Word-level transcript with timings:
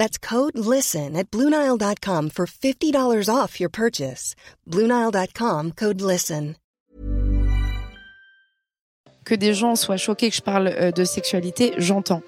That's 0.00 0.16
code 0.16 0.56
LISTEN 0.56 1.14
at 1.14 1.30
Bluenile.com 1.30 2.30
for 2.30 2.46
$50 2.46 3.28
off 3.28 3.60
your 3.60 3.68
purchase. 3.68 4.34
Bluenile.com 4.66 5.72
code 5.72 6.00
LISTEN. 6.00 6.54
Que 9.26 9.34
des 9.34 9.52
gens 9.52 9.76
soient 9.76 9.98
choqués 9.98 10.30
que 10.30 10.36
je 10.36 10.40
parle 10.40 10.68
euh, 10.68 10.90
de 10.90 11.04
sexualité, 11.04 11.74
j'entends. 11.76 12.22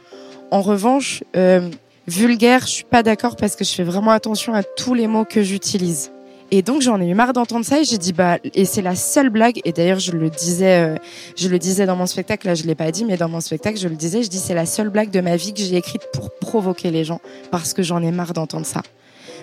En 0.50 0.60
revanche, 0.60 1.24
euh, 1.34 1.70
vulgaire, 2.06 2.66
je 2.66 2.72
suis 2.72 2.84
pas 2.84 3.02
d'accord 3.02 3.36
parce 3.36 3.56
que 3.56 3.64
je 3.64 3.72
fais 3.72 3.84
vraiment 3.84 4.10
attention 4.10 4.52
à 4.52 4.62
tous 4.62 4.92
les 4.92 5.06
mots 5.06 5.24
que 5.24 5.42
j'utilise. 5.42 6.12
Et 6.54 6.60
donc 6.60 6.82
j'en 6.82 7.00
ai 7.00 7.06
eu 7.06 7.14
marre 7.14 7.32
d'entendre 7.32 7.64
ça 7.64 7.80
et 7.80 7.84
j'ai 7.84 7.96
dit 7.96 8.12
bah 8.12 8.36
et 8.54 8.66
c'est 8.66 8.82
la 8.82 8.94
seule 8.94 9.30
blague 9.30 9.62
et 9.64 9.72
d'ailleurs 9.72 9.98
je 9.98 10.12
le 10.12 10.28
disais 10.28 10.82
euh, 10.82 10.96
je 11.34 11.48
le 11.48 11.58
disais 11.58 11.86
dans 11.86 11.96
mon 11.96 12.04
spectacle 12.04 12.46
là 12.46 12.54
je 12.54 12.64
l'ai 12.64 12.74
pas 12.74 12.90
dit 12.90 13.06
mais 13.06 13.16
dans 13.16 13.30
mon 13.30 13.40
spectacle 13.40 13.78
je 13.78 13.88
le 13.88 13.96
disais 13.96 14.22
je 14.22 14.28
dis 14.28 14.36
c'est 14.36 14.52
la 14.52 14.66
seule 14.66 14.90
blague 14.90 15.10
de 15.10 15.22
ma 15.22 15.36
vie 15.36 15.54
que 15.54 15.60
j'ai 15.60 15.76
écrite 15.76 16.02
pour 16.12 16.30
provoquer 16.30 16.90
les 16.90 17.04
gens 17.04 17.22
parce 17.50 17.72
que 17.72 17.82
j'en 17.82 18.02
ai 18.02 18.12
marre 18.12 18.34
d'entendre 18.34 18.66
ça. 18.66 18.82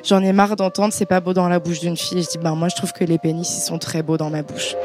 J'en 0.06 0.22
ai 0.22 0.34
marre 0.34 0.56
d'entendre 0.56 0.94
c'est 0.94 1.08
pas 1.08 1.20
beau 1.20 1.34
dans 1.34 1.50
la 1.50 1.58
bouche 1.58 1.80
d'une 1.80 1.98
fille 1.98 2.20
et 2.20 2.22
je 2.22 2.30
dis 2.30 2.38
bah 2.38 2.52
moi 2.52 2.68
je 2.68 2.76
trouve 2.76 2.94
que 2.94 3.04
les 3.04 3.18
pénis 3.18 3.58
ils 3.58 3.66
sont 3.66 3.80
très 3.80 4.04
beaux 4.04 4.18
dans 4.18 4.30
ma 4.30 4.44
bouche. 4.44 4.76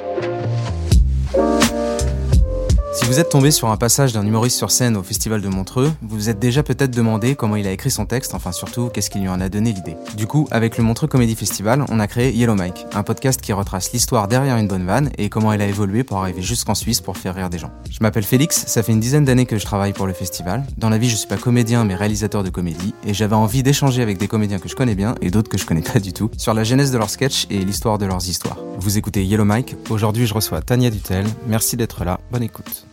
Si 3.04 3.10
vous 3.10 3.20
êtes 3.20 3.28
tombé 3.28 3.50
sur 3.50 3.68
un 3.68 3.76
passage 3.76 4.14
d'un 4.14 4.24
humoriste 4.24 4.56
sur 4.56 4.70
scène 4.70 4.96
au 4.96 5.02
Festival 5.02 5.42
de 5.42 5.48
Montreux, 5.48 5.92
vous 6.00 6.16
vous 6.16 6.30
êtes 6.30 6.38
déjà 6.38 6.62
peut-être 6.62 6.90
demandé 6.90 7.34
comment 7.34 7.56
il 7.56 7.66
a 7.66 7.70
écrit 7.70 7.90
son 7.90 8.06
texte, 8.06 8.32
enfin 8.32 8.50
surtout 8.50 8.88
qu'est-ce 8.88 9.10
qui 9.10 9.18
lui 9.18 9.28
en 9.28 9.42
a 9.42 9.50
donné 9.50 9.74
l'idée. 9.74 9.94
Du 10.16 10.26
coup, 10.26 10.48
avec 10.50 10.78
le 10.78 10.84
Montreux 10.84 11.06
Comedy 11.06 11.34
Festival, 11.34 11.84
on 11.90 12.00
a 12.00 12.06
créé 12.06 12.32
Yellow 12.32 12.54
Mike, 12.54 12.86
un 12.94 13.02
podcast 13.02 13.42
qui 13.42 13.52
retrace 13.52 13.92
l'histoire 13.92 14.26
derrière 14.26 14.56
une 14.56 14.68
bonne 14.68 14.86
vanne 14.86 15.10
et 15.18 15.28
comment 15.28 15.52
elle 15.52 15.60
a 15.60 15.66
évolué 15.66 16.02
pour 16.02 16.16
arriver 16.16 16.40
jusqu'en 16.40 16.74
Suisse 16.74 17.02
pour 17.02 17.18
faire 17.18 17.34
rire 17.34 17.50
des 17.50 17.58
gens. 17.58 17.70
Je 17.90 17.98
m'appelle 18.00 18.22
Félix, 18.22 18.64
ça 18.68 18.82
fait 18.82 18.92
une 18.92 19.00
dizaine 19.00 19.26
d'années 19.26 19.44
que 19.44 19.58
je 19.58 19.66
travaille 19.66 19.92
pour 19.92 20.06
le 20.06 20.14
festival. 20.14 20.64
Dans 20.78 20.88
la 20.88 20.96
vie, 20.96 21.10
je 21.10 21.16
suis 21.16 21.28
pas 21.28 21.36
comédien 21.36 21.84
mais 21.84 21.96
réalisateur 21.96 22.42
de 22.42 22.48
comédie 22.48 22.94
et 23.06 23.12
j'avais 23.12 23.36
envie 23.36 23.62
d'échanger 23.62 24.00
avec 24.00 24.16
des 24.16 24.28
comédiens 24.28 24.58
que 24.58 24.70
je 24.70 24.76
connais 24.76 24.94
bien 24.94 25.14
et 25.20 25.30
d'autres 25.30 25.50
que 25.50 25.58
je 25.58 25.66
connais 25.66 25.82
pas 25.82 26.00
du 26.00 26.14
tout 26.14 26.30
sur 26.38 26.54
la 26.54 26.64
genèse 26.64 26.90
de 26.90 26.96
leurs 26.96 27.10
sketchs 27.10 27.48
et 27.50 27.58
l'histoire 27.66 27.98
de 27.98 28.06
leurs 28.06 28.26
histoires. 28.30 28.56
Vous 28.78 28.96
écoutez 28.96 29.26
Yellow 29.26 29.44
Mike, 29.44 29.76
aujourd'hui 29.90 30.26
je 30.26 30.32
reçois 30.32 30.62
Tania 30.62 30.88
Dutel. 30.88 31.26
Merci 31.46 31.76
d'être 31.76 32.02
là, 32.02 32.18
bonne 32.32 32.42
écoute. 32.42 32.86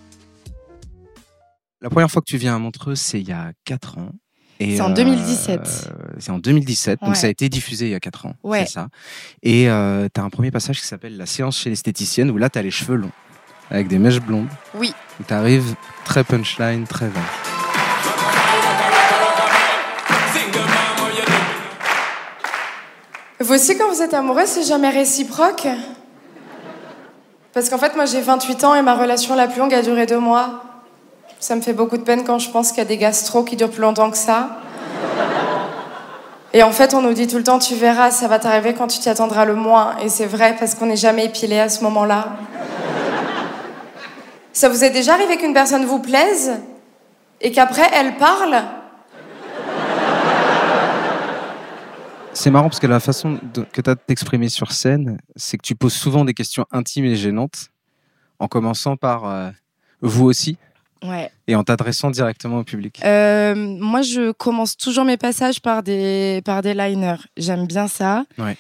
La 1.81 1.89
première 1.89 2.11
fois 2.11 2.21
que 2.21 2.29
tu 2.29 2.37
viens 2.37 2.55
à 2.55 2.59
Montreux, 2.59 2.93
c'est 2.93 3.19
il 3.19 3.27
y 3.27 3.31
a 3.31 3.53
4 3.65 3.97
ans. 3.97 4.11
C'est 4.59 4.81
en 4.81 4.91
2017. 4.91 5.59
Euh, 5.59 6.07
c'est 6.19 6.29
en 6.29 6.37
2017, 6.37 6.99
donc 7.01 7.15
ça 7.15 7.25
a 7.25 7.29
été 7.31 7.49
diffusé 7.49 7.87
il 7.87 7.91
y 7.91 7.95
a 7.95 7.99
4 7.99 8.27
ans. 8.27 8.35
Ouais. 8.43 8.67
C'est 8.67 8.73
ça. 8.73 8.89
Et 9.41 9.67
euh, 9.67 10.07
tu 10.13 10.21
as 10.21 10.23
un 10.23 10.29
premier 10.29 10.51
passage 10.51 10.79
qui 10.79 10.85
s'appelle 10.85 11.17
La 11.17 11.25
séance 11.25 11.57
chez 11.57 11.71
l'esthéticienne, 11.71 12.29
où 12.29 12.37
là, 12.37 12.51
tu 12.51 12.59
as 12.59 12.61
les 12.61 12.69
cheveux 12.69 12.97
longs, 12.97 13.11
avec 13.71 13.87
des 13.87 13.97
mèches 13.97 14.21
blondes. 14.21 14.49
Oui. 14.75 14.93
Tu 15.27 15.33
arrives 15.33 15.73
très 16.05 16.23
punchline, 16.23 16.85
très 16.85 17.07
vague. 17.07 17.23
Vous 23.39 23.55
aussi, 23.55 23.75
quand 23.75 23.91
vous 23.91 24.03
êtes 24.03 24.13
amoureux, 24.13 24.45
c'est 24.45 24.63
jamais 24.63 24.91
réciproque? 24.91 25.67
Parce 27.53 27.69
qu'en 27.71 27.79
fait, 27.79 27.95
moi, 27.95 28.05
j'ai 28.05 28.21
28 28.21 28.63
ans 28.65 28.75
et 28.75 28.83
ma 28.83 28.93
relation 28.93 29.35
la 29.35 29.47
plus 29.47 29.59
longue 29.59 29.73
a 29.73 29.81
duré 29.81 30.05
deux 30.05 30.19
mois. 30.19 30.70
Ça 31.41 31.55
me 31.55 31.61
fait 31.61 31.73
beaucoup 31.73 31.97
de 31.97 32.03
peine 32.03 32.23
quand 32.23 32.37
je 32.37 32.51
pense 32.51 32.69
qu'il 32.69 32.77
y 32.77 32.81
a 32.81 32.85
des 32.85 32.97
gastro 32.97 33.43
qui 33.43 33.55
durent 33.55 33.71
plus 33.71 33.81
longtemps 33.81 34.11
que 34.11 34.17
ça. 34.17 34.59
Et 36.53 36.61
en 36.61 36.71
fait, 36.71 36.93
on 36.93 37.01
nous 37.01 37.13
dit 37.13 37.25
tout 37.25 37.37
le 37.37 37.43
temps, 37.43 37.57
tu 37.57 37.73
verras, 37.73 38.11
ça 38.11 38.27
va 38.27 38.37
t'arriver 38.37 38.75
quand 38.75 38.85
tu 38.85 38.99
t'y 38.99 39.09
attendras 39.09 39.45
le 39.45 39.55
moins. 39.55 39.97
Et 40.03 40.09
c'est 40.09 40.27
vrai, 40.27 40.55
parce 40.59 40.75
qu'on 40.75 40.85
n'est 40.85 40.95
jamais 40.95 41.25
épilé 41.25 41.57
à 41.57 41.67
ce 41.67 41.83
moment-là. 41.83 42.37
Ça 44.53 44.69
vous 44.69 44.83
est 44.83 44.91
déjà 44.91 45.15
arrivé 45.15 45.37
qu'une 45.37 45.55
personne 45.55 45.83
vous 45.83 45.97
plaise 45.97 46.59
et 47.41 47.51
qu'après, 47.51 47.89
elle 47.91 48.17
parle? 48.17 48.61
C'est 52.33 52.51
marrant 52.51 52.69
parce 52.69 52.79
que 52.79 52.85
la 52.85 52.99
façon 52.99 53.39
que 53.73 53.81
tu 53.81 53.89
as 53.89 53.95
de 53.95 53.99
t'exprimer 54.05 54.49
sur 54.49 54.71
scène, 54.71 55.17
c'est 55.35 55.57
que 55.57 55.63
tu 55.63 55.73
poses 55.73 55.93
souvent 55.93 56.23
des 56.23 56.35
questions 56.35 56.67
intimes 56.71 57.05
et 57.05 57.15
gênantes, 57.15 57.69
en 58.37 58.47
commençant 58.47 58.95
par 58.95 59.25
euh, 59.25 59.49
vous 60.01 60.25
aussi 60.25 60.59
Ouais. 61.03 61.31
et 61.47 61.55
en 61.55 61.63
t'adressant 61.63 62.11
directement 62.11 62.59
au 62.59 62.63
public. 62.63 62.99
Euh, 63.03 63.55
moi, 63.55 64.03
je 64.03 64.31
commence 64.31 64.77
toujours 64.77 65.03
mes 65.03 65.17
passages 65.17 65.59
par 65.59 65.81
des, 65.81 66.41
par 66.45 66.61
des 66.61 66.73
liners. 66.75 67.15
J'aime 67.37 67.65
bien 67.65 67.87
ça. 67.87 68.25
Ouais. 68.37 68.55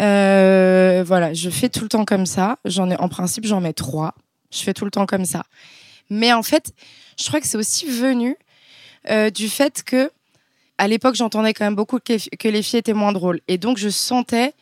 Euh, 0.00 1.04
voilà, 1.06 1.32
je 1.34 1.50
fais 1.50 1.68
tout 1.68 1.82
le 1.82 1.88
temps 1.88 2.04
comme 2.04 2.26
ça. 2.26 2.58
J'en 2.64 2.90
ai, 2.90 2.96
en 2.96 3.08
principe, 3.08 3.46
j'en 3.46 3.60
mets 3.60 3.72
trois. 3.72 4.14
Je 4.52 4.58
fais 4.62 4.74
tout 4.74 4.84
le 4.84 4.90
temps 4.90 5.06
comme 5.06 5.24
ça. 5.24 5.44
Mais 6.10 6.32
en 6.32 6.42
fait, 6.42 6.72
je 7.18 7.26
crois 7.28 7.40
que 7.40 7.46
c'est 7.46 7.56
aussi 7.56 7.86
venu 7.86 8.36
euh, 9.10 9.30
du 9.30 9.48
fait 9.48 9.82
que, 9.84 10.10
à 10.78 10.88
l'époque, 10.88 11.14
j'entendais 11.14 11.54
quand 11.54 11.64
même 11.64 11.76
beaucoup 11.76 11.98
que 11.98 12.12
les, 12.12 12.18
fi- 12.18 12.30
que 12.30 12.48
les 12.48 12.62
filles 12.62 12.80
étaient 12.80 12.92
moins 12.92 13.12
drôles. 13.12 13.40
Et 13.46 13.56
donc, 13.58 13.78
je 13.78 13.88
sentais, 13.88 14.52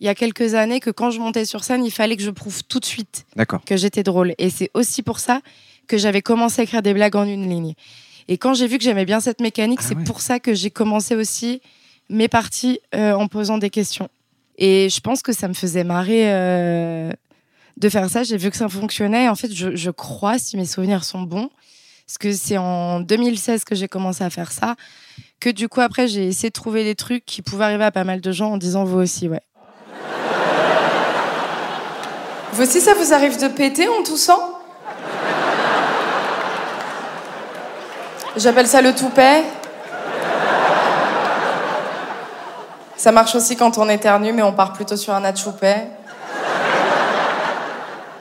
il 0.00 0.06
y 0.06 0.10
a 0.10 0.14
quelques 0.14 0.54
années, 0.54 0.80
que 0.80 0.90
quand 0.90 1.10
je 1.10 1.20
montais 1.20 1.46
sur 1.46 1.64
scène, 1.64 1.84
il 1.84 1.90
fallait 1.90 2.16
que 2.16 2.22
je 2.22 2.30
prouve 2.30 2.62
tout 2.64 2.80
de 2.80 2.84
suite 2.84 3.24
que 3.64 3.76
j'étais 3.78 4.02
drôle. 4.02 4.34
Et 4.36 4.50
c'est 4.50 4.70
aussi 4.74 5.02
pour 5.02 5.18
ça 5.20 5.40
que 5.86 5.98
j'avais 5.98 6.22
commencé 6.22 6.60
à 6.60 6.64
écrire 6.64 6.82
des 6.82 6.94
blagues 6.94 7.16
en 7.16 7.24
une 7.24 7.48
ligne. 7.48 7.74
Et 8.28 8.38
quand 8.38 8.54
j'ai 8.54 8.66
vu 8.66 8.78
que 8.78 8.84
j'aimais 8.84 9.04
bien 9.04 9.20
cette 9.20 9.40
mécanique, 9.40 9.80
Ah 9.82 9.86
c'est 9.88 9.96
ouais. 9.96 10.04
pour 10.04 10.20
ça 10.20 10.40
que 10.40 10.52
j'ai 10.54 10.70
commencé 10.70 11.14
aussi 11.14 11.60
mes 12.08 12.28
parties 12.28 12.80
euh, 12.94 13.12
en 13.12 13.28
posant 13.28 13.58
des 13.58 13.70
questions. 13.70 14.08
Et 14.58 14.88
je 14.88 15.00
pense 15.00 15.22
que 15.22 15.32
ça 15.32 15.48
me 15.48 15.54
faisait 15.54 15.84
marrer 15.84 16.32
euh, 16.32 17.10
de 17.76 17.88
faire 17.88 18.08
ça. 18.10 18.22
J'ai 18.22 18.36
vu 18.36 18.50
que 18.50 18.56
ça 18.56 18.68
fonctionnait. 18.68 19.28
En 19.28 19.34
fait, 19.34 19.52
je, 19.52 19.76
je 19.76 19.90
crois, 19.90 20.38
si 20.38 20.56
mes 20.56 20.64
souvenirs 20.64 21.04
sont 21.04 21.22
bons, 21.22 21.50
parce 22.06 22.18
que 22.18 22.32
c'est 22.32 22.56
en 22.56 23.00
2016 23.00 23.64
que 23.64 23.74
j'ai 23.74 23.88
commencé 23.88 24.24
à 24.24 24.30
faire 24.30 24.52
ça, 24.52 24.76
que 25.40 25.50
du 25.50 25.68
coup, 25.68 25.80
après, 25.80 26.08
j'ai 26.08 26.26
essayé 26.26 26.48
de 26.48 26.54
trouver 26.54 26.84
des 26.84 26.94
trucs 26.94 27.24
qui 27.26 27.42
pouvaient 27.42 27.64
arriver 27.64 27.84
à 27.84 27.90
pas 27.90 28.04
mal 28.04 28.20
de 28.20 28.32
gens 28.32 28.52
en 28.52 28.56
disant 28.56 28.84
vous 28.84 28.98
aussi, 28.98 29.28
ouais. 29.28 29.42
Vous 32.52 32.62
aussi, 32.62 32.80
ça 32.80 32.94
vous 32.94 33.12
arrive 33.12 33.38
de 33.40 33.48
péter 33.48 33.86
en 33.88 34.02
toussant? 34.02 34.55
J'appelle 38.36 38.66
ça 38.66 38.82
le 38.82 38.94
toupet. 38.94 39.44
Ça 42.94 43.10
marche 43.10 43.34
aussi 43.34 43.56
quand 43.56 43.78
on 43.78 43.88
éternue, 43.88 44.32
mais 44.32 44.42
on 44.42 44.52
part 44.52 44.74
plutôt 44.74 44.96
sur 44.96 45.14
un 45.14 45.24
atchoupet. 45.24 45.86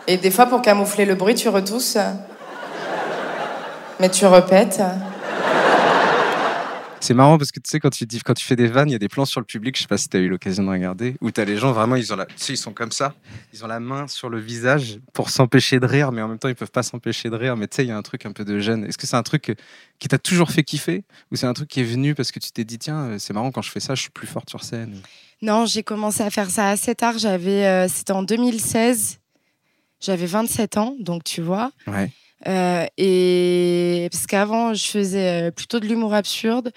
Et 0.08 0.16
des 0.16 0.31
fois, 0.31 0.46
pour 0.46 0.62
camoufler 0.62 1.03
le 1.03 1.16
bruit, 1.16 1.35
tu 1.35 1.50
retousses. 1.50 1.97
Mais 4.00 4.09
tu 4.09 4.26
répètes. 4.26 4.82
C'est 7.05 7.13
marrant 7.13 7.37
parce 7.37 7.52
que 7.52 7.59
tu 7.59 7.69
sais, 7.69 7.79
quand 7.79 7.91
tu, 7.91 8.07
dis, 8.07 8.19
quand 8.22 8.34
tu 8.34 8.43
fais 8.43 8.55
des 8.55 8.66
vannes, 8.66 8.90
il 8.90 8.93
y 8.93 8.96
a 8.96 8.99
des 8.99 9.09
plans 9.09 9.25
sur 9.25 9.40
le 9.40 9.46
public, 9.46 9.75
je 9.75 9.84
sais 9.84 9.87
pas 9.87 9.99
si 9.99 10.09
tu 10.09 10.17
as 10.17 10.22
eu 10.22 10.28
l'occasion 10.28 10.63
de 10.63 10.69
regarder, 10.69 11.17
où 11.22 11.29
tu 11.29 11.40
as 11.40 11.46
les 11.46 11.55
gens 11.55 11.72
vraiment, 11.72 11.96
ils, 11.96 12.11
ont 12.11 12.16
la, 12.16 12.25
tu 12.25 12.34
sais, 12.37 12.53
ils 12.53 12.57
sont 12.57 12.73
comme 12.73 12.91
ça, 12.91 13.13
ils 13.53 13.63
ont 13.63 13.67
la 13.67 13.79
main 13.79 14.07
sur 14.07 14.28
le 14.28 14.40
visage 14.40 14.97
pour 15.13 15.29
s'empêcher 15.29 15.79
de 15.79 15.85
rire, 15.85 16.11
mais 16.11 16.23
en 16.23 16.28
même 16.28 16.40
temps, 16.40 16.47
ils 16.47 16.55
peuvent 16.55 16.72
pas 16.72 16.81
s'empêcher 16.81 17.29
de 17.29 17.35
rire. 17.35 17.57
Mais 17.57 17.67
tu 17.67 17.75
sais, 17.75 17.85
il 17.85 17.90
y 17.90 17.91
a 17.91 17.97
un 17.97 18.02
truc 18.02 18.25
un 18.25 18.31
peu 18.31 18.43
de 18.43 18.57
gêne. 18.57 18.85
Est-ce 18.85 18.97
que 18.97 19.05
c'est 19.05 19.17
un 19.17 19.22
truc 19.22 19.52
euh, 19.52 19.55
qui 19.99 20.07
t'a 20.07 20.17
toujours 20.17 20.49
fait 20.49 20.63
kiffer 20.63 21.03
ou 21.31 21.35
c'est 21.35 21.46
un 21.46 21.53
truc 21.53 21.69
qui 21.69 21.81
est 21.81 21.84
venu 21.84 22.16
parce 22.16 22.31
que 22.31 22.40
tu 22.40 22.52
t'es 22.52 22.63
dit, 22.63 22.79
tiens, 22.79 23.02
euh, 23.02 23.19
c'est 23.19 23.34
marrant, 23.34 23.51
quand 23.51 23.61
je 23.61 23.69
fais 23.69 23.79
ça, 23.79 23.93
je 23.93 24.01
suis 24.01 24.09
plus 24.09 24.25
forte 24.25 24.49
sur 24.49 24.63
scène 24.63 24.99
Non, 25.43 25.67
j'ai 25.67 25.84
commencé 25.84 26.23
à 26.23 26.31
faire 26.31 26.49
ça 26.49 26.69
assez 26.69 26.96
tard. 26.96 27.19
J'avais, 27.19 27.67
euh, 27.67 27.87
c'était 27.87 28.13
en 28.13 28.23
2016. 28.23 29.19
J'avais 29.99 30.25
27 30.25 30.78
ans, 30.78 30.96
donc 30.99 31.23
tu 31.23 31.43
vois. 31.43 31.72
Ouais. 31.85 32.11
Euh, 32.47 32.85
et 32.97 34.08
parce 34.11 34.28
qu'avant, 34.28 34.73
je 34.73 34.85
faisais 34.85 35.47
euh, 35.47 35.52
plutôt 35.52 35.79
de 35.79 35.85
l'humour 35.85 36.14
absurde. 36.14 36.72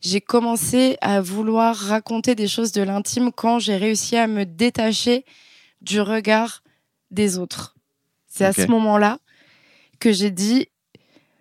J'ai 0.00 0.20
commencé 0.20 0.96
à 1.00 1.20
vouloir 1.20 1.74
raconter 1.74 2.34
des 2.34 2.46
choses 2.46 2.70
de 2.72 2.82
l'intime 2.82 3.32
quand 3.32 3.58
j'ai 3.58 3.76
réussi 3.76 4.16
à 4.16 4.26
me 4.28 4.44
détacher 4.44 5.24
du 5.80 6.00
regard 6.00 6.62
des 7.10 7.38
autres. 7.38 7.74
C'est 8.28 8.44
à 8.44 8.52
ce 8.52 8.66
moment-là 8.66 9.18
que 9.98 10.12
j'ai 10.12 10.30
dit, 10.30 10.68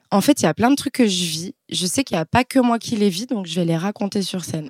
en 0.10 0.22
fait, 0.22 0.42
il 0.42 0.46
y 0.46 0.48
a 0.48 0.54
plein 0.56 0.72
de 0.72 0.76
trucs 0.76 0.94
que 0.94 1.06
je 1.06 1.24
vis. 1.26 1.56
Je 1.70 1.86
sais 1.86 2.04
qu'il 2.04 2.18
n'y 2.18 2.22
a 2.22 2.26
pas 2.26 2.44
que 2.44 2.58
moi 2.58 2.80
qui 2.80 2.96
les 2.96 3.10
vis, 3.10 3.28
donc 3.28 3.46
je 3.46 3.54
vais 3.60 3.66
les 3.66 3.78
raconter 3.78 4.24
sur 4.24 4.44
scène. 4.44 4.70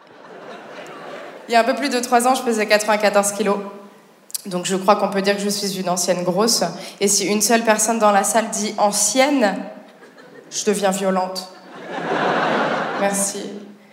Il 1.48 1.54
y 1.54 1.56
a 1.56 1.62
un 1.62 1.64
peu 1.64 1.76
plus 1.76 1.90
de 1.90 2.00
trois 2.00 2.28
ans, 2.28 2.36
je 2.36 2.44
pesais 2.44 2.68
94 2.68 3.32
kilos. 3.32 3.60
Donc 4.46 4.66
je 4.66 4.76
crois 4.76 4.96
qu'on 4.96 5.10
peut 5.10 5.22
dire 5.22 5.36
que 5.36 5.42
je 5.42 5.50
suis 5.50 5.80
une 5.80 5.90
ancienne 5.90 6.24
grosse. 6.24 6.64
Et 7.02 7.08
si 7.08 7.26
une 7.26 7.42
seule 7.42 7.64
personne 7.64 8.00
dans 8.00 8.12
la 8.12 8.24
salle 8.24 8.50
dit 8.50 8.74
ancienne, 8.78 9.58
je 10.52 10.66
deviens 10.66 10.92
violente. 10.92 11.50
Merci. 13.02 13.44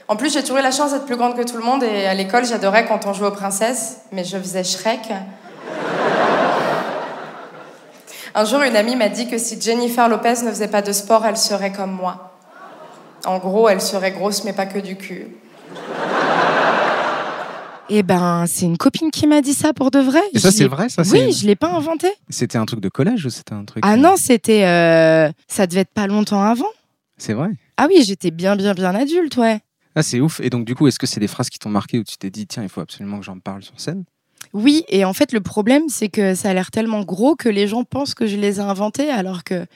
En 0.06 0.16
plus, 0.16 0.32
j'ai 0.32 0.42
toujours 0.42 0.58
eu 0.58 0.62
la 0.62 0.70
chance 0.70 0.92
d'être 0.92 1.06
plus 1.06 1.16
grande 1.16 1.34
que 1.36 1.42
tout 1.42 1.56
le 1.56 1.62
monde 1.62 1.82
et 1.82 2.06
à 2.06 2.14
l'école, 2.14 2.44
j'adorais 2.44 2.86
quand 2.86 3.06
on 3.06 3.12
jouait 3.14 3.28
aux 3.28 3.32
princesses, 3.32 3.98
mais 4.12 4.22
je 4.22 4.36
faisais 4.36 4.62
Shrek. 4.62 5.12
Un 8.34 8.44
jour, 8.44 8.62
une 8.62 8.76
amie 8.76 8.96
m'a 8.96 9.08
dit 9.08 9.28
que 9.28 9.38
si 9.38 9.60
Jennifer 9.60 10.08
Lopez 10.08 10.42
ne 10.42 10.50
faisait 10.50 10.68
pas 10.68 10.82
de 10.82 10.92
sport, 10.92 11.24
elle 11.24 11.36
serait 11.36 11.72
comme 11.72 11.92
moi. 11.92 12.32
En 13.24 13.38
gros, 13.38 13.68
elle 13.68 13.80
serait 13.80 14.12
grosse, 14.12 14.44
mais 14.44 14.52
pas 14.52 14.66
que 14.66 14.78
du 14.78 14.96
cul. 14.96 15.28
Eh 17.90 18.02
ben, 18.02 18.46
c'est 18.46 18.64
une 18.64 18.78
copine 18.78 19.10
qui 19.10 19.26
m'a 19.26 19.42
dit 19.42 19.52
ça 19.52 19.72
pour 19.74 19.90
de 19.90 19.98
vrai. 19.98 20.20
Et 20.32 20.38
ça, 20.38 20.50
c'est 20.50 20.66
vrai 20.66 20.88
ça, 20.88 21.02
Oui, 21.12 21.32
je 21.32 21.46
l'ai 21.46 21.56
pas 21.56 21.70
inventé. 21.70 22.08
C'était 22.30 22.56
un 22.58 22.64
truc 22.64 22.80
de 22.80 22.88
collège 22.88 23.26
ou 23.26 23.30
c'était 23.30 23.52
un 23.52 23.64
truc 23.64 23.82
Ah 23.86 23.92
euh, 23.92 23.96
non, 23.96 24.14
c'était. 24.16 24.64
euh, 24.64 25.30
Ça 25.48 25.66
devait 25.66 25.80
être 25.82 25.92
pas 25.92 26.06
longtemps 26.06 26.42
avant. 26.42 26.68
C'est 27.18 27.34
vrai. 27.34 27.50
Ah 27.76 27.86
oui, 27.88 28.02
j'étais 28.04 28.30
bien, 28.30 28.56
bien, 28.56 28.72
bien 28.72 28.94
adulte, 28.94 29.36
ouais. 29.36 29.60
Ah, 29.94 30.02
c'est 30.02 30.20
ouf. 30.20 30.40
Et 30.40 30.50
donc, 30.50 30.64
du 30.64 30.74
coup, 30.74 30.86
est-ce 30.88 30.98
que 30.98 31.06
c'est 31.06 31.20
des 31.20 31.28
phrases 31.28 31.50
qui 31.50 31.58
t'ont 31.58 31.68
marqué 31.70 31.98
où 31.98 32.04
tu 32.04 32.16
t'es 32.16 32.30
dit, 32.30 32.46
tiens, 32.46 32.62
il 32.62 32.68
faut 32.68 32.80
absolument 32.80 33.18
que 33.18 33.24
j'en 33.24 33.38
parle 33.38 33.62
sur 33.62 33.78
scène? 33.78 34.04
Oui, 34.52 34.84
et 34.88 35.04
en 35.04 35.12
fait, 35.12 35.32
le 35.32 35.40
problème, 35.40 35.88
c'est 35.88 36.08
que 36.08 36.34
ça 36.34 36.50
a 36.50 36.54
l'air 36.54 36.70
tellement 36.70 37.02
gros 37.02 37.36
que 37.36 37.48
les 37.48 37.68
gens 37.68 37.84
pensent 37.84 38.14
que 38.14 38.26
je 38.26 38.36
les 38.36 38.58
ai 38.60 38.62
inventés, 38.62 39.10
alors 39.10 39.44
que 39.44 39.66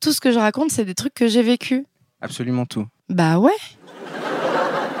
tout 0.00 0.12
ce 0.12 0.20
que 0.20 0.32
je 0.32 0.38
raconte, 0.38 0.70
c'est 0.70 0.84
des 0.84 0.94
trucs 0.94 1.14
que 1.14 1.28
j'ai 1.28 1.42
vécu. 1.42 1.84
Absolument 2.20 2.64
tout. 2.64 2.86
Bah 3.08 3.38
ouais. 3.38 3.52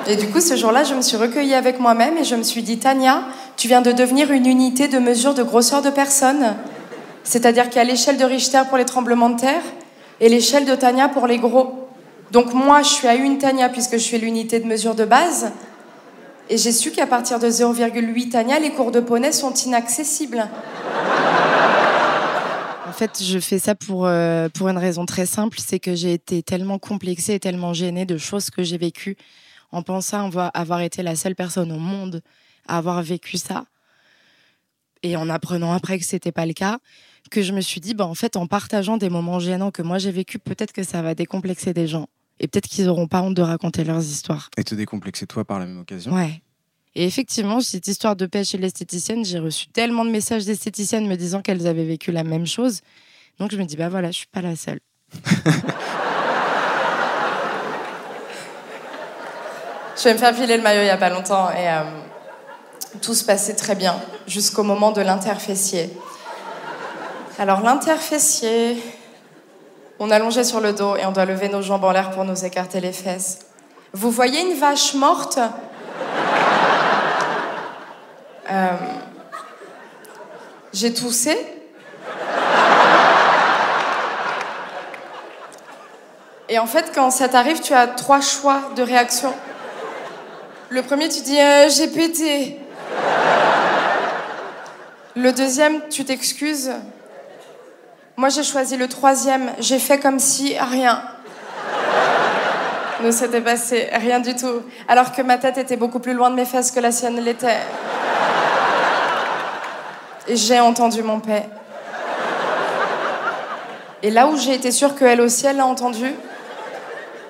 Et 0.06 0.16
du 0.16 0.28
coup, 0.28 0.40
ce 0.40 0.54
jour-là, 0.54 0.84
je 0.84 0.94
me 0.94 1.00
suis 1.00 1.16
recueillie 1.16 1.54
avec 1.54 1.80
moi-même 1.80 2.18
et 2.18 2.24
je 2.24 2.34
me 2.34 2.42
suis 2.42 2.62
dit, 2.62 2.78
Tania, 2.78 3.22
tu 3.56 3.68
viens 3.68 3.80
de 3.80 3.90
devenir 3.90 4.30
une 4.30 4.44
unité 4.44 4.86
de 4.86 4.98
mesure 4.98 5.32
de 5.32 5.42
grosseur 5.42 5.80
de 5.80 5.88
personne. 5.88 6.56
C'est-à-dire 7.22 7.70
qu'il 7.70 7.76
y 7.76 7.80
a 7.80 7.84
l'échelle 7.84 8.18
de 8.18 8.24
Richter 8.24 8.60
pour 8.68 8.76
les 8.76 8.84
tremblements 8.84 9.30
de 9.30 9.40
terre 9.40 9.62
et 10.20 10.28
l'échelle 10.28 10.66
de 10.66 10.74
Tania 10.74 11.08
pour 11.08 11.26
les 11.26 11.38
gros. 11.38 11.88
Donc 12.32 12.52
moi, 12.52 12.82
je 12.82 12.88
suis 12.88 13.08
à 13.08 13.14
une 13.14 13.38
Tania 13.38 13.70
puisque 13.70 13.92
je 13.92 14.02
suis 14.02 14.18
l'unité 14.18 14.60
de 14.60 14.66
mesure 14.66 14.94
de 14.94 15.06
base. 15.06 15.52
Et 16.50 16.58
j'ai 16.58 16.72
su 16.72 16.90
qu'à 16.90 17.06
partir 17.06 17.38
de 17.38 17.48
0,8 17.48 18.28
Tania, 18.28 18.58
les 18.58 18.70
cours 18.70 18.90
de 18.90 19.00
poney 19.00 19.32
sont 19.32 19.54
inaccessibles. 19.54 20.46
En 22.86 22.92
fait, 22.92 23.22
je 23.22 23.38
fais 23.38 23.58
ça 23.58 23.74
pour, 23.74 24.06
euh, 24.06 24.50
pour 24.50 24.68
une 24.68 24.76
raison 24.76 25.06
très 25.06 25.24
simple, 25.24 25.58
c'est 25.58 25.78
que 25.80 25.94
j'ai 25.94 26.12
été 26.12 26.42
tellement 26.42 26.78
complexée 26.78 27.34
et 27.34 27.40
tellement 27.40 27.72
gênée 27.72 28.04
de 28.04 28.18
choses 28.18 28.50
que 28.50 28.62
j'ai 28.62 28.76
vécues 28.76 29.16
en 29.74 29.82
pensant 29.82 30.30
avoir- 30.54 30.80
été 30.80 31.02
la 31.02 31.16
seule 31.16 31.34
personne 31.34 31.72
au 31.72 31.78
monde 31.78 32.22
à 32.66 32.78
avoir 32.78 33.02
vécu 33.02 33.36
ça. 33.36 33.64
Et 35.02 35.16
en 35.16 35.28
apprenant 35.28 35.72
après 35.72 35.98
que 35.98 36.04
c'était 36.04 36.32
pas 36.32 36.46
le 36.46 36.52
cas, 36.54 36.78
que 37.30 37.42
je 37.42 37.52
me 37.52 37.60
suis 37.60 37.80
dit, 37.80 37.94
bah, 37.94 38.06
en 38.06 38.14
fait, 38.14 38.36
en 38.36 38.46
partageant 38.46 38.96
des 38.96 39.10
moments 39.10 39.38
gênants 39.40 39.70
que 39.70 39.82
moi 39.82 39.98
j'ai 39.98 40.12
vécu, 40.12 40.38
peut-être 40.38 40.72
que 40.72 40.82
ça 40.82 41.02
va 41.02 41.14
décomplexer 41.14 41.74
des 41.74 41.86
gens. 41.86 42.08
Et 42.40 42.48
peut-être 42.48 42.68
qu'ils 42.68 42.88
auront 42.88 43.06
pas 43.06 43.22
honte 43.22 43.34
de 43.34 43.42
raconter 43.42 43.84
leurs 43.84 44.02
histoires. 44.02 44.50
Et 44.56 44.64
te 44.64 44.74
décomplexer 44.74 45.26
toi 45.26 45.44
par 45.44 45.58
la 45.58 45.66
même 45.66 45.78
occasion. 45.78 46.12
Ouais. 46.14 46.42
Et 46.94 47.04
effectivement, 47.04 47.60
cette 47.60 47.88
histoire 47.88 48.14
de 48.16 48.26
paix 48.26 48.44
chez 48.44 48.58
l'esthéticienne, 48.58 49.24
j'ai 49.24 49.38
reçu 49.40 49.66
tellement 49.68 50.04
de 50.04 50.10
messages 50.10 50.44
d'esthéticiennes 50.44 51.08
me 51.08 51.16
disant 51.16 51.42
qu'elles 51.42 51.66
avaient 51.66 51.84
vécu 51.84 52.12
la 52.12 52.22
même 52.24 52.46
chose. 52.46 52.80
Donc 53.38 53.50
je 53.50 53.56
me 53.56 53.64
dis, 53.64 53.76
bah 53.76 53.88
voilà, 53.88 54.10
je 54.10 54.18
suis 54.18 54.26
pas 54.28 54.42
la 54.42 54.54
seule. 54.56 54.80
je 59.96 60.02
vais 60.04 60.14
me 60.14 60.18
faire 60.18 60.34
filer 60.34 60.56
le 60.56 60.62
maillot 60.62 60.82
il 60.82 60.86
y 60.86 60.90
a 60.90 60.96
pas 60.96 61.10
longtemps 61.10 61.50
et 61.50 61.68
euh, 61.68 61.82
tout 63.02 63.14
se 63.14 63.24
passait 63.24 63.54
très 63.54 63.74
bien 63.74 63.96
jusqu'au 64.26 64.62
moment 64.62 64.90
de 64.92 65.00
l'interfessier. 65.00 65.90
Alors 67.38 67.60
l'interfessier, 67.60 68.82
on 69.98 70.10
allongeait 70.10 70.44
sur 70.44 70.60
le 70.60 70.72
dos 70.72 70.96
et 70.96 71.04
on 71.06 71.12
doit 71.12 71.24
lever 71.24 71.48
nos 71.48 71.62
jambes 71.62 71.84
en 71.84 71.92
l'air 71.92 72.10
pour 72.10 72.24
nous 72.24 72.44
écarter 72.44 72.80
les 72.80 72.92
fesses. 72.92 73.40
Vous 73.92 74.10
voyez 74.10 74.40
une 74.40 74.58
vache 74.58 74.94
morte? 74.94 75.38
Euh, 78.50 78.76
J'ai 80.72 80.92
toussé. 80.92 81.38
Et 86.48 86.58
en 86.58 86.66
fait, 86.66 86.92
quand 86.94 87.10
ça 87.10 87.28
t'arrive, 87.28 87.60
tu 87.60 87.72
as 87.72 87.86
trois 87.86 88.20
choix 88.20 88.60
de 88.76 88.82
réaction. 88.82 89.32
Le 90.74 90.82
premier, 90.82 91.08
tu 91.08 91.20
dis 91.20 91.38
euh, 91.38 91.68
j'ai 91.68 91.86
pété. 91.86 92.58
Le 95.14 95.30
deuxième, 95.30 95.82
tu 95.88 96.04
t'excuses. 96.04 96.72
Moi, 98.16 98.28
j'ai 98.28 98.42
choisi 98.42 98.76
le 98.76 98.88
troisième. 98.88 99.52
J'ai 99.60 99.78
fait 99.78 100.00
comme 100.00 100.18
si 100.18 100.56
rien 100.58 101.00
ne 103.04 103.12
s'était 103.12 103.40
passé, 103.40 103.88
rien 103.92 104.18
du 104.18 104.34
tout. 104.34 104.62
Alors 104.88 105.12
que 105.12 105.22
ma 105.22 105.38
tête 105.38 105.58
était 105.58 105.76
beaucoup 105.76 106.00
plus 106.00 106.12
loin 106.12 106.28
de 106.28 106.34
mes 106.34 106.44
fesses 106.44 106.72
que 106.72 106.80
la 106.80 106.90
sienne 106.90 107.20
l'était. 107.20 107.60
Et 110.26 110.34
j'ai 110.34 110.58
entendu 110.58 111.04
mon 111.04 111.20
paix. 111.20 111.44
Et 114.02 114.10
là 114.10 114.26
où 114.26 114.36
j'ai 114.36 114.54
été 114.54 114.72
sûre 114.72 114.96
qu'elle 114.96 115.20
aussi, 115.20 115.46
elle 115.46 115.58
l'a 115.58 115.66
entendu, 115.66 116.12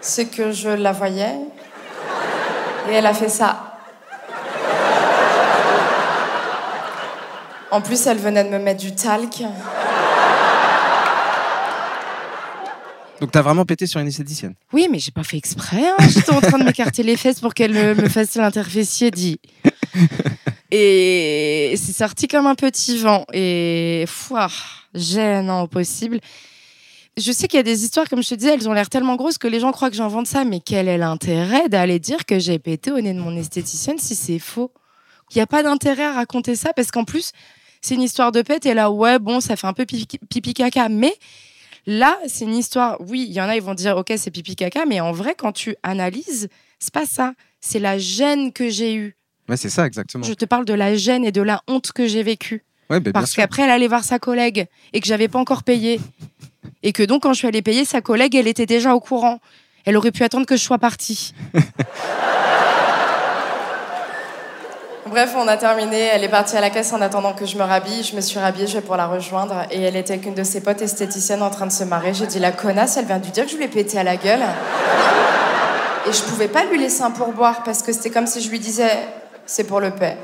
c'est 0.01 0.35
que 0.35 0.51
je 0.51 0.71
la 0.71 0.93
voyais. 0.93 1.35
Et 2.91 2.93
elle 2.95 3.07
a 3.07 3.15
fait 3.15 3.29
ça. 3.29 3.71
En 7.71 7.81
plus, 7.81 8.07
elle 8.07 8.19
venait 8.19 8.45
de 8.45 8.51
me 8.51 8.59
mettre 8.59 8.81
du 8.81 8.95
talc. 8.95 9.43
Donc, 13.21 13.31
t'as 13.33 13.43
vraiment 13.43 13.65
pété 13.65 13.87
sur 13.87 14.01
une 14.01 14.09
esthéticienne. 14.09 14.55
Oui, 14.73 14.89
mais 14.91 14.99
j'ai 14.99 15.11
pas 15.11 15.23
fait 15.25 15.37
exprès. 15.39 15.87
hein. 15.87 15.97
J'étais 16.09 16.33
en 16.33 16.41
train 16.41 16.59
de 16.59 16.65
m'écarter 16.65 17.03
les 17.03 17.17
fesses 17.17 17.41
pour 17.41 17.55
qu'elle 17.55 17.73
me, 17.73 17.95
me 17.95 18.09
fasse 18.09 18.35
l'interfessier, 18.35 19.11
dit. 19.11 19.41
Et 20.71 21.75
c'est 21.77 21.93
sorti 21.93 22.29
comme 22.29 22.47
un 22.47 22.55
petit 22.55 22.99
vent. 22.99 23.25
Et 23.33 24.05
fouah, 24.09 24.49
gênant 24.95 25.63
au 25.63 25.67
possible. 25.69 26.21
Je 27.17 27.31
sais 27.33 27.47
qu'il 27.47 27.59
y 27.59 27.61
a 27.61 27.65
des 27.65 27.85
histoires, 27.85 28.09
comme 28.09 28.23
je 28.23 28.29
te 28.29 28.35
disais, 28.35 28.55
elles 28.55 28.69
ont 28.69 28.73
l'air 28.73 28.91
tellement 28.91 29.17
grosses 29.17 29.39
que 29.39 29.47
les 29.47 29.61
gens 29.61 29.71
croient 29.73 29.91
que 29.91 29.97
j'invente 29.97 30.27
ça. 30.27 30.45
Mais 30.45 30.61
quel 30.61 30.89
est 30.89 30.99
l'intérêt 30.99 31.69
d'aller 31.69 31.99
dire 31.99 32.27
que 32.27 32.39
j'ai 32.39 32.59
pété 32.59 32.91
au 32.91 33.01
nez 33.01 33.15
de 33.15 33.21
mon 33.21 33.37
esthéticienne 33.37 33.99
si 33.99 34.15
c'est 34.15 34.39
faux? 34.39 34.73
Il 35.31 35.39
n'y 35.39 35.43
a 35.43 35.47
pas 35.47 35.63
d'intérêt 35.63 36.05
à 36.05 36.13
raconter 36.13 36.57
ça 36.57 36.73
parce 36.73 36.91
qu'en 36.91 37.05
plus, 37.05 37.33
c'est 37.81 37.95
une 37.95 38.03
histoire 38.03 38.33
de 38.33 38.43
pète. 38.43 38.67
Et 38.67 38.75
là, 38.75 38.91
ouais, 38.91 39.19
bon, 39.19 39.41
ça 39.41 39.57
fait 39.57 39.67
un 39.67 39.73
peu 39.73 39.87
pipi, 39.87 40.19
pipi 40.29 40.55
caca. 40.55 40.89
Mais 40.89 41.15
Là, 41.87 42.19
c'est 42.27 42.45
une 42.45 42.55
histoire. 42.55 42.97
Oui, 43.01 43.27
il 43.29 43.35
y 43.35 43.41
en 43.41 43.49
a, 43.49 43.57
ils 43.57 43.63
vont 43.63 43.75
dire, 43.75 43.97
ok, 43.97 44.13
c'est 44.17 44.31
pipi 44.31 44.57
caca, 44.57 44.87
mais 44.87 45.01
en 45.01 45.13
vrai, 45.13 45.35
quand 45.37 45.53
tu 45.53 45.77
analyses, 45.83 46.49
c'est 46.79 46.93
pas 46.93 47.07
ça. 47.07 47.35
C'est 47.61 47.79
la 47.79 47.99
gêne 47.99 48.53
que 48.53 48.71
j'ai 48.71 48.95
eue. 48.95 49.17
Ouais, 49.49 49.57
c'est 49.57 49.69
ça, 49.69 49.87
exactement. 49.87 50.25
Je 50.25 50.33
te 50.33 50.47
parle 50.47 50.65
de 50.65 50.73
la 50.73 50.97
gêne 50.97 51.25
et 51.25 51.33
de 51.33 51.43
la 51.43 51.63
honte 51.69 51.93
que 51.93 52.07
j'ai 52.07 52.23
vécue. 52.23 52.65
Ouais, 52.89 53.01
bah, 53.01 53.01
bien 53.01 53.13
Parce 53.13 53.35
qu'après, 53.35 53.63
elle 53.63 53.71
allait 53.71 53.89
voir 53.89 54.05
sa 54.05 54.19
collègue 54.19 54.67
et 54.93 55.01
que 55.01 55.07
j'avais 55.07 55.29
pas 55.29 55.39
encore 55.39 55.63
payé. 55.63 56.01
Et 56.87 56.93
que 56.93 57.03
donc, 57.03 57.23
quand 57.23 57.33
je 57.33 57.39
suis 57.39 57.49
allée 57.49 57.63
payer, 57.63 57.87
sa 57.87 58.03
collègue, 58.03 58.37
elle 58.37 58.47
était 58.47 58.67
déjà 58.67 58.95
au 58.95 59.01
courant. 59.01 59.39
Elle 59.87 59.97
aurait 59.97 60.13
pu 60.13 60.23
attendre 60.23 60.45
que 60.45 60.55
je 60.55 60.63
sois 60.63 60.77
partie. 60.77 61.35
Bref, 65.07 65.33
on 65.35 65.49
a 65.49 65.57
terminé. 65.57 66.11
Elle 66.13 66.25
est 66.25 66.29
partie 66.29 66.59
à 66.59 66.61
la 66.61 66.69
caisse 66.69 66.93
en 66.93 67.01
attendant 67.01 67.33
que 67.33 67.47
je 67.47 67.57
me 67.57 67.63
rhabille. 67.63 68.03
Je 68.03 68.15
me 68.15 68.21
suis 68.21 68.39
rhabillée, 68.39 68.67
je 68.67 68.75
vais 68.75 68.83
pour 68.83 68.97
la 68.97 69.07
rejoindre. 69.07 69.63
Et 69.71 69.81
elle 69.81 69.97
était 69.97 70.13
avec 70.13 70.27
une 70.27 70.35
de 70.35 70.45
ses 70.45 70.61
potes 70.61 70.83
esthéticiennes 70.83 71.41
en 71.43 71.49
train 71.49 71.67
de 71.67 71.73
se 71.73 71.85
marrer. 71.85 72.13
J'ai 72.13 72.27
dit, 72.27 72.39
la 72.39 72.53
connasse, 72.53 72.99
elle 72.99 73.07
vient 73.07 73.19
de 73.19 73.25
lui 73.25 73.33
dire 73.33 73.47
que 73.47 73.51
je 73.51 73.57
lui 73.57 73.65
ai 73.65 73.69
pété 73.69 73.99
à 73.99 74.03
la 74.03 74.17
gueule. 74.17 74.43
Et 76.07 76.13
je 76.13 76.23
pouvais 76.25 76.49
pas 76.49 76.67
lui 76.67 76.79
laisser 76.79 77.01
un 77.01 77.13
pourboire 77.13 77.63
parce 77.63 77.83
que 77.83 77.93
c'était 77.93 78.11
comme 78.11 78.27
si 78.27 78.43
je 78.43 78.51
lui 78.51 78.59
disais, 78.59 78.91
c'est 79.47 79.65
pour 79.65 79.81
le 79.81 79.91
paix. 79.91 80.19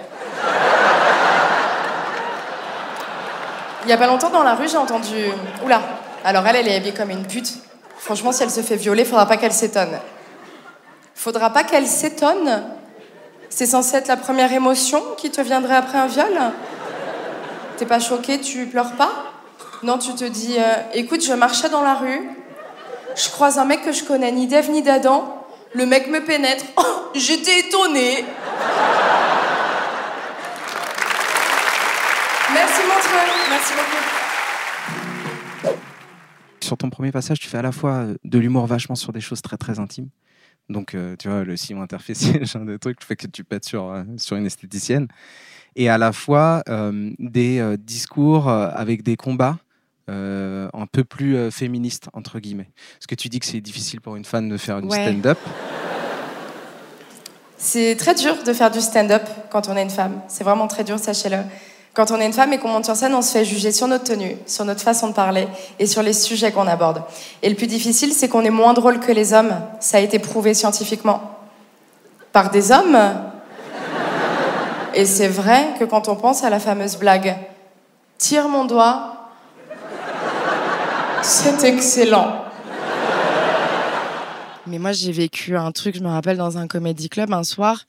Il 3.85 3.89
y 3.89 3.95
a 3.95 3.97
pas 3.97 4.07
longtemps 4.07 4.29
dans 4.29 4.43
la 4.43 4.55
rue, 4.55 4.69
j'ai 4.69 4.77
entendu. 4.77 5.17
Oula 5.65 5.81
Alors 6.25 6.47
elle, 6.47 6.57
elle 6.57 6.69
est 6.69 6.77
habillée 6.77 6.95
comme 6.95 7.11
une 7.11 7.27
pute. 7.27 7.55
Franchement, 7.99 8.33
si 8.33 8.43
elle 8.43 8.51
se 8.51 8.61
fait 8.61 8.77
violer, 8.77 9.05
faudra 9.05 9.27
pas 9.27 9.37
qu'elle 9.37 9.53
s'étonne. 9.53 9.99
Faudra 11.15 11.51
pas 11.51 11.65
qu'elle 11.65 11.87
s'étonne? 11.87 12.65
C'est 13.49 13.67
censé 13.67 13.97
être 13.97 14.09
la 14.09 14.17
première 14.17 14.53
émotion 14.53 15.03
qui 15.17 15.31
te 15.31 15.41
viendrait 15.41 15.77
après 15.77 15.99
un 15.99 16.07
viol? 16.07 16.33
T'es 17.77 17.87
pas 17.87 18.01
choqué, 18.01 18.41
tu 18.41 18.67
pleures 18.67 18.93
pas? 18.93 19.11
Non, 19.83 19.99
tu 19.99 20.15
te 20.15 20.25
dis, 20.25 20.57
euh, 20.59 20.75
écoute, 20.93 21.25
je 21.25 21.33
marchais 21.33 21.71
dans 21.71 21.81
la 21.81 21.95
rue, 21.95 22.29
je 23.17 23.31
croise 23.31 23.59
un 23.59 23.65
mec 23.65 23.83
que 23.83 23.93
je 23.93 24.05
connais 24.05 24.31
ni 24.31 24.47
d'Ève 24.47 24.71
ni 24.71 24.83
d'Adam, 24.83 25.47
le 25.73 25.87
mec 25.87 26.09
me 26.09 26.23
pénètre, 26.23 26.65
oh, 26.77 26.83
j'étais 27.15 27.61
étonnée. 27.61 28.25
Merci 32.53 32.81
Montreux, 32.83 33.27
merci. 33.49 33.51
Merci 33.51 33.73
beaucoup. 33.73 34.20
Sur 36.63 36.77
ton 36.77 36.91
premier 36.91 37.11
passage, 37.13 37.39
tu 37.39 37.49
fais 37.49 37.59
à 37.59 37.63
la 37.63 37.73
fois 37.73 37.93
euh, 37.95 38.15
de 38.25 38.39
l'humour 38.39 38.67
vachement 38.67 38.95
sur 38.95 39.13
des 39.13 39.21
choses 39.21 39.43
très 39.43 39.57
très 39.57 39.79
intimes. 39.79 40.09
Donc, 40.69 40.95
euh, 40.95 41.17
tu 41.19 41.29
vois, 41.29 41.43
le 41.43 41.57
sillon 41.57 41.83
interfécial, 41.83 42.47
genre 42.47 42.65
de 42.65 42.77
truc, 42.77 43.03
fait 43.03 43.17
que 43.17 43.27
tu 43.27 43.43
pètes 43.45 43.65
sur, 43.65 43.91
euh, 43.91 44.05
sur 44.19 44.37
une 44.37 44.47
esthéticienne. 44.47 45.09
Et 45.77 45.89
à 45.89 45.99
la 45.99 46.13
fois 46.13 46.63
euh, 46.69 47.11
des 47.19 47.77
discours 47.79 48.49
avec 48.49 49.03
des 49.03 49.17
combats 49.17 49.59
un 50.09 50.87
peu 50.91 51.05
plus 51.05 51.53
féministes, 51.53 52.09
entre 52.13 52.41
guillemets. 52.41 52.69
Parce 52.95 53.07
que 53.07 53.15
tu 53.15 53.29
dis 53.29 53.39
que 53.39 53.47
c'est 53.47 53.61
difficile 53.61 54.01
pour 54.01 54.17
une 54.17 54.25
fan 54.25 54.49
de 54.49 54.57
faire 54.57 54.83
Ouais. 54.83 55.03
stand-up. 55.05 55.39
C'est 57.57 57.95
très 57.95 58.17
dur 58.17 58.43
de 58.45 58.53
faire 58.53 58.73
du 58.73 58.81
stand-up 58.81 59.23
quand 59.51 59.69
on 59.69 59.77
est 59.77 59.83
une 59.83 59.91
femme. 59.91 60.21
C'est 60.27 60.43
vraiment 60.43 60.67
très 60.67 60.83
dur, 60.83 60.99
sachez-le. 60.99 61.37
Quand 61.93 62.13
on 62.13 62.21
est 62.21 62.27
une 62.27 62.33
femme 62.33 62.53
et 62.53 62.59
qu'on 62.59 62.69
monte 62.69 62.85
sur 62.85 62.95
scène, 62.95 63.15
on 63.15 63.23
se 63.23 63.33
fait 63.33 63.45
juger 63.45 63.73
sur 63.73 63.89
notre 63.89 64.05
tenue, 64.05 64.37
sur 64.47 64.65
notre 64.65 64.81
façon 64.81 65.09
de 65.09 65.13
parler 65.13 65.49
et 65.81 65.87
sur 65.87 66.03
les 66.03 66.13
sujets 66.13 66.53
qu'on 66.53 66.69
aborde. 66.69 67.03
Et 67.43 67.49
le 67.49 67.57
plus 67.57 67.67
difficile, 67.67 68.13
c'est 68.13 68.29
qu'on 68.29 68.45
est 68.45 68.51
moins 68.51 68.75
drôle 68.75 69.01
que 69.01 69.11
les 69.11 69.33
hommes. 69.33 69.55
Ça 69.81 69.99
a 69.99 70.01
été 70.01 70.21
prouvé 70.21 70.55
scientifiquement. 70.55 71.21
Par 72.33 72.51
des 72.51 72.71
hommes. 72.71 72.97
Et 74.95 75.05
c'est 75.05 75.29
vrai 75.29 75.75
que 75.79 75.85
quand 75.85 76.09
on 76.09 76.15
pense 76.15 76.45
à 76.45 76.51
la 76.51 76.61
fameuse 76.61 76.97
blague 76.97 77.37
Tire 78.19 78.49
mon 78.49 78.67
doigt, 78.67 79.31
c'est 81.23 81.65
excellent. 81.65 82.45
Mais 84.67 84.79
moi, 84.79 84.93
j'ai 84.93 85.11
vécu 85.11 85.57
un 85.57 85.73
truc, 85.73 85.97
je 85.97 86.03
me 86.03 86.09
rappelle, 86.09 86.37
dans 86.37 86.59
un 86.59 86.67
comédie 86.67 87.09
club 87.09 87.33
un 87.33 87.43
soir. 87.43 87.87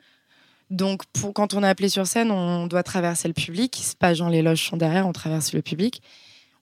Donc, 0.71 1.03
pour, 1.11 1.33
quand 1.33 1.53
on 1.53 1.63
est 1.63 1.67
appelé 1.67 1.89
sur 1.89 2.07
scène, 2.07 2.31
on 2.31 2.65
doit 2.65 2.81
traverser 2.81 3.27
le 3.27 3.33
public. 3.33 3.77
C'est 3.83 3.97
pas 3.97 4.13
genre 4.13 4.29
les 4.29 4.41
loges 4.41 4.65
sont 4.65 4.77
derrière, 4.77 5.05
on 5.05 5.11
traverse 5.11 5.53
le 5.53 5.61
public. 5.61 6.01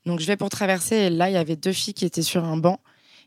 Donc, 0.06 0.20
je 0.20 0.26
vais 0.26 0.36
pour 0.36 0.50
traverser. 0.50 0.96
Et 0.96 1.10
là, 1.12 1.30
il 1.30 1.34
y 1.34 1.38
avait 1.38 1.56
deux 1.56 1.72
filles 1.72 1.94
qui 1.94 2.06
étaient 2.06 2.24
sur 2.24 2.44
un 2.44 2.58
banc. 2.58 2.80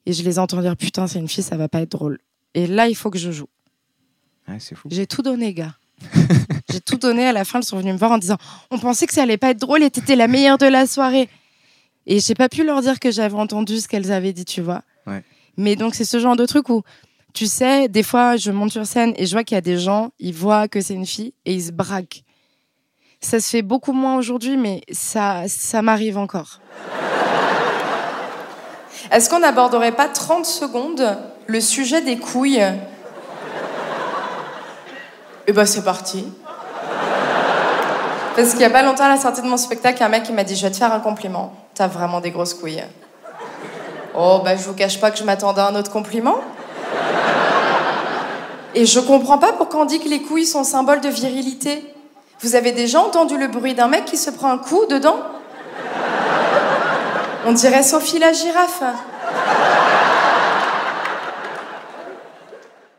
Et 0.06 0.12
je 0.12 0.24
les 0.24 0.40
entends 0.40 0.60
dire 0.60 0.76
Putain, 0.76 1.06
c'est 1.06 1.20
une 1.20 1.28
fille, 1.28 1.44
ça 1.44 1.56
va 1.56 1.68
pas 1.68 1.80
être 1.80 1.92
drôle. 1.92 2.18
Et 2.54 2.66
là, 2.66 2.88
il 2.88 2.96
faut 2.96 3.10
que 3.10 3.18
je 3.18 3.30
joue. 3.30 3.48
Ouais, 4.48 4.58
c'est 4.58 4.74
fou. 4.74 4.88
J'ai 4.90 5.06
tout 5.06 5.22
donné, 5.22 5.54
gars. 5.54 5.76
J'ai 6.72 6.80
tout 6.80 6.96
donné. 6.96 7.26
À 7.26 7.32
la 7.32 7.44
fin, 7.44 7.60
elles 7.60 7.64
sont 7.64 7.78
venues 7.78 7.92
me 7.92 7.98
voir 7.98 8.10
en 8.10 8.18
disant 8.18 8.36
On 8.72 8.78
pensait 8.78 9.06
que 9.06 9.14
ça 9.14 9.22
allait 9.22 9.38
pas 9.38 9.50
être 9.50 9.60
drôle 9.60 9.84
et 9.84 9.90
t'étais 9.90 10.16
la 10.16 10.26
meilleure 10.26 10.58
de 10.58 10.66
la 10.66 10.88
soirée. 10.88 11.28
Et 12.06 12.18
j'ai 12.18 12.34
pas 12.34 12.48
pu 12.48 12.64
leur 12.64 12.82
dire 12.82 12.98
que 12.98 13.12
j'avais 13.12 13.36
entendu 13.36 13.78
ce 13.78 13.86
qu'elles 13.86 14.10
avaient 14.10 14.32
dit, 14.32 14.44
tu 14.44 14.60
vois. 14.60 14.82
Ouais. 15.06 15.22
Mais 15.56 15.76
donc, 15.76 15.94
c'est 15.94 16.04
ce 16.04 16.18
genre 16.18 16.34
de 16.34 16.44
truc 16.44 16.68
où, 16.68 16.82
tu 17.34 17.46
sais, 17.46 17.88
des 17.88 18.02
fois, 18.02 18.36
je 18.36 18.50
monte 18.50 18.72
sur 18.72 18.86
scène 18.86 19.14
et 19.16 19.26
je 19.26 19.32
vois 19.32 19.44
qu'il 19.44 19.54
y 19.54 19.58
a 19.58 19.62
des 19.62 19.78
gens, 19.78 20.10
ils 20.18 20.34
voient 20.34 20.68
que 20.68 20.80
c'est 20.80 20.94
une 20.94 21.06
fille 21.06 21.34
et 21.44 21.54
ils 21.54 21.64
se 21.64 21.72
braquent. 21.72 22.24
Ça 23.20 23.40
se 23.40 23.48
fait 23.48 23.62
beaucoup 23.62 23.92
moins 23.92 24.16
aujourd'hui, 24.16 24.56
mais 24.56 24.82
ça, 24.90 25.44
ça 25.46 25.80
m'arrive 25.80 26.18
encore. 26.18 26.60
Est-ce 29.10 29.30
qu'on 29.30 29.40
n'aborderait 29.40 29.92
pas 29.92 30.08
30 30.08 30.44
secondes 30.44 31.16
le 31.46 31.60
sujet 31.60 32.02
des 32.02 32.18
couilles? 32.18 32.64
Eh 35.46 35.52
ben, 35.52 35.64
c'est 35.64 35.84
parti. 35.84 36.24
Parce 38.36 38.52
qu'il 38.52 38.60
y 38.60 38.64
a 38.64 38.70
pas 38.70 38.82
longtemps, 38.82 39.04
à 39.04 39.08
la 39.08 39.18
sortie 39.18 39.42
de 39.42 39.46
mon 39.46 39.56
spectacle, 39.56 40.02
un 40.02 40.08
mec 40.08 40.28
m'a 40.30 40.44
dit 40.44 40.56
Je 40.56 40.62
vais 40.62 40.70
te 40.70 40.76
faire 40.76 40.92
un 40.92 41.00
compliment. 41.00 41.54
T'as 41.74 41.88
vraiment 41.88 42.20
des 42.20 42.30
grosses 42.30 42.54
couilles. 42.54 42.82
Oh, 44.14 44.40
bah, 44.44 44.56
je 44.56 44.62
vous 44.62 44.74
cache 44.74 45.00
pas 45.00 45.10
que 45.10 45.18
je 45.18 45.24
m'attendais 45.24 45.60
à 45.60 45.68
un 45.68 45.74
autre 45.74 45.90
compliment. 45.90 46.36
Et 48.74 48.86
je 48.86 49.00
comprends 49.00 49.38
pas 49.38 49.52
pourquoi 49.52 49.82
on 49.82 49.84
dit 49.84 50.00
que 50.00 50.08
les 50.08 50.22
couilles 50.22 50.46
sont 50.46 50.64
symbole 50.64 51.00
de 51.00 51.08
virilité. 51.08 51.84
Vous 52.40 52.54
avez 52.56 52.72
déjà 52.72 53.00
entendu 53.00 53.36
le 53.36 53.48
bruit 53.48 53.74
d'un 53.74 53.86
mec 53.88 54.04
qui 54.06 54.16
se 54.16 54.30
prend 54.30 54.50
un 54.50 54.58
coup 54.58 54.86
dedans? 54.88 55.18
On 57.44 57.52
dirait 57.52 57.82
Sophie 57.82 58.18
la 58.18 58.32
girafe. 58.32 58.82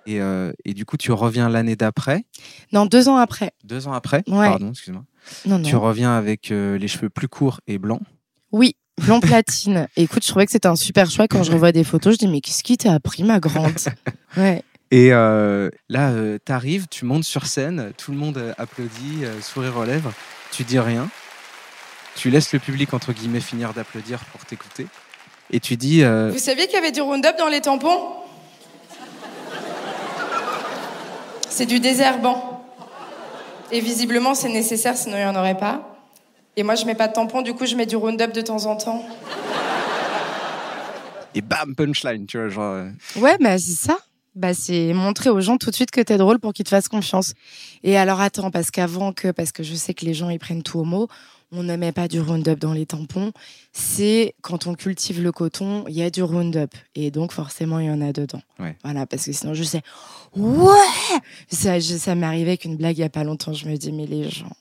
Et, 0.05 0.19
euh, 0.21 0.51
et 0.65 0.73
du 0.73 0.85
coup, 0.85 0.97
tu 0.97 1.11
reviens 1.13 1.47
l'année 1.49 1.75
d'après, 1.77 2.25
Non, 2.73 2.85
deux 2.85 3.07
ans 3.07 3.15
après. 3.15 3.53
deux 3.63 3.87
ans 3.87 3.93
après, 3.93 4.21
Ouais. 4.27 4.49
pardon, 4.49 4.71
excuse-moi. 4.71 5.03
Non, 5.45 5.57
non. 5.59 5.67
Tu 5.69 5.77
reviens 5.77 6.13
avec 6.17 6.51
euh, 6.51 6.77
les 6.77 6.89
cheveux 6.89 7.09
plus 7.09 7.29
courts 7.29 7.61
et 7.67 7.77
blancs? 7.77 8.01
Oui, 8.51 8.75
blond 9.01 9.19
platine. 9.19 9.87
Et 9.97 10.03
écoute, 10.03 10.23
je 10.23 10.29
trouvais 10.29 10.45
que 10.45 10.51
c'était 10.51 10.67
un 10.67 10.75
super 10.75 11.09
choix. 11.09 11.27
Quand 11.27 11.43
je 11.43 11.51
revois 11.53 11.71
des 11.71 11.83
photos, 11.83 12.13
je 12.13 12.19
dis, 12.19 12.27
mais 12.27 12.41
qu'est-ce 12.41 12.63
qui 12.63 12.77
t'a 12.77 12.93
appris, 12.93 13.23
ma 13.23 13.39
grande? 13.39 13.73
Ouais. 14.37 14.63
Et 14.91 15.11
euh, 15.11 15.71
là, 15.89 16.09
euh, 16.09 16.37
t'arrives, 16.43 16.87
tu 16.87 17.05
montes 17.05 17.23
sur 17.23 17.47
scène, 17.47 17.93
tout 17.97 18.11
le 18.11 18.17
monde 18.17 18.37
euh, 18.37 18.53
applaudit, 18.59 19.23
euh, 19.25 19.41
sourire 19.41 19.77
aux 19.77 19.85
lèvres, 19.85 20.13
tu 20.51 20.63
dis 20.63 20.77
rien, 20.77 21.09
tu 22.15 22.29
laisses 22.29 22.53
le 22.53 22.59
public, 22.59 22.93
entre 22.93 23.11
guillemets, 23.11 23.39
finir 23.39 23.73
d'applaudir 23.73 24.19
pour 24.25 24.45
t'écouter, 24.45 24.85
et 25.49 25.59
tu 25.59 25.77
dis, 25.77 26.03
euh, 26.03 26.29
Vous 26.31 26.37
saviez 26.37 26.67
qu'il 26.67 26.75
y 26.75 26.77
avait 26.77 26.91
du 26.91 27.01
Roundup 27.01 27.35
dans 27.39 27.47
les 27.47 27.61
tampons? 27.61 27.99
C'est 31.49 31.65
du 31.65 31.79
désherbant. 31.79 32.63
Et 33.71 33.79
visiblement, 33.79 34.35
c'est 34.35 34.49
nécessaire, 34.49 34.95
sinon 34.97 35.17
il 35.17 35.21
n'y 35.21 35.25
en 35.25 35.35
aurait 35.35 35.57
pas. 35.57 35.92
Et 36.55 36.63
moi, 36.63 36.75
je 36.75 36.85
mets 36.85 36.95
pas 36.95 37.07
de 37.07 37.13
tampon, 37.13 37.41
du 37.41 37.53
coup, 37.53 37.65
je 37.65 37.75
mets 37.75 37.85
du 37.85 37.95
Roundup 37.95 38.31
de 38.33 38.41
temps 38.41 38.65
en 38.65 38.75
temps. 38.75 39.03
et 41.35 41.41
bam, 41.41 41.75
punchline, 41.75 42.25
tu 42.27 42.37
vois, 42.37 42.49
genre... 42.49 42.73
euh, 42.75 42.89
Ouais, 43.19 43.37
mais 43.39 43.57
c'est 43.57 43.71
ça. 43.75 43.97
Bah, 44.35 44.53
c'est 44.53 44.93
montrer 44.93 45.29
aux 45.29 45.41
gens 45.41 45.57
tout 45.57 45.69
de 45.69 45.75
suite 45.75 45.91
que 45.91 46.01
t'es 46.01 46.17
drôle 46.17 46.39
pour 46.39 46.53
qu'ils 46.53 46.65
te 46.65 46.69
fassent 46.69 46.87
confiance. 46.87 47.33
Et 47.83 47.97
alors, 47.97 48.19
attends, 48.21 48.49
parce 48.51 48.71
qu'avant 48.71 49.13
que, 49.13 49.29
parce 49.31 49.51
que 49.51 49.61
je 49.63 49.73
sais 49.75 49.93
que 49.93 50.05
les 50.05 50.13
gens, 50.13 50.29
ils 50.29 50.39
prennent 50.39 50.63
tout 50.63 50.79
au 50.79 50.83
mot, 50.83 51.07
on 51.51 51.61
ne 51.61 51.75
met 51.75 51.91
pas 51.91 52.07
du 52.07 52.19
Roundup 52.19 52.57
dans 52.59 52.73
les 52.73 52.87
tampons. 52.87 53.31
C'est 53.73 54.33
quand 54.41 54.65
on 54.65 54.73
cultive 54.73 55.21
le 55.21 55.31
coton, 55.31 55.85
il 55.87 55.93
y 55.95 56.01
a 56.01 56.09
du 56.09 56.23
Roundup. 56.23 56.73
Et 56.95 57.11
donc, 57.11 57.31
forcément, 57.31 57.77
il 57.79 57.85
y 57.87 57.91
en 57.91 58.01
a 58.01 58.11
dedans. 58.11 58.41
Ouais. 58.59 58.75
Voilà, 58.83 59.05
parce 59.05 59.25
que 59.25 59.31
sinon, 59.33 59.53
je 59.53 59.63
sais, 59.63 59.81
ouais! 60.35 61.19
Ça, 61.51 61.77
je- 61.79 61.97
ça 61.97 62.15
m'est 62.15 62.25
arrivé 62.25 62.49
avec 62.51 62.65
une 62.65 62.75
blague 62.77 62.97
il 62.97 63.01
y 63.01 63.03
a 63.03 63.09
pas 63.09 63.23
longtemps. 63.23 63.53
Je 63.53 63.67
me 63.67 63.75
dis, 63.75 63.91
mais 63.91 64.07
les 64.07 64.29
gens. 64.31 64.51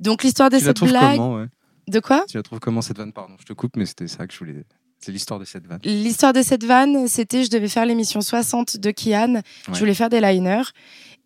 Donc, 0.00 0.22
l'histoire 0.22 0.50
de 0.50 0.58
tu 0.58 0.64
cette 0.64 0.82
blague. 0.82 1.16
comment, 1.16 1.36
ouais? 1.36 1.46
De 1.88 2.00
quoi? 2.00 2.24
Tu 2.28 2.36
la 2.36 2.42
trouves 2.42 2.60
comment, 2.60 2.82
cette 2.82 2.96
vanne? 2.96 3.12
Pardon, 3.12 3.34
je 3.38 3.44
te 3.44 3.52
coupe, 3.52 3.76
mais 3.76 3.86
c'était 3.86 4.08
ça 4.08 4.26
que 4.26 4.32
je 4.32 4.38
voulais... 4.38 4.64
C'est 4.98 5.12
l'histoire 5.12 5.38
de 5.38 5.44
cette 5.44 5.66
vanne. 5.66 5.80
L'histoire 5.84 6.32
de 6.32 6.40
cette 6.40 6.64
vanne, 6.64 7.08
c'était 7.08 7.44
je 7.44 7.50
devais 7.50 7.68
faire 7.68 7.84
l'émission 7.84 8.22
60 8.22 8.78
de 8.78 8.90
Kian. 8.90 9.34
Ouais. 9.34 9.42
Je 9.74 9.78
voulais 9.78 9.92
faire 9.92 10.08
des 10.08 10.20
liners. 10.20 10.62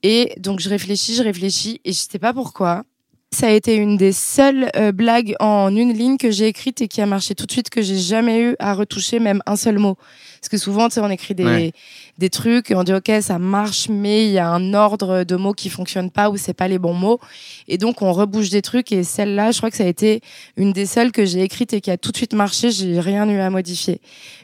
Et 0.03 0.35
donc 0.39 0.59
je 0.59 0.69
réfléchis, 0.69 1.15
je 1.15 1.23
réfléchis 1.23 1.81
et 1.85 1.93
je 1.93 1.99
sais 1.99 2.19
pas 2.19 2.33
pourquoi. 2.33 2.85
Ça 3.31 3.49
a 3.49 3.51
été 3.51 3.77
une 3.77 3.99
des 3.99 4.13
seules 4.13 4.71
euh, 4.75 4.91
blagues 4.91 5.35
en 5.39 5.69
une 5.77 5.93
ligne 5.93 6.17
que 6.17 6.31
j'ai 6.31 6.47
écrite 6.47 6.81
et 6.81 6.89
qui 6.89 7.03
a 7.03 7.07
marché 7.07 7.35
tout 7.35 7.45
de 7.45 7.53
suite, 7.53 7.69
que 7.69 7.83
j'ai 7.83 7.99
jamais 7.99 8.41
eu 8.41 8.57
à 8.59 8.73
retoucher 8.73 9.19
même 9.21 9.43
un 9.45 9.55
seul 9.55 9.79
mot. 9.79 9.97
Parce 10.41 10.49
que 10.49 10.57
souvent, 10.57 10.89
tu 10.89 10.95
sais, 10.95 11.01
on 11.01 11.11
écrit 11.11 11.35
des, 11.35 11.45
Ouais. 11.45 11.73
des 12.17 12.31
trucs 12.31 12.71
et 12.71 12.75
on 12.75 12.85
dit 12.85 12.95
ok, 12.95 13.11
ça 13.21 13.39
marche, 13.39 13.89
mais 13.91 14.25
il 14.25 14.31
y 14.33 14.39
a 14.39 14.49
un 14.49 14.73
ordre 14.73 15.25
de 15.25 15.37
mots 15.37 15.53
qui 15.53 15.69
fonctionne 15.69 16.11
pas 16.11 16.31
ou 16.31 16.39
c'est 16.39 16.55
pas 16.55 16.69
les 16.69 16.79
bons 16.79 16.95
mots. 16.95 17.21
Et 17.69 17.77
donc 17.77 18.01
on 18.01 18.13
rebouge 18.15 18.49
des 18.49 18.63
trucs 18.63 18.93
et 18.93 19.05
celle-là, 19.05 19.51
je 19.51 19.59
crois 19.59 19.71
que 19.71 19.77
ça 19.77 19.85
a 19.85 19.89
été 19.89 20.23
une 20.57 20.73
des 20.73 20.87
seules 20.87 21.13
que 21.13 21.27
j'ai 21.27 21.43
écrite 21.43 21.75
et 21.75 21.83
qui 21.83 21.91
a 21.91 21.99
tout 21.99 22.13
de 22.13 22.17
suite 22.17 22.33
marché. 22.33 22.71
J'ai 22.71 22.99
rien 22.99 23.29
eu 23.29 23.39
à 23.41 23.51
modifier. 23.51 24.01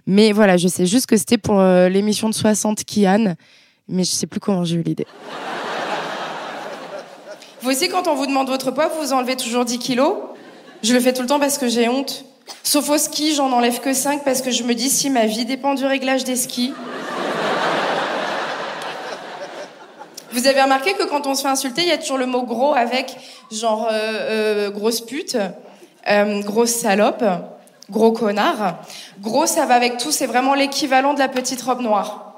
Mais 0.06 0.32
voilà, 0.32 0.58
je 0.58 0.68
sais 0.68 0.84
juste 0.84 1.06
que 1.06 1.16
c'était 1.16 1.38
pour 1.38 1.58
euh, 1.58 1.88
l'émission 1.88 2.28
de 2.28 2.34
60 2.34 2.84
Kian, 2.84 3.34
mais 3.88 4.04
je 4.04 4.10
sais 4.10 4.26
plus 4.26 4.40
comment 4.40 4.64
j'ai 4.64 4.76
eu 4.76 4.82
l'idée. 4.82 5.06
Vous 7.64 7.70
aussi, 7.70 7.88
quand 7.88 8.08
on 8.08 8.14
vous 8.14 8.26
demande 8.26 8.50
votre 8.50 8.72
poids, 8.72 8.88
vous 9.00 9.14
enlevez 9.14 9.36
toujours 9.36 9.64
10 9.64 9.78
kilos 9.78 10.16
Je 10.82 10.92
le 10.92 11.00
fais 11.00 11.14
tout 11.14 11.22
le 11.22 11.28
temps 11.28 11.40
parce 11.40 11.56
que 11.56 11.66
j'ai 11.66 11.88
honte. 11.88 12.26
Sauf 12.62 12.90
au 12.90 12.98
ski, 12.98 13.34
j'en 13.34 13.50
enlève 13.52 13.80
que 13.80 13.94
5 13.94 14.22
parce 14.22 14.42
que 14.42 14.50
je 14.50 14.64
me 14.64 14.74
dis 14.74 14.90
si 14.90 15.08
ma 15.08 15.24
vie 15.24 15.46
dépend 15.46 15.72
du 15.72 15.86
réglage 15.86 16.24
des 16.24 16.36
skis. 16.36 16.74
Vous 20.32 20.46
avez 20.46 20.60
remarqué 20.60 20.92
que 20.92 21.04
quand 21.04 21.26
on 21.26 21.34
se 21.34 21.40
fait 21.40 21.48
insulter, 21.48 21.80
il 21.80 21.88
y 21.88 21.92
a 21.92 21.96
toujours 21.96 22.18
le 22.18 22.26
mot 22.26 22.42
gros 22.42 22.74
avec 22.74 23.16
genre 23.50 23.88
euh, 23.90 24.66
euh, 24.66 24.70
grosse 24.70 25.00
pute, 25.00 25.38
euh, 26.06 26.42
grosse 26.42 26.72
salope, 26.72 27.24
gros 27.88 28.12
connard. 28.12 28.76
Gros, 29.22 29.46
ça 29.46 29.64
va 29.64 29.74
avec 29.74 29.96
tout, 29.96 30.12
c'est 30.12 30.26
vraiment 30.26 30.52
l'équivalent 30.52 31.14
de 31.14 31.18
la 31.18 31.28
petite 31.28 31.62
robe 31.62 31.80
noire. 31.80 32.34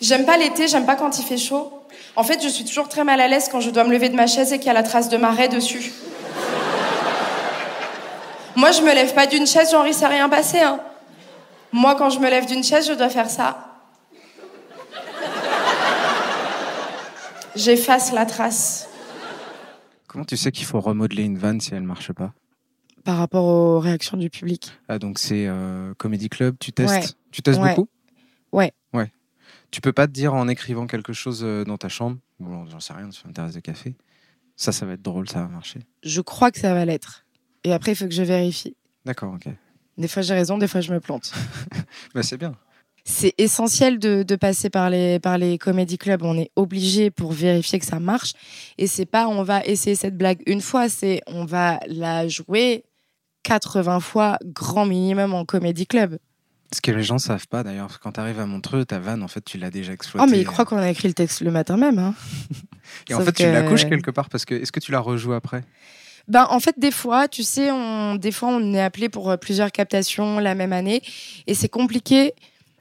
J'aime 0.00 0.24
pas 0.24 0.36
l'été, 0.36 0.66
j'aime 0.66 0.86
pas 0.86 0.96
quand 0.96 1.20
il 1.20 1.24
fait 1.24 1.38
chaud. 1.38 1.77
En 2.16 2.24
fait, 2.24 2.42
je 2.42 2.48
suis 2.48 2.64
toujours 2.64 2.88
très 2.88 3.04
mal 3.04 3.20
à 3.20 3.28
l'aise 3.28 3.48
quand 3.50 3.60
je 3.60 3.70
dois 3.70 3.84
me 3.84 3.92
lever 3.92 4.08
de 4.08 4.16
ma 4.16 4.26
chaise 4.26 4.52
et 4.52 4.58
qu'il 4.58 4.66
y 4.66 4.70
a 4.70 4.74
la 4.74 4.82
trace 4.82 5.08
de 5.08 5.16
marée 5.16 5.48
dessus. 5.48 5.92
Moi, 8.56 8.72
je 8.72 8.82
me 8.82 8.92
lève 8.92 9.14
pas 9.14 9.26
d'une 9.26 9.46
chaise, 9.46 9.70
Jean-Ri, 9.70 9.94
ça 9.94 10.08
rien 10.08 10.28
passé. 10.28 10.58
Hein. 10.58 10.80
Moi, 11.72 11.94
quand 11.94 12.10
je 12.10 12.18
me 12.18 12.28
lève 12.28 12.46
d'une 12.46 12.64
chaise, 12.64 12.88
je 12.88 12.92
dois 12.94 13.08
faire 13.08 13.30
ça. 13.30 13.64
J'efface 17.54 18.12
la 18.12 18.26
trace. 18.26 18.88
Comment 20.06 20.24
tu 20.24 20.36
sais 20.36 20.50
qu'il 20.52 20.64
faut 20.66 20.80
remodeler 20.80 21.24
une 21.24 21.38
vanne 21.38 21.60
si 21.60 21.74
elle 21.74 21.82
marche 21.82 22.12
pas? 22.12 22.32
Par 23.04 23.16
rapport 23.18 23.44
aux 23.44 23.78
réactions 23.80 24.16
du 24.16 24.30
public. 24.30 24.72
Ah, 24.88 24.98
donc 24.98 25.18
c'est 25.18 25.46
euh, 25.46 25.92
Comedy 25.98 26.28
Club, 26.28 26.56
tu 26.58 26.72
testes? 26.72 26.90
Ouais. 26.92 27.04
Tu 27.30 27.42
testes 27.42 27.60
Ouais. 27.60 27.74
beaucoup? 27.74 27.88
Ouais. 28.52 28.72
Tu 29.70 29.80
peux 29.80 29.92
pas 29.92 30.06
te 30.06 30.12
dire 30.12 30.34
en 30.34 30.48
écrivant 30.48 30.86
quelque 30.86 31.12
chose 31.12 31.40
euh, 31.44 31.64
dans 31.64 31.76
ta 31.76 31.88
chambre, 31.88 32.18
bon, 32.40 32.66
j'en 32.66 32.80
sais 32.80 32.92
rien, 32.92 33.10
sur 33.10 33.26
une 33.26 33.32
terrasse 33.32 33.54
de 33.54 33.60
café, 33.60 33.94
Ça, 34.56 34.72
ça 34.72 34.86
va 34.86 34.94
être 34.94 35.02
drôle, 35.02 35.28
ça 35.28 35.42
va 35.42 35.48
marcher. 35.48 35.80
Je 36.02 36.20
crois 36.20 36.50
que 36.50 36.58
ça 36.58 36.72
va 36.74 36.84
l'être. 36.84 37.26
Et 37.64 37.72
après, 37.72 37.92
il 37.92 37.96
faut 37.96 38.06
que 38.06 38.14
je 38.14 38.22
vérifie. 38.22 38.76
D'accord, 39.04 39.34
ok. 39.34 39.52
Des 39.98 40.08
fois, 40.08 40.22
j'ai 40.22 40.34
raison, 40.34 40.58
des 40.58 40.68
fois, 40.68 40.80
je 40.80 40.92
me 40.92 41.00
plante. 41.00 41.32
bah, 42.14 42.22
c'est 42.22 42.38
bien. 42.38 42.54
C'est 43.04 43.34
essentiel 43.38 43.98
de, 43.98 44.22
de, 44.22 44.36
passer 44.36 44.68
par 44.68 44.90
les, 44.90 45.18
par 45.18 45.38
les 45.38 45.56
comédie 45.58 45.96
clubs. 45.96 46.22
On 46.22 46.36
est 46.36 46.50
obligé 46.56 47.10
pour 47.10 47.32
vérifier 47.32 47.78
que 47.78 47.86
ça 47.86 48.00
marche. 48.00 48.34
Et 48.76 48.86
c'est 48.86 49.06
pas 49.06 49.28
on 49.28 49.42
va 49.42 49.64
essayer 49.64 49.96
cette 49.96 50.16
blague 50.16 50.42
une 50.46 50.60
fois, 50.60 50.90
c'est 50.90 51.22
on 51.26 51.46
va 51.46 51.80
la 51.86 52.28
jouer 52.28 52.84
80 53.44 54.00
fois 54.00 54.38
grand 54.44 54.84
minimum 54.84 55.32
en 55.32 55.46
comédie 55.46 55.86
club. 55.86 56.18
Ce 56.72 56.82
que 56.82 56.90
les 56.90 57.02
gens 57.02 57.18
savent 57.18 57.48
pas 57.48 57.62
d'ailleurs, 57.62 57.98
quand 58.00 58.12
tu 58.12 58.20
arrives 58.20 58.40
à 58.40 58.46
Montreux, 58.46 58.84
ta 58.84 58.98
vanne, 58.98 59.22
en 59.22 59.28
fait, 59.28 59.42
tu 59.42 59.56
l'as 59.56 59.70
déjà 59.70 59.92
exploitée. 59.92 60.26
Oh, 60.26 60.30
mais 60.30 60.38
ils 60.38 60.44
croient 60.44 60.66
qu'on 60.66 60.76
a 60.76 60.90
écrit 60.90 61.08
le 61.08 61.14
texte 61.14 61.40
le 61.40 61.50
matin 61.50 61.76
même. 61.76 61.98
Hein. 61.98 62.14
Et 63.08 63.14
en 63.14 63.20
fait, 63.20 63.32
tu 63.32 63.42
la 63.44 63.62
couches 63.62 63.86
quelque 63.86 64.10
part 64.10 64.28
parce 64.28 64.44
que 64.44 64.54
est-ce 64.54 64.72
que 64.72 64.80
tu 64.80 64.92
la 64.92 65.00
rejoues 65.00 65.32
après? 65.32 65.62
Ben, 66.28 66.46
en 66.50 66.60
fait, 66.60 66.78
des 66.78 66.90
fois, 66.90 67.26
tu 67.26 67.42
sais, 67.42 67.70
on, 67.70 68.16
des 68.16 68.32
fois, 68.32 68.50
on 68.50 68.74
est 68.74 68.82
appelé 68.82 69.08
pour 69.08 69.30
euh, 69.30 69.36
plusieurs 69.38 69.72
captations 69.72 70.38
la 70.38 70.54
même 70.54 70.74
année 70.74 71.02
et 71.46 71.54
c'est 71.54 71.70
compliqué 71.70 72.34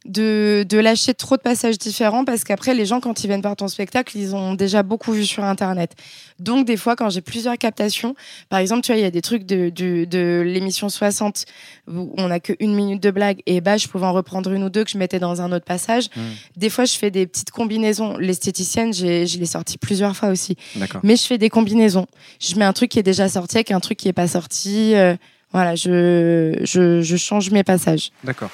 de, 0.07 0.65
de, 0.67 0.77
lâcher 0.77 1.13
trop 1.13 1.37
de 1.37 1.41
passages 1.41 1.77
différents 1.77 2.25
parce 2.25 2.43
qu'après, 2.43 2.73
les 2.73 2.85
gens, 2.85 2.99
quand 2.99 3.23
ils 3.23 3.27
viennent 3.27 3.41
voir 3.41 3.55
ton 3.55 3.67
spectacle, 3.67 4.17
ils 4.17 4.35
ont 4.35 4.53
déjà 4.53 4.83
beaucoup 4.83 5.11
vu 5.11 5.25
sur 5.25 5.43
Internet. 5.43 5.93
Donc, 6.39 6.65
des 6.65 6.77
fois, 6.77 6.95
quand 6.95 7.09
j'ai 7.09 7.21
plusieurs 7.21 7.57
captations, 7.57 8.15
par 8.49 8.59
exemple, 8.59 8.81
tu 8.81 8.91
vois, 8.91 8.99
il 8.99 9.03
y 9.03 9.07
a 9.07 9.11
des 9.11 9.21
trucs 9.21 9.45
de, 9.45 9.69
de, 9.69 10.05
de 10.05 10.43
l'émission 10.45 10.89
60 10.89 11.45
où 11.87 12.13
on 12.17 12.27
n'a 12.27 12.39
qu'une 12.39 12.73
minute 12.75 13.01
de 13.01 13.11
blague 13.11 13.41
et 13.45 13.61
bah, 13.61 13.77
je 13.77 13.87
pouvais 13.87 14.05
en 14.05 14.13
reprendre 14.13 14.51
une 14.51 14.63
ou 14.63 14.69
deux 14.69 14.83
que 14.83 14.91
je 14.91 14.97
mettais 14.97 15.19
dans 15.19 15.41
un 15.41 15.51
autre 15.51 15.65
passage. 15.65 16.07
Mmh. 16.15 16.21
Des 16.57 16.69
fois, 16.69 16.85
je 16.85 16.93
fais 16.93 17.11
des 17.11 17.27
petites 17.27 17.51
combinaisons. 17.51 18.17
L'esthéticienne, 18.17 18.93
je 18.93 19.37
l'ai 19.37 19.45
sorti 19.45 19.77
plusieurs 19.77 20.15
fois 20.15 20.29
aussi. 20.29 20.57
Mais 21.03 21.15
je 21.15 21.23
fais 21.23 21.37
des 21.37 21.49
combinaisons. 21.49 22.07
Je 22.39 22.55
mets 22.55 22.65
un 22.65 22.73
truc 22.73 22.91
qui 22.91 22.99
est 22.99 23.03
déjà 23.03 23.27
sorti 23.29 23.57
avec 23.57 23.71
un 23.71 23.79
truc 23.79 23.97
qui 23.97 24.07
n'est 24.07 24.13
pas 24.13 24.27
sorti. 24.27 24.95
Euh, 24.95 25.15
voilà, 25.51 25.75
je, 25.75 26.59
je, 26.63 27.01
je 27.01 27.15
change 27.17 27.51
mes 27.51 27.63
passages. 27.63 28.11
D'accord. 28.23 28.49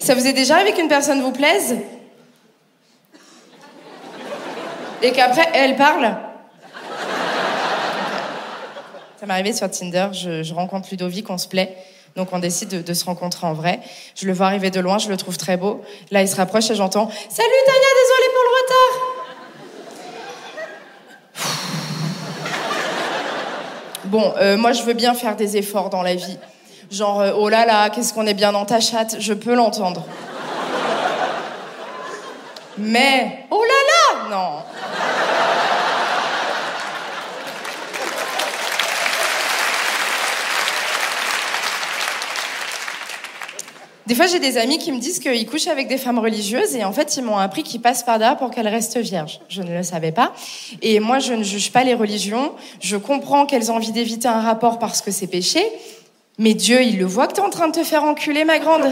Ça 0.00 0.14
vous 0.14 0.26
est 0.26 0.32
déjà 0.32 0.56
arrivé 0.56 0.72
qu'une 0.72 0.88
personne 0.88 1.20
vous 1.20 1.30
plaise 1.30 1.76
Et 5.02 5.12
qu'après, 5.12 5.48
elle 5.54 5.76
parle? 5.76 6.16
Ça 9.18 9.26
m'est 9.26 9.32
arrivé 9.34 9.52
sur 9.52 9.70
Tinder, 9.70 10.08
je, 10.12 10.54
rencontre 10.54 10.88
Ludovic, 10.90 11.28
on 11.28 11.36
se 11.36 11.46
plaît. 11.46 11.76
Donc 12.16 12.30
on 12.32 12.38
décide 12.38 12.82
de, 12.82 12.94
se 12.94 13.04
rencontrer 13.04 13.46
en 13.46 13.52
vrai. 13.52 13.80
Je 14.16 14.26
le 14.26 14.32
vois 14.32 14.46
arriver 14.46 14.70
de 14.70 14.80
loin, 14.80 14.96
je 14.98 15.10
le 15.10 15.16
trouve 15.18 15.36
très 15.36 15.58
beau. 15.58 15.82
Là, 16.10 16.22
il 16.22 16.28
se 16.28 16.36
rapproche 16.36 16.70
et 16.70 16.74
j'entends 16.74 17.10
Salut 17.28 17.48
Tania, 17.66 17.88
désolé 18.02 18.26
pour 18.34 18.42
le 18.44 18.50
retard. 18.62 19.20
Bon, 24.06 24.32
euh, 24.38 24.56
moi 24.56 24.72
je 24.72 24.82
veux 24.82 24.94
bien 24.94 25.14
faire 25.14 25.36
des 25.36 25.58
efforts 25.58 25.90
dans 25.90 26.02
la 26.02 26.14
vie. 26.14 26.38
Genre, 26.90 27.20
euh, 27.20 27.32
oh 27.36 27.48
là 27.48 27.64
là, 27.64 27.88
qu'est-ce 27.88 28.12
qu'on 28.12 28.26
est 28.26 28.34
bien 28.34 28.50
dans 28.50 28.64
ta 28.64 28.80
chatte, 28.80 29.16
je 29.20 29.32
peux 29.32 29.54
l'entendre. 29.54 30.04
Mais, 32.78 33.46
oh 33.48 33.62
là 33.62 34.28
là, 34.28 34.36
non. 34.36 34.62
Des 44.06 44.16
fois, 44.16 44.26
j'ai 44.26 44.40
des 44.40 44.58
amis 44.58 44.78
qui 44.78 44.90
me 44.90 44.98
disent 44.98 45.20
qu'ils 45.20 45.46
couchent 45.46 45.68
avec 45.68 45.86
des 45.86 45.96
femmes 45.96 46.18
religieuses 46.18 46.74
et 46.74 46.82
en 46.82 46.90
fait, 46.90 47.16
ils 47.16 47.22
m'ont 47.22 47.36
appris 47.36 47.62
qu'ils 47.62 47.80
passent 47.80 48.02
par 48.02 48.18
là 48.18 48.34
pour 48.34 48.50
qu'elles 48.50 48.66
restent 48.66 48.98
vierges. 48.98 49.40
Je 49.48 49.62
ne 49.62 49.72
le 49.72 49.84
savais 49.84 50.10
pas. 50.10 50.32
Et 50.82 50.98
moi, 50.98 51.20
je 51.20 51.34
ne 51.34 51.44
juge 51.44 51.70
pas 51.70 51.84
les 51.84 51.94
religions. 51.94 52.50
Je 52.80 52.96
comprends 52.96 53.46
qu'elles 53.46 53.70
ont 53.70 53.76
envie 53.76 53.92
d'éviter 53.92 54.26
un 54.26 54.40
rapport 54.40 54.80
parce 54.80 55.00
que 55.00 55.12
c'est 55.12 55.28
péché. 55.28 55.64
Mais 56.40 56.54
Dieu, 56.54 56.82
il 56.82 56.98
le 56.98 57.04
voit 57.04 57.26
que 57.26 57.34
t'es 57.34 57.42
en 57.42 57.50
train 57.50 57.68
de 57.68 57.74
te 57.74 57.84
faire 57.84 58.02
enculer, 58.02 58.46
ma 58.46 58.58
grande. 58.58 58.90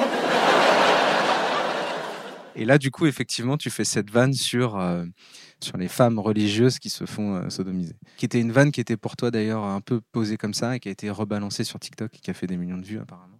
Et 2.55 2.67
là, 2.67 2.77
du 2.77 2.91
coup, 2.91 3.07
effectivement, 3.07 3.57
tu 3.57 3.71
fais 3.71 3.85
cette 3.85 4.11
vanne 4.11 4.35
sur, 4.35 4.79
euh, 4.79 5.07
sur 5.59 5.79
les 5.79 5.89
femmes 5.89 6.19
religieuses 6.19 6.79
qui 6.79 6.91
se 6.91 7.07
font 7.07 7.37
euh, 7.37 7.49
sodomiser. 7.49 7.95
Qui 8.19 8.27
était 8.27 8.39
une 8.39 8.53
vanne 8.53 8.71
qui 8.71 8.83
était 8.83 8.99
pour 8.99 9.17
toi 9.17 9.31
d'ailleurs 9.31 9.65
un 9.65 9.81
peu 9.81 10.03
posée 10.13 10.37
comme 10.37 10.53
ça 10.53 10.77
et 10.77 10.79
qui 10.79 10.91
a 10.91 10.93
été 10.93 11.09
rebalancée 11.09 11.65
sur 11.65 11.81
TikTok 11.81 12.15
et 12.17 12.19
qui 12.19 12.31
a 12.31 12.35
fait 12.35 12.47
des 12.47 12.59
millions 12.59 12.77
de 12.77 12.85
vues 12.85 12.99
apparemment. 12.99 13.39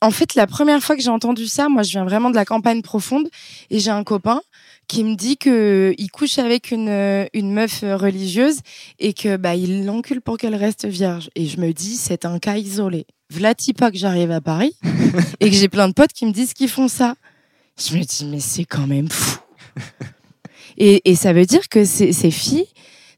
En 0.00 0.10
fait, 0.10 0.34
la 0.34 0.46
première 0.46 0.82
fois 0.82 0.96
que 0.96 1.02
j'ai 1.02 1.10
entendu 1.10 1.46
ça, 1.46 1.68
moi, 1.68 1.82
je 1.82 1.90
viens 1.90 2.04
vraiment 2.04 2.30
de 2.30 2.36
la 2.36 2.46
campagne 2.46 2.80
profonde 2.80 3.28
et 3.68 3.80
j'ai 3.80 3.90
un 3.90 4.04
copain 4.04 4.40
qui 4.88 5.04
me 5.04 5.14
dit 5.16 5.36
que 5.36 5.94
il 5.98 6.10
couche 6.10 6.38
avec 6.38 6.70
une, 6.70 6.88
euh, 6.88 7.26
une 7.34 7.52
meuf 7.52 7.80
religieuse 7.82 8.60
et 8.98 9.12
que 9.12 9.36
bah 9.36 9.54
il 9.54 9.84
l'encule 9.84 10.20
pour 10.20 10.38
qu'elle 10.38 10.54
reste 10.54 10.86
vierge. 10.86 11.30
Et 11.34 11.46
je 11.46 11.58
me 11.58 11.72
dis, 11.72 11.96
c'est 11.96 12.24
un 12.24 12.38
cas 12.38 12.56
isolé 12.56 13.06
vlati 13.30 13.72
pas 13.72 13.90
que 13.90 13.98
j'arrive 13.98 14.30
à 14.30 14.40
Paris 14.40 14.76
et 15.40 15.50
que 15.50 15.56
j'ai 15.56 15.68
plein 15.68 15.88
de 15.88 15.92
potes 15.92 16.12
qui 16.12 16.26
me 16.26 16.32
disent 16.32 16.54
qu'ils 16.54 16.68
font 16.68 16.88
ça. 16.88 17.14
Je 17.78 17.96
me 17.96 18.02
dis, 18.02 18.24
mais 18.24 18.40
c'est 18.40 18.64
quand 18.64 18.86
même 18.86 19.08
fou. 19.08 19.38
et, 20.78 21.10
et, 21.10 21.14
ça 21.14 21.32
veut 21.32 21.44
dire 21.44 21.68
que 21.68 21.84
ces, 21.84 22.12
ces 22.12 22.30
filles 22.30 22.68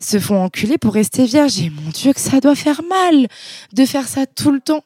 se 0.01 0.19
font 0.19 0.43
enculer 0.43 0.79
pour 0.79 0.95
rester 0.95 1.25
vierges. 1.27 1.61
Et 1.61 1.71
mon 1.71 1.91
Dieu, 1.91 2.13
que 2.13 2.21
ça 2.21 2.41
doit 2.41 2.55
faire 2.55 2.83
mal 2.83 3.29
de 3.73 3.85
faire 3.85 4.09
ça 4.09 4.27
tout 4.27 4.51
le 4.51 4.61
temps. 4.61 4.85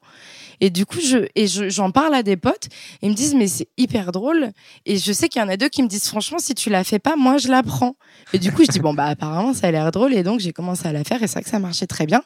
Et 0.62 0.70
du 0.70 0.86
coup, 0.86 1.00
je, 1.00 1.26
et 1.34 1.48
j'en 1.48 1.90
parle 1.90 2.14
à 2.14 2.22
des 2.22 2.36
potes, 2.36 2.66
et 3.02 3.06
ils 3.06 3.10
me 3.10 3.16
disent, 3.16 3.34
mais 3.34 3.48
c'est 3.48 3.66
hyper 3.76 4.12
drôle. 4.12 4.52
Et 4.86 4.96
je 4.96 5.12
sais 5.12 5.28
qu'il 5.28 5.42
y 5.42 5.44
en 5.44 5.48
a 5.48 5.56
deux 5.56 5.68
qui 5.68 5.82
me 5.82 5.88
disent, 5.88 6.06
franchement, 6.06 6.38
si 6.38 6.54
tu 6.54 6.70
la 6.70 6.84
fais 6.84 7.00
pas, 7.00 7.16
moi, 7.16 7.36
je 7.36 7.48
la 7.48 7.64
prends. 7.64 7.96
Et 8.32 8.38
du 8.38 8.52
coup, 8.52 8.62
je 8.62 8.68
dis, 8.68 8.78
bon, 8.78 8.94
bah, 8.94 9.06
apparemment, 9.06 9.54
ça 9.54 9.66
a 9.66 9.70
l'air 9.72 9.90
drôle. 9.90 10.14
Et 10.14 10.22
donc, 10.22 10.38
j'ai 10.38 10.52
commencé 10.52 10.86
à 10.86 10.92
la 10.92 11.02
faire, 11.02 11.20
et 11.20 11.26
c'est 11.26 11.32
vrai 11.32 11.42
que 11.42 11.50
ça 11.50 11.58
marchait 11.58 11.88
très 11.88 12.06
bien. 12.06 12.22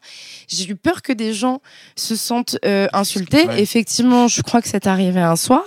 J'ai 0.48 0.68
eu 0.68 0.76
peur 0.76 1.00
que 1.00 1.14
des 1.14 1.32
gens 1.32 1.62
se 1.96 2.14
sentent 2.14 2.58
euh, 2.66 2.88
insultés. 2.92 3.46
Effectivement, 3.56 4.28
je 4.28 4.42
crois 4.42 4.60
que 4.60 4.68
c'est 4.68 4.86
arrivé 4.86 5.20
un 5.20 5.36
soir. 5.36 5.64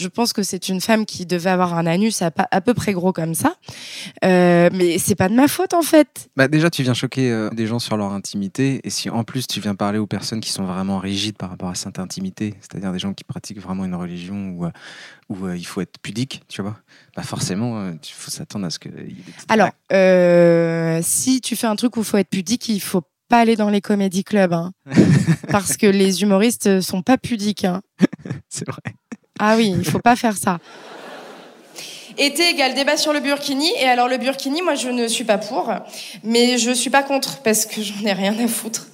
Je 0.00 0.08
pense 0.08 0.32
que 0.32 0.42
c'est 0.42 0.70
une 0.70 0.80
femme 0.80 1.04
qui 1.04 1.26
devait 1.26 1.50
avoir 1.50 1.74
un 1.74 1.84
anus 1.84 2.22
à, 2.22 2.30
à 2.50 2.60
peu 2.62 2.72
près 2.72 2.92
gros 2.92 3.12
comme 3.12 3.34
ça. 3.34 3.56
Euh, 4.24 4.70
mais 4.72 4.96
c'est 4.96 5.14
pas 5.14 5.28
de 5.28 5.34
ma 5.34 5.46
faute 5.46 5.74
en 5.74 5.82
fait. 5.82 6.30
Bah 6.36 6.48
déjà, 6.48 6.70
tu 6.70 6.82
viens 6.82 6.94
choquer 6.94 7.30
euh, 7.30 7.50
des 7.50 7.66
gens 7.66 7.78
sur 7.78 7.98
leur 7.98 8.12
intimité. 8.12 8.80
Et 8.84 8.90
si 8.90 9.10
en 9.10 9.24
plus 9.24 9.46
tu 9.46 9.60
viens 9.60 9.74
parler 9.74 9.98
aux 9.98 10.06
personnes 10.06 10.40
qui 10.40 10.50
sont 10.50 10.64
vraiment 10.64 10.98
rigides 10.98 11.36
par 11.36 11.50
rapport 11.50 11.68
à 11.68 11.74
cette 11.74 11.98
intimité, 11.98 12.54
c'est-à-dire 12.60 12.92
des 12.92 12.98
gens 12.98 13.12
qui 13.12 13.24
pratiquent 13.24 13.60
vraiment 13.60 13.84
une 13.84 13.94
religion 13.94 14.54
où, 14.56 14.64
euh, 14.64 14.70
où 15.28 15.48
il 15.50 15.66
faut 15.66 15.82
être 15.82 15.98
pudique, 16.00 16.42
tu 16.48 16.62
vois, 16.62 16.76
bah 17.14 17.22
forcément, 17.22 17.90
il 17.90 18.10
faut 18.10 18.30
s'attendre 18.30 18.66
à 18.66 18.70
ce 18.70 18.78
des 18.78 19.14
Alors, 19.48 19.70
si 21.04 21.42
tu 21.42 21.56
fais 21.56 21.66
un 21.66 21.76
truc 21.76 21.98
où 21.98 22.00
il 22.00 22.06
faut 22.06 22.16
être 22.16 22.30
pudique, 22.30 22.70
il 22.70 22.80
faut 22.80 23.02
pas 23.30 23.38
aller 23.38 23.56
dans 23.56 23.70
les 23.70 23.80
comédie 23.80 24.24
clubs, 24.24 24.52
hein. 24.52 24.72
parce 25.50 25.76
que 25.76 25.86
les 25.86 26.22
humoristes 26.22 26.80
sont 26.80 27.02
pas 27.02 27.16
pudiques. 27.16 27.64
Hein. 27.64 27.80
c'est 28.48 28.66
vrai. 28.66 28.82
Ah 29.42 29.56
oui, 29.56 29.74
il 29.76 29.86
faut 29.86 29.98
pas 29.98 30.16
faire 30.16 30.36
ça. 30.36 30.58
Été 32.18 32.50
égale 32.50 32.74
débat 32.74 32.98
sur 32.98 33.14
le 33.14 33.20
burkini. 33.20 33.72
Et 33.80 33.86
alors 33.86 34.06
le 34.06 34.18
burkini, 34.18 34.60
moi 34.60 34.74
je 34.74 34.90
ne 34.90 35.08
suis 35.08 35.24
pas 35.24 35.38
pour, 35.38 35.72
mais 36.22 36.58
je 36.58 36.70
suis 36.72 36.90
pas 36.90 37.02
contre 37.02 37.38
parce 37.38 37.64
que 37.64 37.80
j'en 37.80 38.04
ai 38.04 38.12
rien 38.12 38.34
à 38.38 38.46
foutre. 38.46 38.88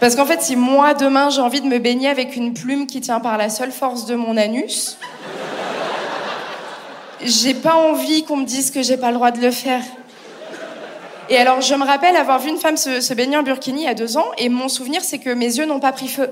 Parce 0.00 0.16
qu'en 0.16 0.26
fait, 0.26 0.42
si 0.42 0.56
moi 0.56 0.94
demain 0.94 1.30
j'ai 1.30 1.40
envie 1.40 1.60
de 1.60 1.68
me 1.68 1.78
baigner 1.78 2.08
avec 2.08 2.34
une 2.34 2.54
plume 2.54 2.88
qui 2.88 3.00
tient 3.00 3.20
par 3.20 3.38
la 3.38 3.48
seule 3.50 3.70
force 3.70 4.04
de 4.06 4.16
mon 4.16 4.36
anus, 4.36 4.98
j'ai 7.22 7.54
pas 7.54 7.76
envie 7.76 8.24
qu'on 8.24 8.38
me 8.38 8.44
dise 8.44 8.72
que 8.72 8.82
j'ai 8.82 8.96
pas 8.96 9.10
le 9.10 9.14
droit 9.14 9.30
de 9.30 9.40
le 9.40 9.52
faire. 9.52 9.82
Et 11.30 11.36
alors 11.36 11.60
je 11.60 11.74
me 11.76 11.84
rappelle 11.84 12.16
avoir 12.16 12.40
vu 12.40 12.50
une 12.50 12.58
femme 12.58 12.76
se, 12.76 13.00
se 13.00 13.14
baigner 13.14 13.36
en 13.36 13.44
burkini 13.44 13.82
il 13.82 13.84
y 13.84 13.88
a 13.88 13.94
deux 13.94 14.16
ans, 14.16 14.26
et 14.38 14.48
mon 14.48 14.68
souvenir 14.68 15.04
c'est 15.04 15.20
que 15.20 15.30
mes 15.30 15.56
yeux 15.56 15.66
n'ont 15.66 15.80
pas 15.80 15.92
pris 15.92 16.08
feu. 16.08 16.28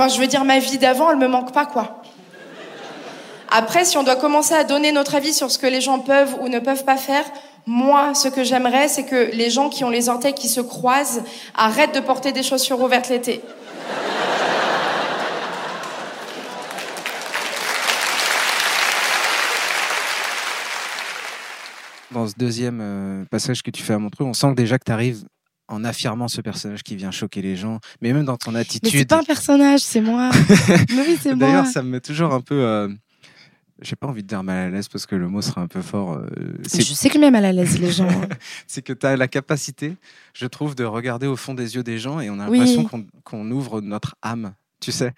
Enfin, 0.00 0.08
je 0.08 0.18
veux 0.18 0.28
dire, 0.28 0.46
ma 0.46 0.58
vie 0.60 0.78
d'avant, 0.78 1.10
elle 1.10 1.18
me 1.18 1.28
manque 1.28 1.52
pas, 1.52 1.66
quoi. 1.66 2.00
Après, 3.50 3.84
si 3.84 3.98
on 3.98 4.02
doit 4.02 4.16
commencer 4.16 4.54
à 4.54 4.64
donner 4.64 4.92
notre 4.92 5.14
avis 5.14 5.34
sur 5.34 5.50
ce 5.50 5.58
que 5.58 5.66
les 5.66 5.82
gens 5.82 5.98
peuvent 5.98 6.36
ou 6.40 6.48
ne 6.48 6.58
peuvent 6.58 6.86
pas 6.86 6.96
faire, 6.96 7.22
moi, 7.66 8.14
ce 8.14 8.28
que 8.28 8.42
j'aimerais, 8.42 8.88
c'est 8.88 9.04
que 9.04 9.30
les 9.34 9.50
gens 9.50 9.68
qui 9.68 9.84
ont 9.84 9.90
les 9.90 10.08
orteils 10.08 10.32
qui 10.32 10.48
se 10.48 10.62
croisent 10.62 11.22
arrêtent 11.54 11.94
de 11.94 12.00
porter 12.00 12.32
des 12.32 12.42
chaussures 12.42 12.80
ouvertes 12.80 13.10
l'été. 13.10 13.42
Dans 22.10 22.26
ce 22.26 22.32
deuxième 22.38 22.80
euh, 22.80 23.24
passage 23.30 23.62
que 23.62 23.70
tu 23.70 23.82
fais 23.82 23.92
à 23.92 23.98
Montreux, 23.98 24.24
on 24.24 24.32
sent 24.32 24.54
déjà 24.54 24.78
que 24.78 24.84
tu 24.84 24.92
arrives 24.92 25.24
en 25.70 25.84
affirmant 25.84 26.28
ce 26.28 26.40
personnage 26.40 26.82
qui 26.82 26.96
vient 26.96 27.10
choquer 27.10 27.40
les 27.40 27.56
gens, 27.56 27.80
mais 28.02 28.12
même 28.12 28.24
dans 28.24 28.36
ton 28.36 28.54
attitude. 28.54 28.90
Mais 28.92 28.98
c'est 28.98 29.08
pas 29.08 29.20
un 29.20 29.24
personnage, 29.24 29.80
c'est 29.80 30.00
moi. 30.00 30.30
oui, 30.90 31.16
c'est 31.20 31.34
moi. 31.34 31.46
D'ailleurs, 31.46 31.66
ça 31.66 31.82
me 31.82 31.90
met 31.90 32.00
toujours 32.00 32.34
un 32.34 32.40
peu. 32.40 32.62
Euh... 32.62 32.88
J'ai 33.82 33.96
pas 33.96 34.08
envie 34.08 34.22
de 34.22 34.28
dire 34.28 34.42
mal 34.42 34.58
à 34.58 34.68
l'aise 34.68 34.88
parce 34.88 35.06
que 35.06 35.16
le 35.16 35.26
mot 35.28 35.40
serait 35.40 35.62
un 35.62 35.66
peu 35.66 35.80
fort. 35.80 36.12
Euh, 36.12 36.26
je 36.64 36.82
sais 36.82 37.08
que 37.08 37.16
même 37.16 37.32
mal 37.32 37.46
à 37.46 37.52
l'aise 37.52 37.80
les 37.80 37.90
gens. 37.90 38.10
C'est 38.66 38.82
que 38.82 38.92
tu 38.92 39.06
as 39.06 39.16
la 39.16 39.26
capacité, 39.26 39.96
je 40.34 40.44
trouve, 40.46 40.74
de 40.74 40.84
regarder 40.84 41.26
au 41.26 41.34
fond 41.36 41.54
des 41.54 41.76
yeux 41.76 41.82
des 41.82 41.98
gens 41.98 42.20
et 42.20 42.28
on 42.28 42.38
a 42.40 42.46
l'impression 42.50 42.86
qu'on 43.24 43.50
ouvre 43.50 43.80
notre 43.80 44.16
âme, 44.20 44.52
tu 44.80 44.92
sais. 44.92 45.14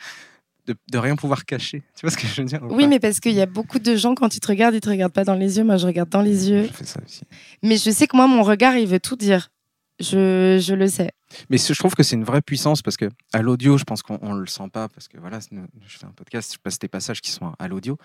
de, 0.68 0.76
de 0.92 0.98
rien 0.98 1.16
pouvoir 1.16 1.44
cacher. 1.44 1.82
Tu 1.96 2.06
vois 2.06 2.10
ce 2.10 2.16
que 2.16 2.28
je 2.28 2.40
veux 2.40 2.46
dire 2.46 2.62
ou 2.62 2.76
Oui, 2.76 2.86
mais 2.86 3.00
parce 3.00 3.18
qu'il 3.18 3.32
y 3.32 3.40
a 3.40 3.46
beaucoup 3.46 3.80
de 3.80 3.96
gens, 3.96 4.14
quand 4.14 4.36
ils 4.36 4.40
te 4.40 4.46
regardent, 4.46 4.76
ils 4.76 4.80
te 4.80 4.88
regardent 4.88 5.12
pas 5.12 5.24
dans 5.24 5.34
les 5.34 5.58
yeux. 5.58 5.64
Moi, 5.64 5.76
je 5.76 5.86
regarde 5.86 6.08
dans 6.08 6.22
les 6.22 6.48
yeux. 6.48 6.68
Je 6.68 6.72
fais 6.72 6.84
ça 6.84 7.00
aussi. 7.04 7.22
Mais 7.64 7.76
je 7.76 7.90
sais 7.90 8.06
que 8.06 8.16
moi, 8.16 8.28
mon 8.28 8.44
regard, 8.44 8.76
il 8.76 8.86
veut 8.86 9.00
tout 9.00 9.16
dire. 9.16 9.50
Je, 10.00 10.58
je 10.60 10.74
le 10.74 10.88
sais. 10.88 11.10
Mais 11.50 11.58
ce- 11.58 11.72
je 11.74 11.78
trouve 11.78 11.94
que 11.94 12.02
c'est 12.02 12.16
une 12.16 12.24
vraie 12.24 12.42
puissance 12.42 12.82
parce 12.82 12.96
que 12.96 13.08
à 13.32 13.42
l'audio, 13.42 13.78
je 13.78 13.84
pense 13.84 14.02
qu'on 14.02 14.18
on 14.22 14.32
le 14.32 14.46
sent 14.46 14.68
pas 14.72 14.88
parce 14.88 15.08
que 15.08 15.18
voilà, 15.18 15.38
je 15.40 15.98
fais 15.98 16.06
un 16.06 16.12
podcast, 16.12 16.52
je 16.54 16.58
passe 16.58 16.78
des 16.78 16.88
passages 16.88 17.20
qui 17.20 17.30
sont 17.30 17.52
à 17.58 17.68
l'audio. 17.68 17.96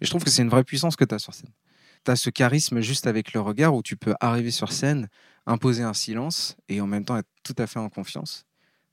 Mais 0.00 0.06
je 0.06 0.10
trouve 0.10 0.24
que 0.24 0.30
c'est 0.30 0.42
une 0.42 0.48
vraie 0.50 0.64
puissance 0.64 0.96
que 0.96 1.04
tu 1.04 1.14
as 1.14 1.18
sur 1.18 1.34
scène. 1.34 1.50
Tu 2.04 2.10
as 2.10 2.16
ce 2.16 2.30
charisme 2.30 2.80
juste 2.80 3.06
avec 3.06 3.32
le 3.32 3.40
regard 3.40 3.74
où 3.74 3.82
tu 3.82 3.96
peux 3.96 4.14
arriver 4.20 4.50
sur 4.50 4.70
scène, 4.72 5.08
imposer 5.46 5.82
un 5.82 5.94
silence 5.94 6.56
et 6.68 6.80
en 6.80 6.86
même 6.86 7.04
temps 7.04 7.16
être 7.16 7.28
tout 7.42 7.54
à 7.58 7.66
fait 7.66 7.78
en 7.78 7.88
confiance 7.88 8.44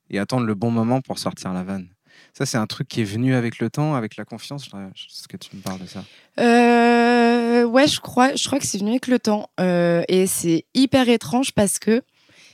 et 0.09 0.19
attendre 0.19 0.45
le 0.45 0.55
bon 0.55 0.71
moment 0.71 1.01
pour 1.01 1.19
sortir 1.19 1.53
la 1.53 1.63
vanne. 1.63 1.89
Ça, 2.33 2.45
c'est 2.45 2.57
un 2.57 2.67
truc 2.67 2.87
qui 2.87 3.01
est 3.01 3.05
venu 3.05 3.33
avec 3.33 3.57
le 3.59 3.71
temps, 3.71 3.95
avec 3.95 4.17
la 4.17 4.25
confiance. 4.25 4.65
Je 4.65 4.77
Est-ce 4.77 5.27
que 5.27 5.37
tu 5.37 5.55
me 5.55 5.61
parles 5.61 5.79
de 5.79 5.87
ça? 5.87 6.03
Euh, 6.39 7.63
ouais, 7.63 7.87
je 7.87 7.99
crois, 7.99 8.35
je 8.35 8.45
crois 8.45 8.59
que 8.59 8.65
c'est 8.65 8.77
venu 8.77 8.91
avec 8.91 9.07
le 9.07 9.17
temps. 9.19 9.49
Euh, 9.59 10.03
et 10.07 10.27
c'est 10.27 10.65
hyper 10.75 11.09
étrange 11.09 11.51
parce 11.53 11.79
que 11.79 12.03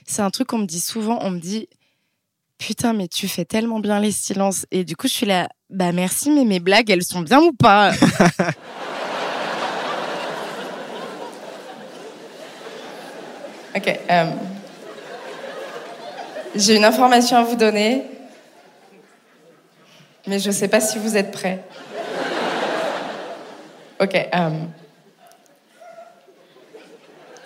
c'est 0.09 0.21
un 0.21 0.29
truc 0.29 0.47
qu'on 0.47 0.57
me 0.59 0.65
dit 0.65 0.79
souvent. 0.79 1.19
On 1.21 1.29
me 1.31 1.39
dit 1.39 1.67
Putain, 2.57 2.93
mais 2.93 3.07
tu 3.07 3.27
fais 3.27 3.45
tellement 3.45 3.79
bien 3.79 3.99
les 3.99 4.11
silences. 4.11 4.65
Et 4.71 4.83
du 4.83 4.95
coup, 4.95 5.07
je 5.07 5.13
suis 5.13 5.25
là 5.25 5.47
Bah 5.69 5.91
merci, 5.91 6.29
mais 6.31 6.43
mes 6.45 6.59
blagues, 6.59 6.89
elles 6.89 7.03
sont 7.03 7.21
bien 7.21 7.39
ou 7.41 7.53
pas? 7.53 7.91
Ok. 13.75 13.99
euh, 14.09 14.25
J'ai 16.55 16.75
une 16.75 16.85
information 16.85 17.37
à 17.37 17.43
vous 17.43 17.55
donner. 17.55 18.03
Mais 20.27 20.39
je 20.39 20.51
sais 20.51 20.67
pas 20.67 20.79
si 20.81 20.97
vous 20.99 21.15
êtes 21.17 21.31
prêts. 21.31 21.63
Ok. 24.01 24.15
euh, 24.15 24.49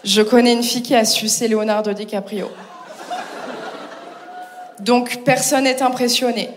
Je 0.03 0.21
connais 0.21 0.53
une 0.53 0.63
fille 0.63 0.83
qui 0.83 0.95
a 0.95 1.05
sucé 1.05 1.47
Leonardo 1.47 1.93
DiCaprio. 1.93 2.51
Donc 4.79 5.23
personne 5.23 5.63
n'est 5.63 5.81
impressionné. 5.81 6.49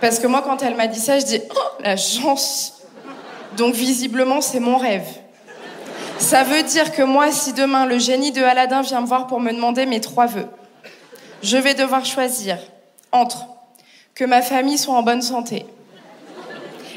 Parce 0.00 0.18
que 0.18 0.26
moi, 0.26 0.42
quand 0.42 0.62
elle 0.62 0.76
m'a 0.76 0.86
dit 0.86 1.00
ça, 1.00 1.18
je 1.18 1.26
dis 1.26 1.40
oh, 1.54 1.58
la 1.80 1.96
chance. 1.96 2.82
Donc 3.56 3.74
visiblement, 3.74 4.40
c'est 4.40 4.60
mon 4.60 4.78
rêve. 4.78 5.06
Ça 6.18 6.42
veut 6.42 6.62
dire 6.62 6.92
que 6.92 7.02
moi, 7.02 7.30
si 7.32 7.52
demain 7.52 7.84
le 7.84 7.98
génie 7.98 8.32
de 8.32 8.42
Aladdin 8.42 8.80
vient 8.80 9.02
me 9.02 9.06
voir 9.06 9.26
pour 9.26 9.40
me 9.40 9.52
demander 9.52 9.84
mes 9.84 10.00
trois 10.00 10.26
vœux, 10.26 10.48
je 11.42 11.58
vais 11.58 11.74
devoir 11.74 12.04
choisir 12.04 12.56
entre 13.12 13.46
que 14.14 14.24
ma 14.24 14.40
famille 14.40 14.78
soit 14.78 14.94
en 14.94 15.02
bonne 15.02 15.22
santé, 15.22 15.66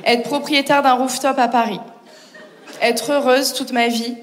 être 0.06 0.24
propriétaire 0.24 0.82
d'un 0.82 0.94
rooftop 0.94 1.38
à 1.38 1.48
Paris, 1.48 1.80
être 2.82 3.12
heureuse 3.12 3.54
toute 3.54 3.74
ma 3.74 3.88
vie 3.88 4.16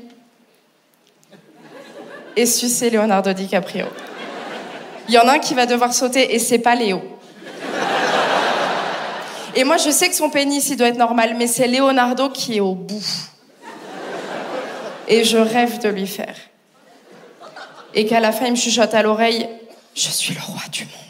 et 2.37 2.47
sucer 2.47 2.91
Leonardo 2.91 3.33
DiCaprio. 3.33 3.87
Il 5.09 5.15
y 5.15 5.19
en 5.19 5.29
a 5.29 5.35
un 5.35 5.39
qui 5.39 5.55
va 5.55 5.67
devoir 5.67 5.93
sauter 5.93 6.35
et 6.35 6.39
c'est 6.39 6.59
pas 6.59 6.75
Léo. 6.75 7.03
Et 9.57 9.65
moi, 9.65 9.77
je 9.77 9.91
sais 9.91 10.09
que 10.09 10.15
son 10.15 10.31
pénis, 10.31 10.69
il 10.71 10.77
doit 10.77 10.89
être 10.89 10.99
normal, 10.99 11.37
mais 11.39 11.47
c'est 11.47 11.69
Leonardo 11.69 12.29
qui 12.31 12.57
est 12.57 12.61
au 12.61 12.75
bout. 12.75 13.07
Et 15.07 15.23
je 15.23 15.37
rêve 15.37 15.81
de 15.81 15.89
lui 15.89 16.07
faire. 16.07 16.35
Et 17.95 18.07
qu'à 18.07 18.21
la 18.21 18.33
fin, 18.33 18.47
il 18.47 18.53
me 18.53 18.57
chuchote 18.57 18.95
à 18.95 19.03
l'oreille 19.03 19.49
Je 19.95 20.09
suis 20.09 20.35
le 20.35 20.41
roi 20.41 20.63
du 20.73 20.85
monde. 20.85 21.04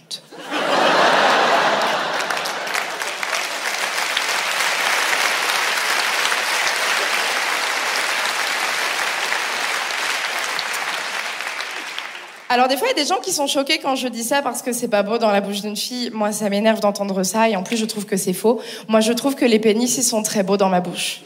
Alors 12.55 12.69
des 12.69 12.77
fois, 12.77 12.87
il 12.87 12.97
y 12.97 13.01
a 13.01 13.03
des 13.03 13.09
gens 13.09 13.19
qui 13.21 13.33
sont 13.33 13.49
choqués 13.49 13.81
quand 13.81 13.97
je 13.97 14.07
dis 14.07 14.23
ça 14.23 14.41
parce 14.41 14.63
que 14.63 14.73
c'est 14.73 14.87
pas 14.87 15.03
beau 15.03 15.19
dans 15.19 15.33
la 15.33 15.41
bouche 15.41 15.61
d'une 15.61 15.75
fille. 15.75 16.13
Moi, 16.15 16.31
ça 16.31 16.49
m'énerve 16.49 16.79
d'entendre 16.79 17.25
ça 17.25 17.49
et 17.49 17.57
en 17.57 17.65
plus, 17.65 17.77
je 17.77 17.85
trouve 17.85 18.07
que 18.07 18.17
c'est 18.17 18.33
faux. 18.33 18.61
Moi, 18.87 19.01
je 19.01 19.13
trouve 19.13 19.35
que 19.35 19.45
les 19.45 19.59
pénis, 19.59 19.99
ils 19.99 20.05
sont 20.05 20.23
très 20.23 20.45
beaux 20.45 20.57
dans 20.57 20.69
ma 20.69 20.81
bouche. 20.81 21.23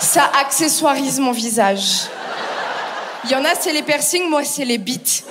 Ça 0.00 0.28
accessoirise 0.40 1.20
mon 1.20 1.30
visage. 1.30 2.08
Il 3.22 3.30
y 3.30 3.36
en 3.36 3.44
a, 3.44 3.54
c'est 3.54 3.72
les 3.72 3.82
piercings, 3.82 4.28
moi, 4.28 4.42
c'est 4.42 4.64
les 4.64 4.78
bites. 4.78 5.24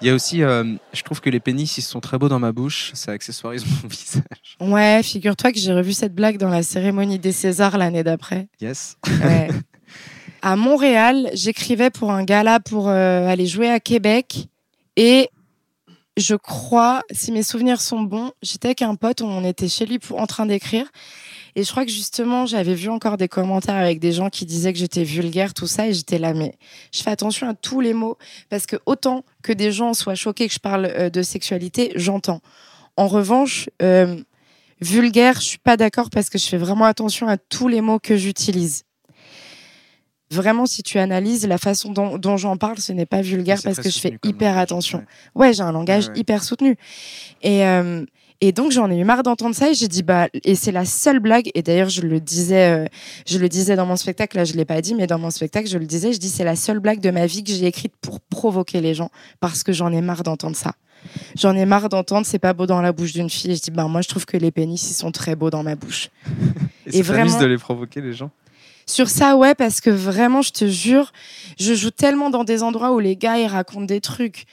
Il 0.00 0.08
y 0.08 0.10
a 0.10 0.14
aussi, 0.14 0.42
euh, 0.42 0.64
je 0.92 1.02
trouve 1.04 1.20
que 1.20 1.30
les 1.30 1.38
pénis, 1.38 1.78
ils 1.78 1.82
sont 1.82 2.00
très 2.00 2.18
beaux 2.18 2.28
dans 2.28 2.40
ma 2.40 2.50
bouche. 2.50 2.90
Ça 2.94 3.12
accessoirise 3.12 3.64
mon 3.64 3.88
visage. 3.88 4.56
Ouais, 4.60 5.00
figure-toi 5.04 5.52
que 5.52 5.60
j'ai 5.60 5.72
revu 5.72 5.92
cette 5.92 6.14
blague 6.14 6.38
dans 6.38 6.50
la 6.50 6.64
cérémonie 6.64 7.20
des 7.20 7.32
Césars 7.32 7.78
l'année 7.78 8.02
d'après. 8.02 8.48
Yes. 8.60 8.96
Ouais. 9.22 9.48
à 10.42 10.56
Montréal, 10.56 11.30
j'écrivais 11.34 11.90
pour 11.90 12.10
un 12.10 12.24
gala 12.24 12.60
pour 12.60 12.88
euh, 12.88 13.26
aller 13.26 13.46
jouer 13.46 13.70
à 13.70 13.80
Québec. 13.80 14.48
Et 14.96 15.30
je 16.16 16.34
crois, 16.34 17.02
si 17.12 17.30
mes 17.32 17.42
souvenirs 17.42 17.80
sont 17.80 18.00
bons, 18.00 18.32
j'étais 18.42 18.68
avec 18.68 18.82
un 18.82 18.96
pote, 18.96 19.22
on 19.22 19.44
était 19.44 19.68
chez 19.68 19.86
lui 19.86 19.98
pour, 19.98 20.20
en 20.20 20.26
train 20.26 20.46
d'écrire. 20.46 20.86
Et 21.54 21.64
je 21.64 21.70
crois 21.70 21.84
que 21.84 21.90
justement, 21.90 22.46
j'avais 22.46 22.74
vu 22.74 22.88
encore 22.88 23.16
des 23.16 23.28
commentaires 23.28 23.76
avec 23.76 24.00
des 24.00 24.12
gens 24.12 24.28
qui 24.28 24.44
disaient 24.44 24.72
que 24.72 24.78
j'étais 24.78 25.04
vulgaire, 25.04 25.54
tout 25.54 25.66
ça. 25.66 25.88
Et 25.88 25.92
j'étais 25.92 26.18
là, 26.18 26.34
mais 26.34 26.54
je 26.92 27.02
fais 27.02 27.10
attention 27.10 27.48
à 27.48 27.54
tous 27.54 27.80
les 27.80 27.94
mots. 27.94 28.16
Parce 28.48 28.66
que 28.66 28.76
autant 28.86 29.24
que 29.42 29.52
des 29.52 29.72
gens 29.72 29.94
soient 29.94 30.14
choqués 30.14 30.48
que 30.48 30.54
je 30.54 30.60
parle 30.60 30.86
euh, 30.86 31.10
de 31.10 31.22
sexualité, 31.22 31.92
j'entends. 31.94 32.40
En 32.96 33.06
revanche, 33.06 33.70
euh, 33.82 34.16
vulgaire, 34.80 35.34
je 35.34 35.46
suis 35.46 35.58
pas 35.58 35.76
d'accord 35.76 36.10
parce 36.10 36.30
que 36.30 36.38
je 36.38 36.46
fais 36.46 36.58
vraiment 36.58 36.84
attention 36.84 37.28
à 37.28 37.36
tous 37.36 37.68
les 37.68 37.80
mots 37.80 37.98
que 37.98 38.16
j'utilise. 38.16 38.84
Vraiment, 40.30 40.66
si 40.66 40.82
tu 40.82 40.98
analyses 40.98 41.46
la 41.46 41.56
façon 41.58 41.90
dont, 41.92 42.18
dont 42.18 42.36
j'en 42.36 42.56
parle, 42.56 42.78
ce 42.78 42.92
n'est 42.92 43.06
pas 43.06 43.22
vulgaire 43.22 43.58
parce 43.64 43.78
que 43.78 43.88
je 43.90 43.98
fais 43.98 44.18
hyper 44.24 44.50
langage. 44.50 44.62
attention. 44.62 44.98
Ouais. 45.34 45.46
Ouais, 45.48 45.52
j'ai 45.54 45.62
un 45.62 45.72
langage 45.72 46.04
Ouais, 46.08 46.12
ouais. 46.14 46.18
hyper 46.20 46.44
soutenu. 46.44 46.76
Et, 47.42 47.64
euh, 47.64 48.04
et 48.40 48.52
donc, 48.52 48.70
j'en 48.70 48.90
ai 48.90 48.96
eu 48.98 49.04
marre 49.04 49.22
d'entendre 49.22 49.54
ça 49.54 49.70
et 49.70 49.74
j'ai 49.74 49.88
dit, 49.88 50.02
bah, 50.02 50.28
et 50.44 50.54
c'est 50.54 50.70
la 50.70 50.84
seule 50.84 51.18
blague. 51.18 51.50
Et 51.54 51.62
d'ailleurs, 51.62 51.88
je 51.88 52.02
le 52.02 52.20
disais, 52.20 52.70
euh, 52.70 52.86
je 53.26 53.38
le 53.38 53.48
disais 53.48 53.74
dans 53.74 53.86
mon 53.86 53.96
spectacle, 53.96 54.36
là, 54.36 54.44
je 54.44 54.52
l'ai 54.52 54.64
pas 54.66 54.80
dit, 54.82 54.94
mais 54.94 55.06
dans 55.06 55.18
mon 55.18 55.30
spectacle, 55.30 55.66
je 55.66 55.78
le 55.78 55.86
disais, 55.86 56.12
je 56.12 56.18
dis, 56.18 56.28
c'est 56.28 56.44
la 56.44 56.56
seule 56.56 56.78
blague 56.78 57.00
de 57.00 57.10
ma 57.10 57.24
vie 57.26 57.42
que 57.42 57.50
j'ai 57.50 57.66
écrite 57.66 57.94
pour 58.00 58.20
provoquer 58.20 58.80
les 58.82 58.94
gens 58.94 59.10
parce 59.40 59.62
que 59.62 59.72
j'en 59.72 59.90
ai 59.92 60.00
marre 60.02 60.22
d'entendre 60.24 60.56
ça. 60.56 60.72
J'en 61.36 61.54
ai 61.56 61.64
marre 61.64 61.88
d'entendre, 61.88 62.26
c'est 62.26 62.38
pas 62.38 62.52
beau 62.52 62.66
dans 62.66 62.82
la 62.82 62.92
bouche 62.92 63.12
d'une 63.12 63.30
fille. 63.30 63.52
Et 63.52 63.56
je 63.56 63.62
dis, 63.62 63.70
bah, 63.70 63.84
moi, 63.88 64.02
je 64.02 64.08
trouve 64.08 64.26
que 64.26 64.36
les 64.36 64.50
pénis, 64.50 64.90
ils 64.90 64.94
sont 64.94 65.10
très 65.10 65.34
beaux 65.36 65.48
dans 65.50 65.62
ma 65.62 65.74
bouche. 65.74 66.10
Et, 66.86 66.98
Et 66.98 67.02
vraiment- 67.02 67.38
de 67.40 67.46
les 67.46 67.56
provoquer, 67.58 68.00
les 68.02 68.12
gens 68.12 68.30
Sur 68.88 69.10
ça, 69.10 69.36
ouais, 69.36 69.54
parce 69.54 69.82
que 69.82 69.90
vraiment, 69.90 70.40
je 70.40 70.50
te 70.50 70.66
jure, 70.66 71.12
je 71.60 71.74
joue 71.74 71.90
tellement 71.90 72.30
dans 72.30 72.42
des 72.42 72.62
endroits 72.62 72.92
où 72.92 72.98
les 73.00 73.16
gars, 73.16 73.38
ils 73.38 73.46
racontent 73.46 73.84
des 73.84 74.00
trucs 74.00 74.46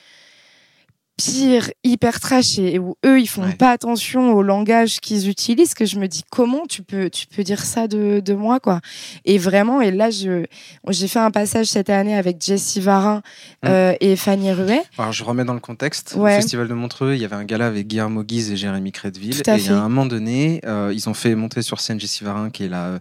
pires, 1.18 1.70
hyper 1.84 2.20
trash, 2.20 2.60
et 2.60 2.78
où 2.80 2.96
eux, 3.06 3.20
ils 3.22 3.28
font 3.28 3.44
Ouais. 3.44 3.54
pas 3.54 3.72
attention 3.72 4.34
au 4.34 4.44
langage 4.44 5.00
qu'ils 5.00 5.30
utilisent, 5.30 5.74
que 5.74 5.86
je 5.86 5.98
me 5.98 6.08
dis, 6.08 6.24
comment 6.30 6.66
tu 6.68 6.84
peux, 6.84 7.10
tu 7.10 7.26
peux 7.28 7.44
dire 7.44 7.64
ça 7.64 7.88
de, 7.88 8.20
de 8.20 8.34
moi, 8.34 8.60
quoi? 8.60 8.82
Et 9.24 9.38
vraiment, 9.38 9.80
et 9.82 9.92
là, 9.92 10.10
je, 10.10 10.46
j'ai 10.90 11.08
fait 11.08 11.20
un 11.20 11.32
passage 11.32 11.68
cette 11.68 11.90
année 11.90 12.16
avec 12.16 12.44
Jessie 12.44 12.82
Varin 12.82 13.22
Mm. 13.64 13.68
euh, 13.68 13.94
et 14.02 14.16
Fanny 14.16 14.52
Ruet. 14.52 14.82
Alors, 14.98 15.12
je 15.12 15.24
remets 15.24 15.46
dans 15.46 15.54
le 15.54 15.60
contexte. 15.60 16.16
Ouais. 16.18 16.34
Au 16.34 16.36
Festival 16.36 16.68
de 16.68 16.74
Montreux, 16.74 17.14
il 17.16 17.22
y 17.22 17.26
avait 17.26 17.36
un 17.36 17.46
gala 17.46 17.68
avec 17.68 17.88
Guillermo 17.88 18.24
Guise 18.24 18.52
et 18.52 18.58
Jérémy 18.58 18.92
Crédville. 18.92 19.36
Et 19.48 19.52
il 19.58 19.66
y 19.66 19.70
a 19.70 19.78
un 19.80 19.90
moment 19.90 20.06
donné, 20.06 20.62
euh, 20.66 20.92
ils 20.94 21.08
ont 21.10 21.14
fait 21.14 21.34
monter 21.36 21.62
sur 21.62 21.80
scène 21.80 22.00
Jessie 22.00 22.24
Varin, 22.24 22.50
qui 22.50 22.64
est 22.66 22.70
la. 22.70 22.86
euh, 22.86 23.00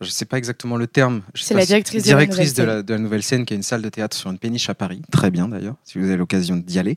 Je 0.00 0.10
sais 0.10 0.24
pas 0.26 0.36
exactement 0.38 0.76
le 0.76 0.86
terme. 0.86 1.22
C'est 1.34 1.54
la 1.54 1.62
si- 1.62 1.68
directrice 1.68 2.02
de 2.04 2.08
la 2.10 2.16
directrice 2.16 2.50
nouvelle 2.58 2.66
de, 2.66 2.72
la, 2.76 2.82
de 2.82 2.92
la 2.94 2.98
nouvelle 3.00 3.22
scène, 3.22 3.44
qui 3.46 3.54
a 3.54 3.56
une 3.56 3.62
salle 3.62 3.82
de 3.82 3.88
théâtre 3.88 4.16
sur 4.16 4.30
une 4.30 4.38
péniche 4.38 4.68
à 4.68 4.74
Paris. 4.74 5.00
Très 5.10 5.30
bien 5.30 5.48
d'ailleurs, 5.48 5.74
si 5.84 5.98
vous 5.98 6.04
avez 6.04 6.16
l'occasion 6.16 6.56
d'y 6.56 6.78
aller. 6.78 6.94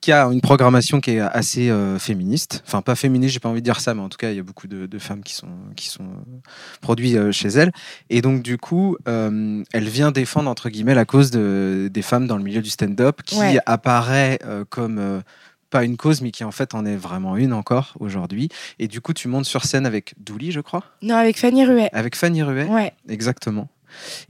Qui 0.00 0.12
a 0.12 0.26
une 0.26 0.40
programmation 0.40 1.00
qui 1.00 1.10
est 1.12 1.20
assez 1.20 1.70
euh, 1.70 1.98
féministe. 1.98 2.62
Enfin, 2.66 2.82
pas 2.82 2.94
féministe, 2.94 3.34
j'ai 3.34 3.40
pas 3.40 3.48
envie 3.48 3.60
de 3.60 3.64
dire 3.64 3.80
ça, 3.80 3.94
mais 3.94 4.00
en 4.00 4.08
tout 4.08 4.16
cas, 4.16 4.30
il 4.30 4.36
y 4.36 4.38
a 4.38 4.44
beaucoup 4.44 4.68
de, 4.68 4.86
de 4.86 4.98
femmes 5.00 5.24
qui 5.24 5.34
sont, 5.34 5.48
qui 5.74 5.88
sont 5.88 6.04
euh, 6.04 6.38
produites 6.80 7.16
euh, 7.16 7.32
chez 7.32 7.48
elle. 7.48 7.72
Et 8.08 8.22
donc, 8.22 8.42
du 8.42 8.58
coup, 8.58 8.96
euh, 9.08 9.64
elle 9.72 9.88
vient 9.88 10.12
défendre, 10.12 10.48
entre 10.48 10.68
guillemets, 10.70 10.94
la 10.94 11.04
cause 11.04 11.32
de, 11.32 11.88
des 11.92 12.02
femmes 12.02 12.28
dans 12.28 12.36
le 12.36 12.44
milieu 12.44 12.62
du 12.62 12.70
stand-up, 12.70 13.22
qui 13.24 13.40
Ouais. 13.40 13.58
apparaît 13.66 14.38
euh, 14.44 14.64
comme 14.68 15.22
pas 15.70 15.82
une 15.84 15.96
cause, 15.96 16.22
mais 16.22 16.30
qui 16.30 16.44
en 16.44 16.52
fait 16.52 16.74
en 16.74 16.86
est 16.86 16.96
vraiment 16.96 17.36
une 17.36 17.52
encore 17.52 17.94
aujourd'hui. 17.98 18.48
Et 18.78 18.86
du 18.86 19.00
coup, 19.00 19.12
tu 19.12 19.26
montes 19.26 19.44
sur 19.46 19.64
scène 19.64 19.84
avec 19.84 20.14
Douli, 20.18 20.52
je 20.52 20.60
crois, 20.60 20.84
Non, 21.02 21.16
avec 21.16 21.36
Fanny 21.38 21.64
Ruet. 21.66 21.90
avec 21.92 22.14
Fanny 22.14 22.42
Ruet, 22.44 22.66
Ouais. 22.66 22.92
exactement. 23.08 23.68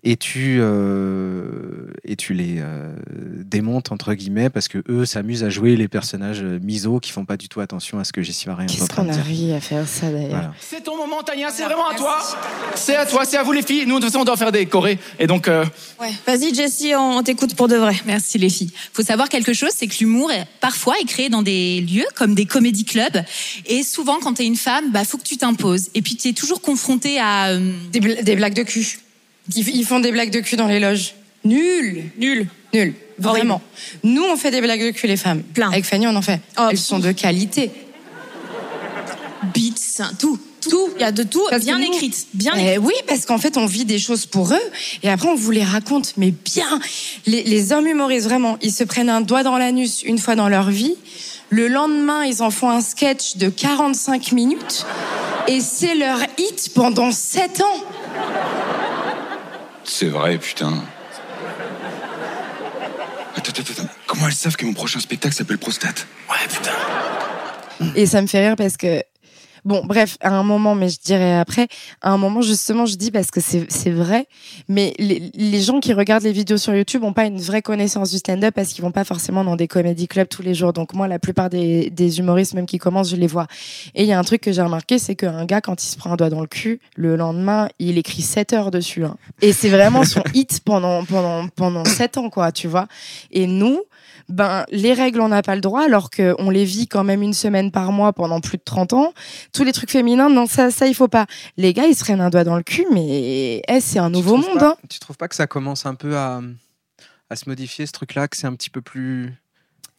Et 0.02 0.16
tu, 0.16 0.58
euh, 0.60 1.90
et 2.04 2.16
tu 2.16 2.34
les 2.34 2.56
euh, 2.58 2.94
démontes, 3.44 3.92
entre 3.92 4.14
guillemets, 4.14 4.50
parce 4.50 4.68
que 4.68 4.82
eux 4.88 5.04
s'amusent 5.04 5.44
à 5.44 5.50
jouer 5.50 5.76
les 5.76 5.88
personnages 5.88 6.42
euh, 6.42 6.58
miso 6.62 7.00
qui 7.00 7.12
font 7.12 7.24
pas 7.24 7.36
du 7.36 7.48
tout 7.48 7.60
attention 7.60 7.98
à 7.98 8.04
ce 8.04 8.12
que 8.12 8.20
en 8.20 8.66
Qu'est-ce 8.66 8.88
qu'on 8.90 9.08
a 9.08 9.12
ri 9.12 9.52
à 9.52 9.60
faire 9.60 9.86
ça 9.86 10.10
d'ailleurs 10.10 10.28
Voilà. 10.30 10.54
C'est 10.60 10.82
ton 10.82 10.96
moment, 10.96 11.22
Tania, 11.22 11.50
c'est 11.50 11.64
vraiment 11.64 11.88
à 11.88 11.94
toi. 11.94 12.18
C'est 12.74 12.96
à 12.96 13.06
toi, 13.06 13.24
c'est 13.24 13.36
à 13.36 13.42
vous 13.42 13.52
les 13.52 13.62
filles. 13.62 13.84
Nous, 13.86 13.96
de 13.96 14.00
toute 14.00 14.12
façon, 14.12 14.22
on 14.22 14.24
doit 14.24 14.36
faire 14.36 14.52
des 14.52 14.66
chorés. 14.66 14.98
Et 15.18 15.26
donc, 15.26 15.48
euh, 15.48 15.64
Ouais. 16.00 16.12
Vas-y, 16.26 16.54
Jessie, 16.54 16.92
on, 16.94 17.18
on 17.18 17.22
t'écoute 17.22 17.54
pour 17.54 17.68
de 17.68 17.76
vrai. 17.76 17.96
Merci 18.06 18.38
les 18.38 18.48
filles. 18.50 18.70
Faut 18.92 19.02
savoir 19.02 19.28
quelque 19.28 19.52
chose, 19.52 19.70
c'est 19.74 19.86
que 19.86 19.94
l'humour 20.00 20.30
parfois 20.60 20.94
est 21.00 21.04
créé 21.06 21.28
dans 21.28 21.42
des 21.42 21.80
lieux 21.80 22.06
comme 22.14 22.34
des 22.34 22.46
comédie 22.46 22.84
clubs. 22.84 23.22
Et 23.66 23.82
souvent, 23.82 24.18
quand 24.20 24.34
t'es 24.34 24.46
une 24.46 24.56
femme, 24.56 24.90
bah 24.90 25.04
faut 25.04 25.18
que 25.18 25.24
tu 25.24 25.36
t'imposes. 25.36 25.88
Et 25.94 26.02
puis 26.02 26.16
t'es 26.16 26.32
toujours 26.32 26.60
confronté 26.60 27.18
à 27.18 27.48
euh, 27.48 27.72
des 27.90 28.36
blagues 28.36 28.54
de 28.54 28.62
cul. 28.62 28.98
Ils, 29.54 29.84
font 29.84 30.00
des 30.00 30.12
blagues 30.12 30.30
de 30.30 30.40
cul 30.40 30.56
dans 30.56 30.66
les 30.66 30.80
loges. 30.80 31.14
Nul 31.44 32.04
nul. 32.18 32.46
Nul. 32.74 32.94
Vraiment. 33.18 33.60
Nous, 34.04 34.22
on 34.22 34.36
fait 34.36 34.50
des 34.50 34.60
blagues 34.60 34.84
de 34.84 34.90
cul, 34.90 35.06
les 35.06 35.16
femmes. 35.16 35.42
Plein. 35.42 35.70
Avec 35.70 35.84
Fanny, 35.84 36.06
on 36.06 36.14
en 36.14 36.22
fait. 36.22 36.40
Oh, 36.58 36.68
Elles 36.70 36.78
sont 36.78 36.98
de 36.98 37.12
qualité. 37.12 37.70
Beats, 39.54 40.02
tout. 40.18 40.38
Tout. 40.60 40.88
Il 40.96 41.00
y 41.00 41.04
a 41.04 41.12
de 41.12 41.22
tout. 41.22 41.42
Parce 41.48 41.64
bien 41.64 41.80
écrite. 41.80 42.26
Bien 42.34 42.52
Eh 42.56 42.60
écrite. 42.72 42.80
oui, 42.82 42.92
parce 43.06 43.24
qu'en 43.24 43.38
fait, 43.38 43.56
on 43.56 43.66
vit 43.66 43.84
des 43.84 43.98
choses 43.98 44.26
pour 44.26 44.52
eux 44.52 44.70
et 45.02 45.08
après, 45.08 45.28
on 45.28 45.34
vous 45.36 45.50
les 45.52 45.64
raconte, 45.64 46.14
mais 46.16 46.32
bien. 46.32 46.80
Les, 47.26 47.44
les 47.44 47.72
hommes 47.72 47.86
humoristes, 47.86 48.26
vraiment, 48.26 48.58
ils 48.60 48.72
se 48.72 48.84
prennent 48.84 49.08
un 49.08 49.20
doigt 49.20 49.44
dans 49.44 49.56
l'anus 49.56 50.02
une 50.04 50.18
fois 50.18 50.34
dans 50.34 50.48
leur 50.48 50.70
vie. 50.70 50.96
Le 51.50 51.68
lendemain, 51.68 52.24
ils 52.24 52.42
en 52.42 52.50
font 52.50 52.68
un 52.68 52.80
sketch 52.80 53.36
de 53.36 53.48
45 53.48 54.32
minutes 54.32 54.84
et 55.46 55.60
c'est 55.60 55.94
leur 55.94 56.18
hit 56.36 56.70
pendant 56.74 57.10
7 57.12 57.62
ans. 57.62 57.84
C'est 59.90 60.08
vrai, 60.08 60.36
putain. 60.38 60.74
Attends, 63.34 63.50
attends, 63.50 63.72
attends. 63.72 63.88
Comment 64.06 64.26
elles 64.26 64.34
savent 64.34 64.54
que 64.54 64.66
mon 64.66 64.74
prochain 64.74 65.00
spectacle 65.00 65.34
s'appelle 65.34 65.58
Prostate? 65.58 66.06
Ouais, 66.28 66.46
putain. 66.46 67.94
Et 67.96 68.06
ça 68.06 68.20
me 68.20 68.26
fait 68.26 68.46
rire 68.46 68.56
parce 68.56 68.76
que, 68.76 69.02
bon, 69.64 69.82
bref, 69.84 70.16
à 70.20 70.30
un 70.30 70.42
moment, 70.42 70.74
mais 70.74 70.88
je 70.88 70.98
dirais 71.00 71.38
après, 71.38 71.68
à 72.02 72.10
un 72.10 72.18
moment, 72.18 72.42
justement, 72.42 72.86
je 72.86 72.96
dis 72.96 73.10
parce 73.10 73.30
que 73.30 73.40
c'est 73.40 73.90
vrai, 73.90 74.26
mais 74.68 74.94
les, 74.98 75.30
les 75.34 75.60
gens 75.60 75.80
qui 75.80 75.92
regardent 75.92 76.24
les 76.24 76.32
vidéos 76.32 76.56
sur 76.58 76.74
YouTube 76.74 77.02
n'ont 77.02 77.12
pas 77.12 77.26
une 77.26 77.40
vraie 77.40 77.62
connaissance 77.62 78.10
du 78.10 78.18
stand-up 78.18 78.54
parce 78.54 78.72
qu'ils 78.72 78.82
vont 78.82 78.90
pas 78.90 79.04
forcément 79.04 79.44
dans 79.44 79.56
des 79.56 79.68
comédie 79.68 80.08
clubs 80.08 80.28
tous 80.28 80.42
les 80.42 80.54
jours. 80.54 80.72
Donc, 80.72 80.94
moi, 80.94 81.08
la 81.08 81.18
plupart 81.18 81.50
des, 81.50 81.90
des 81.90 82.18
humoristes, 82.18 82.54
même 82.54 82.66
qui 82.66 82.78
commencent, 82.78 83.10
je 83.10 83.16
les 83.16 83.26
vois. 83.26 83.46
Et 83.94 84.02
il 84.02 84.08
y 84.08 84.12
a 84.12 84.18
un 84.18 84.24
truc 84.24 84.40
que 84.40 84.52
j'ai 84.52 84.62
remarqué, 84.62 84.98
c'est 84.98 85.14
qu'un 85.14 85.44
gars, 85.44 85.60
quand 85.60 85.82
il 85.82 85.88
se 85.88 85.96
prend 85.96 86.12
un 86.12 86.16
doigt 86.16 86.30
dans 86.30 86.40
le 86.40 86.46
cul, 86.46 86.80
le 86.96 87.16
lendemain, 87.16 87.68
il 87.78 87.98
écrit 87.98 88.22
7 88.22 88.52
heures 88.52 88.70
dessus. 88.70 89.04
hein. 89.04 89.16
Et 89.42 89.52
c'est 89.52 89.68
vraiment 89.68 90.04
son 90.04 90.22
hit 90.34 90.60
pendant, 90.64 91.04
pendant, 91.04 91.48
pendant 91.48 91.84
7 91.84 92.18
ans, 92.18 92.30
quoi, 92.30 92.52
tu 92.52 92.68
vois. 92.68 92.86
Et 93.30 93.46
nous, 93.46 93.80
ben, 94.28 94.66
les 94.70 94.92
règles, 94.92 95.20
on 95.20 95.28
n'a 95.28 95.42
pas 95.42 95.54
le 95.54 95.60
droit, 95.62 95.82
alors 95.82 96.10
qu'on 96.10 96.50
les 96.50 96.64
vit 96.64 96.86
quand 96.86 97.04
même 97.04 97.22
une 97.22 97.32
semaine 97.32 97.70
par 97.70 97.92
mois 97.92 98.12
pendant 98.12 98.40
plus 98.40 98.58
de 98.58 98.62
30 98.62 98.92
ans. 98.92 99.12
Tous 99.52 99.64
les 99.64 99.72
trucs 99.72 99.90
féminins, 99.90 100.28
non, 100.28 100.46
ça, 100.46 100.70
ça, 100.70 100.86
il 100.86 100.94
faut 100.94 101.08
pas. 101.08 101.26
Les 101.56 101.72
gars, 101.72 101.86
ils 101.86 101.94
se 101.94 102.04
prennent 102.04 102.20
un 102.20 102.30
doigt 102.30 102.44
dans 102.44 102.56
le 102.56 102.62
cul, 102.62 102.84
mais 102.92 103.62
eh, 103.66 103.80
c'est 103.80 103.98
un 103.98 104.10
nouveau 104.10 104.36
monde. 104.36 104.58
pas- 104.58 104.70
hein. 104.70 104.76
Tu 104.88 104.98
trouves 104.98 105.16
pas 105.16 105.28
que 105.28 105.34
ça 105.34 105.46
commence 105.46 105.86
un 105.86 105.94
peu 105.94 106.16
à, 106.16 106.40
à 107.30 107.36
se 107.36 107.48
modifier 107.48 107.86
ce 107.86 107.92
truc-là, 107.92 108.28
que 108.28 108.36
c'est 108.36 108.46
un 108.46 108.54
petit 108.54 108.70
peu 108.70 108.82
plus, 108.82 109.32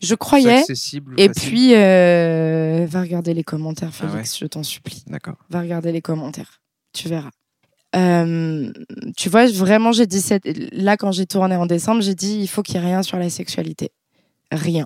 Je 0.02 0.16
croyais. 0.16 0.60
accessible 0.60 1.16
Et 1.20 1.28
facile 1.30 1.50
puis, 1.50 1.74
euh, 1.76 2.86
va 2.88 3.02
regarder 3.02 3.34
les 3.34 3.44
commentaires, 3.44 3.92
Ah 4.02 4.08
Félix, 4.08 4.38
je 4.38 4.46
t'en 4.46 4.64
supplie. 4.64 5.04
D'accord. 5.08 5.36
Va 5.50 5.62
regarder 5.62 5.92
les 5.92 6.02
commentaires. 6.02 6.62
Tu 6.94 7.08
verras. 7.10 7.32
Euh, 7.96 8.72
tu 9.18 9.30
vois, 9.30 9.48
vraiment, 9.48 9.92
j'ai 9.92 10.06
dit 10.06 10.22
cette... 10.22 10.44
là 10.74 10.96
quand 10.96 11.12
j'ai 11.12 11.26
tourné 11.26 11.56
en 11.56 11.66
décembre, 11.66 12.02
j'ai 12.02 12.14
dit 12.14 12.38
il 12.40 12.48
faut 12.48 12.62
qu'il 12.62 12.76
y 12.76 12.78
ait 12.78 12.86
rien 12.86 13.02
sur 13.02 13.18
la 13.18 13.32
sexualité, 13.32 13.90
rien, 14.52 14.86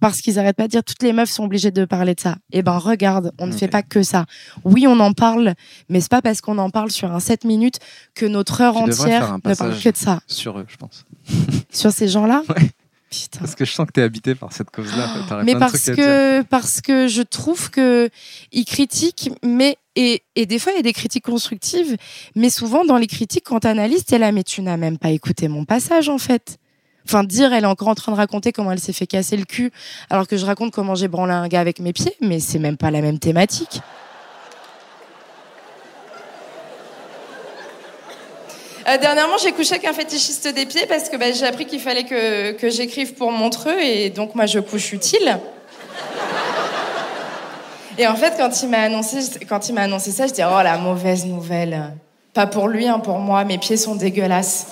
parce 0.00 0.20
qu'ils 0.20 0.38
arrêtent 0.38 0.56
pas 0.56 0.64
de 0.64 0.72
dire 0.72 0.84
toutes 0.84 1.02
les 1.02 1.12
meufs 1.12 1.30
sont 1.30 1.44
obligées 1.44 1.70
de 1.70 1.84
parler 1.84 2.14
de 2.14 2.20
ça. 2.20 2.36
Eh 2.52 2.62
ben 2.62 2.78
regarde, 2.78 3.32
on 3.38 3.46
ne 3.46 3.52
fait 3.52 3.68
pas 3.68 3.82
que 3.82 4.02
ça. 4.02 4.26
Oui, 4.64 4.86
on 4.86 4.98
en 5.00 5.12
parle, 5.12 5.54
mais 5.88 6.00
c'est 6.00 6.10
pas 6.10 6.22
parce 6.22 6.40
qu'on 6.40 6.58
en 6.58 6.70
parle 6.70 6.90
sur 6.90 7.12
un 7.12 7.20
7 7.20 7.44
minutes 7.44 7.78
que 8.14 8.26
notre 8.26 8.60
heure 8.60 8.74
Tu 8.74 8.82
entière 8.82 9.34
ne 9.34 9.54
parle 9.54 9.78
que 9.78 9.88
de 9.90 9.96
ça. 9.96 10.20
Sur 10.26 10.58
eux, 10.58 10.66
je 10.68 10.76
pense. 10.76 11.04
Sur 11.70 11.92
ces 11.92 12.08
gens-là. 12.08 12.42
Ouais. 12.54 12.70
Putain. 13.10 13.40
Parce 13.40 13.54
que 13.54 13.64
je 13.64 13.72
sens 13.72 13.86
que 13.86 13.92
t'es 13.92 14.02
habité 14.02 14.34
par 14.34 14.52
cette 14.52 14.70
cause-là. 14.70 15.08
T'aurais 15.28 15.44
mais 15.44 15.54
parce 15.54 15.84
que 15.84 16.42
parce 16.42 16.80
que 16.80 17.06
je 17.06 17.22
trouve 17.22 17.70
que 17.70 18.10
ils 18.50 18.64
critiquent 18.64 19.30
mais 19.44 19.76
et, 19.94 20.22
et 20.34 20.46
des 20.46 20.58
fois 20.58 20.72
il 20.72 20.76
y 20.76 20.78
a 20.80 20.82
des 20.82 20.92
critiques 20.92 21.24
constructives 21.24 21.96
mais 22.34 22.50
souvent 22.50 22.84
dans 22.84 22.96
les 22.96 23.06
critiques 23.06 23.44
quand 23.46 23.60
t'analyses 23.60 24.04
t'es 24.04 24.18
là 24.18 24.32
mais 24.32 24.42
tu 24.42 24.62
n'as 24.62 24.76
même 24.76 24.98
pas 24.98 25.10
écouté 25.10 25.46
mon 25.46 25.64
passage 25.64 26.08
en 26.08 26.18
fait 26.18 26.58
enfin 27.06 27.24
dire 27.24 27.52
elle 27.52 27.64
est 27.64 27.66
encore 27.66 27.88
en 27.88 27.94
train 27.94 28.12
de 28.12 28.16
raconter 28.16 28.52
comment 28.52 28.72
elle 28.72 28.80
s'est 28.80 28.92
fait 28.92 29.06
casser 29.06 29.36
le 29.36 29.44
cul 29.44 29.72
alors 30.10 30.26
que 30.26 30.36
je 30.36 30.46
raconte 30.46 30.72
comment 30.72 30.94
j'ai 30.94 31.08
branlé 31.08 31.32
un 31.32 31.48
gars 31.48 31.60
avec 31.60 31.80
mes 31.80 31.92
pieds 31.92 32.14
mais 32.20 32.40
c'est 32.40 32.58
même 32.58 32.76
pas 32.76 32.90
la 32.90 33.00
même 33.00 33.18
thématique 33.18 33.80
Euh, 38.86 38.98
dernièrement, 38.98 39.36
j'ai 39.42 39.52
couché 39.52 39.76
avec 39.76 39.86
un 39.86 39.94
fétichiste 39.94 40.46
des 40.54 40.66
pieds 40.66 40.84
parce 40.86 41.08
que 41.08 41.16
bah, 41.16 41.32
j'ai 41.32 41.46
appris 41.46 41.64
qu'il 41.64 41.80
fallait 41.80 42.04
que, 42.04 42.68
j'écrive 42.68 43.14
pour 43.14 43.32
Montreux 43.32 43.80
et 43.80 44.10
donc 44.10 44.34
moi 44.34 44.44
je 44.46 44.58
couche 44.58 44.92
utile. 44.92 45.38
Et 47.96 48.06
en 48.06 48.14
fait, 48.14 48.34
quand 48.36 48.62
il 48.62 48.68
m'a 48.68 48.82
annoncé, 48.82 49.18
quand 49.48 49.68
il 49.68 49.74
m'a 49.74 49.82
annoncé 49.82 50.10
ça, 50.10 50.26
je 50.26 50.32
dis 50.32 50.42
oh 50.42 50.62
la 50.62 50.76
mauvaise 50.76 51.24
nouvelle. 51.24 51.94
Pas 52.34 52.46
pour 52.46 52.68
lui, 52.68 52.86
hein, 52.86 52.98
pour 52.98 53.18
moi. 53.18 53.44
Mes 53.44 53.58
pieds 53.58 53.76
sont 53.76 53.94
dégueulasses. 53.94 54.66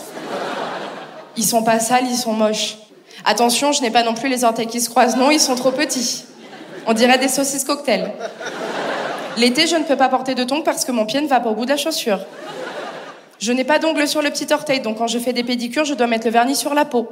Ils 1.37 1.45
sont 1.45 1.63
pas 1.63 1.81
sales, 1.81 2.07
ils 2.09 2.17
sont 2.17 2.33
moches. 2.33 2.77
Attention, 3.25 3.73
je 3.73 3.83
n'ai 3.83 3.91
pas 3.91 4.03
non 4.03 4.15
plus 4.15 4.29
les 4.29 4.45
orteils 4.45 4.67
qui 4.67 4.81
se 4.81 4.91
croisent. 4.91 5.17
Non, 5.17 5.31
ils 5.31 5.41
sont 5.41 5.55
trop 5.55 5.71
petits. 5.71 6.25
On 6.87 6.93
dirait 6.93 7.19
des 7.19 7.29
saucisses 7.29 7.65
cocktail. 7.65 8.13
L'été, 9.37 9.67
je 9.67 9.77
ne 9.77 9.85
peux 9.85 9.97
pas 9.97 10.09
porter 10.09 10.35
de 10.35 10.45
tongs 10.45 10.63
parce 10.63 10.85
que 10.85 10.93
mon 10.93 11.07
pied 11.07 11.21
ne 11.21 11.29
va 11.29 11.41
pas 11.41 11.49
au 11.49 11.55
bout 11.55 11.65
de 11.65 11.71
la 11.71 11.77
chaussure. 11.77 12.19
Je 13.39 13.53
n'ai 13.53 13.65
pas 13.65 13.79
d'ongles 13.79 14.07
sur 14.07 14.23
le 14.23 14.31
petit 14.31 14.53
orteil, 14.53 14.81
donc 14.81 14.99
quand 14.99 15.09
je 15.09 15.19
fais 15.19 15.33
des 15.33 15.43
pédicures, 15.43 15.85
je 15.85 15.95
dois 15.95 16.07
mettre 16.07 16.27
le 16.27 16.33
vernis 16.33 16.57
sur 16.57 16.75
la 16.75 16.85
peau. 16.85 17.11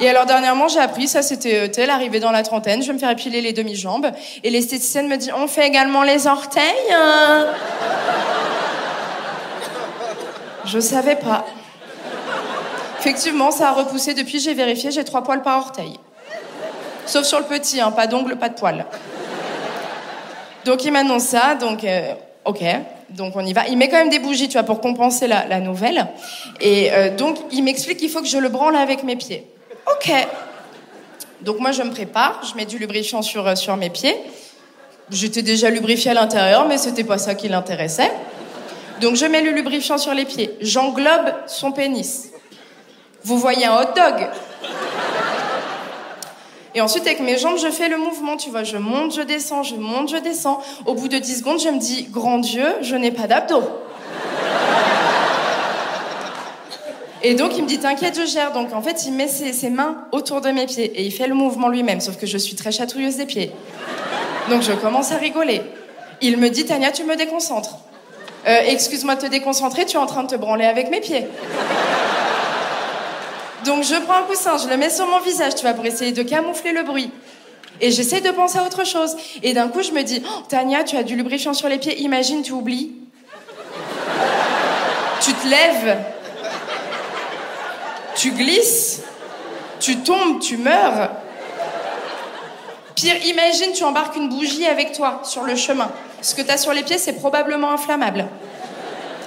Et 0.00 0.08
alors 0.08 0.26
dernièrement, 0.26 0.68
j'ai 0.68 0.78
appris, 0.80 1.08
ça 1.08 1.22
c'était 1.22 1.56
euh, 1.56 1.68
tel, 1.68 1.90
arrivé 1.90 2.20
dans 2.20 2.30
la 2.30 2.42
trentaine, 2.42 2.82
je 2.82 2.88
vais 2.88 2.92
me 2.92 2.98
faire 2.98 3.10
épiler 3.10 3.40
les 3.40 3.52
demi-jambes. 3.52 4.10
Et 4.44 4.50
l'esthéticienne 4.50 5.08
me 5.08 5.16
dit, 5.16 5.30
on 5.32 5.48
fait 5.48 5.66
également 5.66 6.02
les 6.02 6.26
orteils 6.26 6.62
hein 6.92 7.46
Je 10.64 10.78
savais 10.78 11.16
pas. 11.16 11.46
Effectivement, 13.00 13.50
ça 13.50 13.68
a 13.68 13.72
repoussé 13.72 14.14
depuis, 14.14 14.40
j'ai 14.40 14.54
vérifié, 14.54 14.90
j'ai 14.90 15.04
trois 15.04 15.22
poils 15.22 15.42
par 15.42 15.58
orteil. 15.58 15.98
Sauf 17.06 17.24
sur 17.24 17.38
le 17.38 17.46
petit, 17.46 17.80
hein, 17.80 17.90
pas 17.90 18.06
d'ongles, 18.06 18.36
pas 18.36 18.48
de 18.48 18.54
poils. 18.54 18.84
Donc 20.64 20.84
il 20.84 20.92
m'annonce 20.92 21.22
ça, 21.22 21.54
donc 21.54 21.84
euh, 21.84 22.12
ok, 22.44 22.62
donc 23.10 23.34
on 23.36 23.46
y 23.46 23.52
va. 23.52 23.66
Il 23.68 23.78
met 23.78 23.88
quand 23.88 23.96
même 23.96 24.10
des 24.10 24.18
bougies, 24.18 24.48
tu 24.48 24.54
vois, 24.54 24.64
pour 24.64 24.80
compenser 24.80 25.26
la, 25.26 25.60
nouvelle. 25.60 26.08
Et 26.60 26.92
euh, 26.92 27.16
donc 27.16 27.38
il 27.52 27.62
m'explique 27.62 27.98
qu'il 27.98 28.10
faut 28.10 28.20
que 28.20 28.28
je 28.28 28.38
le 28.38 28.48
branle 28.48 28.76
avec 28.76 29.04
mes 29.04 29.16
pieds. 29.16 29.46
Ok. 29.86 30.12
Donc 31.40 31.60
moi 31.60 31.72
je 31.72 31.82
me 31.82 31.90
prépare, 31.90 32.42
je 32.44 32.54
mets 32.56 32.66
du 32.66 32.78
lubrifiant 32.78 33.22
sur, 33.22 33.46
euh, 33.46 33.54
sur 33.54 33.76
mes 33.76 33.90
pieds. 33.90 34.14
J'étais 35.10 35.42
déjà 35.42 35.70
lubrifiée 35.70 36.10
à 36.10 36.14
l'intérieur, 36.14 36.66
mais 36.68 36.76
c'était 36.76 37.04
pas 37.04 37.16
ça 37.16 37.34
qui 37.34 37.48
l'intéressait. 37.48 38.12
Donc 39.00 39.14
je 39.14 39.24
mets 39.24 39.40
le 39.40 39.52
lubrifiant 39.52 39.96
sur 39.96 40.12
les 40.12 40.24
pieds, 40.24 40.54
j'englobe 40.60 41.32
son 41.46 41.72
pénis. 41.72 42.32
Vous 43.24 43.38
voyez 43.38 43.66
un 43.66 43.76
hot 43.76 43.92
dog 43.94 44.28
et 46.74 46.80
ensuite, 46.80 47.06
avec 47.06 47.18
mes 47.20 47.38
jambes, 47.38 47.58
je 47.58 47.70
fais 47.70 47.88
le 47.88 47.96
mouvement, 47.96 48.36
tu 48.36 48.50
vois. 48.50 48.62
Je 48.62 48.76
monte, 48.76 49.14
je 49.14 49.22
descends, 49.22 49.62
je 49.62 49.74
monte, 49.74 50.10
je 50.10 50.16
descends. 50.16 50.62
Au 50.86 50.94
bout 50.94 51.08
de 51.08 51.18
10 51.18 51.38
secondes, 51.38 51.60
je 51.60 51.70
me 51.70 51.78
dis, 51.78 52.06
grand 52.10 52.38
Dieu, 52.38 52.66
je 52.82 52.94
n'ai 52.94 53.10
pas 53.10 53.26
d'abdos. 53.26 53.64
Et 57.22 57.34
donc, 57.34 57.56
il 57.56 57.64
me 57.64 57.68
dit, 57.68 57.78
t'inquiète, 57.78 58.16
je 58.20 58.26
gère. 58.26 58.52
Donc, 58.52 58.72
en 58.72 58.82
fait, 58.82 59.06
il 59.06 59.12
met 59.12 59.26
ses, 59.26 59.70
mains 59.70 60.04
autour 60.12 60.40
de 60.40 60.50
mes 60.50 60.66
pieds 60.66 60.84
et 60.84 61.04
il 61.04 61.10
fait 61.10 61.26
le 61.26 61.34
mouvement 61.34 61.68
lui-même, 61.68 62.00
sauf 62.00 62.16
que 62.16 62.26
je 62.26 62.38
suis 62.38 62.54
très 62.54 62.70
chatouilleuse 62.70 63.16
des 63.16 63.26
pieds. 63.26 63.50
Donc, 64.48 64.62
je 64.62 64.72
commence 64.72 65.10
à 65.10 65.16
rigoler. 65.16 65.62
Il 66.20 66.36
me 66.36 66.48
dit, 66.48 66.64
Tania, 66.64 66.92
tu 66.92 67.02
me 67.04 67.16
déconcentres. 67.16 67.78
Euh, 68.46 68.60
Excuse-moi 68.66 69.16
de 69.16 69.22
te 69.22 69.26
déconcentrer, 69.26 69.84
tu 69.84 69.96
es 69.96 70.00
en 70.00 70.06
train 70.06 70.22
de 70.22 70.28
te 70.28 70.36
branler 70.36 70.64
avec 70.64 70.90
mes 70.90 71.00
pieds. 71.00 71.26
Donc 73.64 73.82
je 73.82 73.94
prends 73.96 74.18
un 74.18 74.22
coussin, 74.22 74.56
je 74.56 74.68
le 74.68 74.76
mets 74.76 74.90
sur 74.90 75.06
mon 75.06 75.20
visage, 75.20 75.54
tu 75.54 75.62
vois, 75.62 75.74
pour 75.74 75.84
essayer 75.84 76.12
de 76.12 76.22
camoufler 76.22 76.72
le 76.72 76.82
bruit. 76.82 77.10
Et 77.80 77.90
j'essaie 77.90 78.20
de 78.20 78.30
penser 78.30 78.58
à 78.58 78.64
autre 78.64 78.84
chose. 78.84 79.16
Et 79.42 79.52
d'un 79.52 79.68
coup, 79.68 79.82
je 79.82 79.92
me 79.92 80.02
dis, 80.02 80.22
oh, 80.24 80.42
Tania, 80.48 80.84
tu 80.84 80.96
as 80.96 81.02
du 81.02 81.16
lubrifiant 81.16 81.54
sur 81.54 81.68
les 81.68 81.78
pieds, 81.78 82.00
imagine, 82.00 82.42
tu 82.42 82.52
oublies. 82.52 82.92
tu 85.20 85.32
te 85.32 85.46
lèves. 85.46 85.98
Tu 88.16 88.32
glisses. 88.32 89.02
Tu 89.80 89.98
tombes, 89.98 90.40
tu 90.40 90.56
meurs. 90.56 91.10
Pire, 92.96 93.24
imagine, 93.26 93.72
tu 93.72 93.84
embarques 93.84 94.16
une 94.16 94.28
bougie 94.28 94.66
avec 94.66 94.92
toi 94.92 95.20
sur 95.22 95.42
le 95.42 95.54
chemin. 95.54 95.88
Ce 96.20 96.34
que 96.34 96.42
tu 96.42 96.50
as 96.50 96.58
sur 96.58 96.72
les 96.72 96.82
pieds, 96.82 96.98
c'est 96.98 97.12
probablement 97.12 97.70
inflammable. 97.70 98.26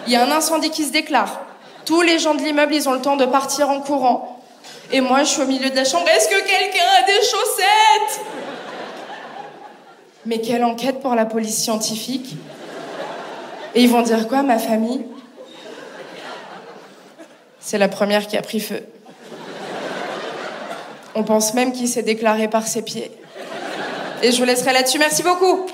Il 0.07 0.13
y 0.13 0.17
a 0.17 0.25
un 0.25 0.31
incendie 0.31 0.71
qui 0.71 0.83
se 0.83 0.91
déclare. 0.91 1.39
Tous 1.85 2.01
les 2.01 2.19
gens 2.19 2.35
de 2.35 2.41
l'immeuble, 2.41 2.73
ils 2.73 2.87
ont 2.87 2.93
le 2.93 3.01
temps 3.01 3.15
de 3.15 3.25
partir 3.25 3.69
en 3.69 3.79
courant. 3.81 4.39
Et 4.91 5.01
moi, 5.01 5.23
je 5.23 5.29
suis 5.29 5.41
au 5.41 5.45
milieu 5.45 5.69
de 5.69 5.75
la 5.75 5.85
chambre. 5.85 6.07
Est-ce 6.07 6.27
que 6.27 6.39
quelqu'un 6.39 6.85
a 6.99 7.05
des 7.05 7.13
chaussettes? 7.13 8.25
Mais 10.25 10.39
quelle 10.39 10.63
enquête 10.63 11.01
pour 11.01 11.15
la 11.15 11.25
police 11.25 11.57
scientifique? 11.57 12.35
Et 13.73 13.81
ils 13.81 13.89
vont 13.89 14.01
dire 14.01 14.27
quoi, 14.27 14.43
ma 14.43 14.59
famille? 14.59 15.05
C'est 17.59 17.77
la 17.77 17.87
première 17.87 18.27
qui 18.27 18.37
a 18.37 18.41
pris 18.41 18.59
feu. 18.59 18.83
On 21.15 21.23
pense 21.23 21.53
même 21.53 21.71
qu'il 21.71 21.87
s'est 21.87 22.03
déclaré 22.03 22.47
par 22.47 22.67
ses 22.67 22.81
pieds. 22.81 23.11
Et 24.23 24.31
je 24.31 24.37
vous 24.37 24.45
laisserai 24.45 24.73
là-dessus. 24.73 24.99
Merci 24.99 25.23
beaucoup. 25.23 25.65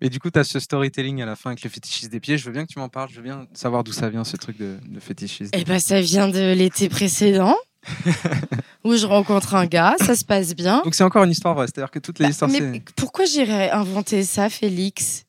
Mais 0.00 0.08
du 0.08 0.18
coup, 0.18 0.30
tu 0.30 0.38
as 0.38 0.44
ce 0.44 0.58
storytelling 0.58 1.20
à 1.22 1.26
la 1.26 1.36
fin 1.36 1.50
avec 1.50 1.62
le 1.62 1.70
fétichisme 1.70 2.10
des 2.10 2.20
pieds. 2.20 2.38
Je 2.38 2.46
veux 2.46 2.52
bien 2.52 2.64
que 2.64 2.72
tu 2.72 2.78
m'en 2.78 2.88
parles. 2.88 3.10
Je 3.10 3.16
veux 3.16 3.22
bien 3.22 3.46
savoir 3.52 3.84
d'où 3.84 3.92
ça 3.92 4.08
vient, 4.08 4.24
ce 4.24 4.36
truc 4.36 4.56
de, 4.56 4.78
de 4.86 5.00
fétichisme. 5.00 5.50
Eh 5.52 5.64
ben, 5.64 5.78
ça 5.78 6.00
vient 6.00 6.28
de 6.28 6.54
l'été 6.54 6.88
précédent, 6.88 7.54
où 8.84 8.96
je 8.96 9.06
rencontre 9.06 9.54
un 9.54 9.66
gars, 9.66 9.96
ça 10.00 10.14
se 10.14 10.24
passe 10.24 10.54
bien. 10.54 10.80
Donc, 10.84 10.94
c'est 10.94 11.04
encore 11.04 11.24
une 11.24 11.30
histoire 11.30 11.54
vraie. 11.54 11.66
C'est-à-dire 11.66 11.90
que 11.90 11.98
toutes 11.98 12.18
les 12.18 12.28
histoires, 12.28 12.50
Mais 12.50 12.82
pourquoi 12.96 13.24
j'irais 13.26 13.70
inventer 13.70 14.22
ça, 14.24 14.48
Félix? 14.48 15.24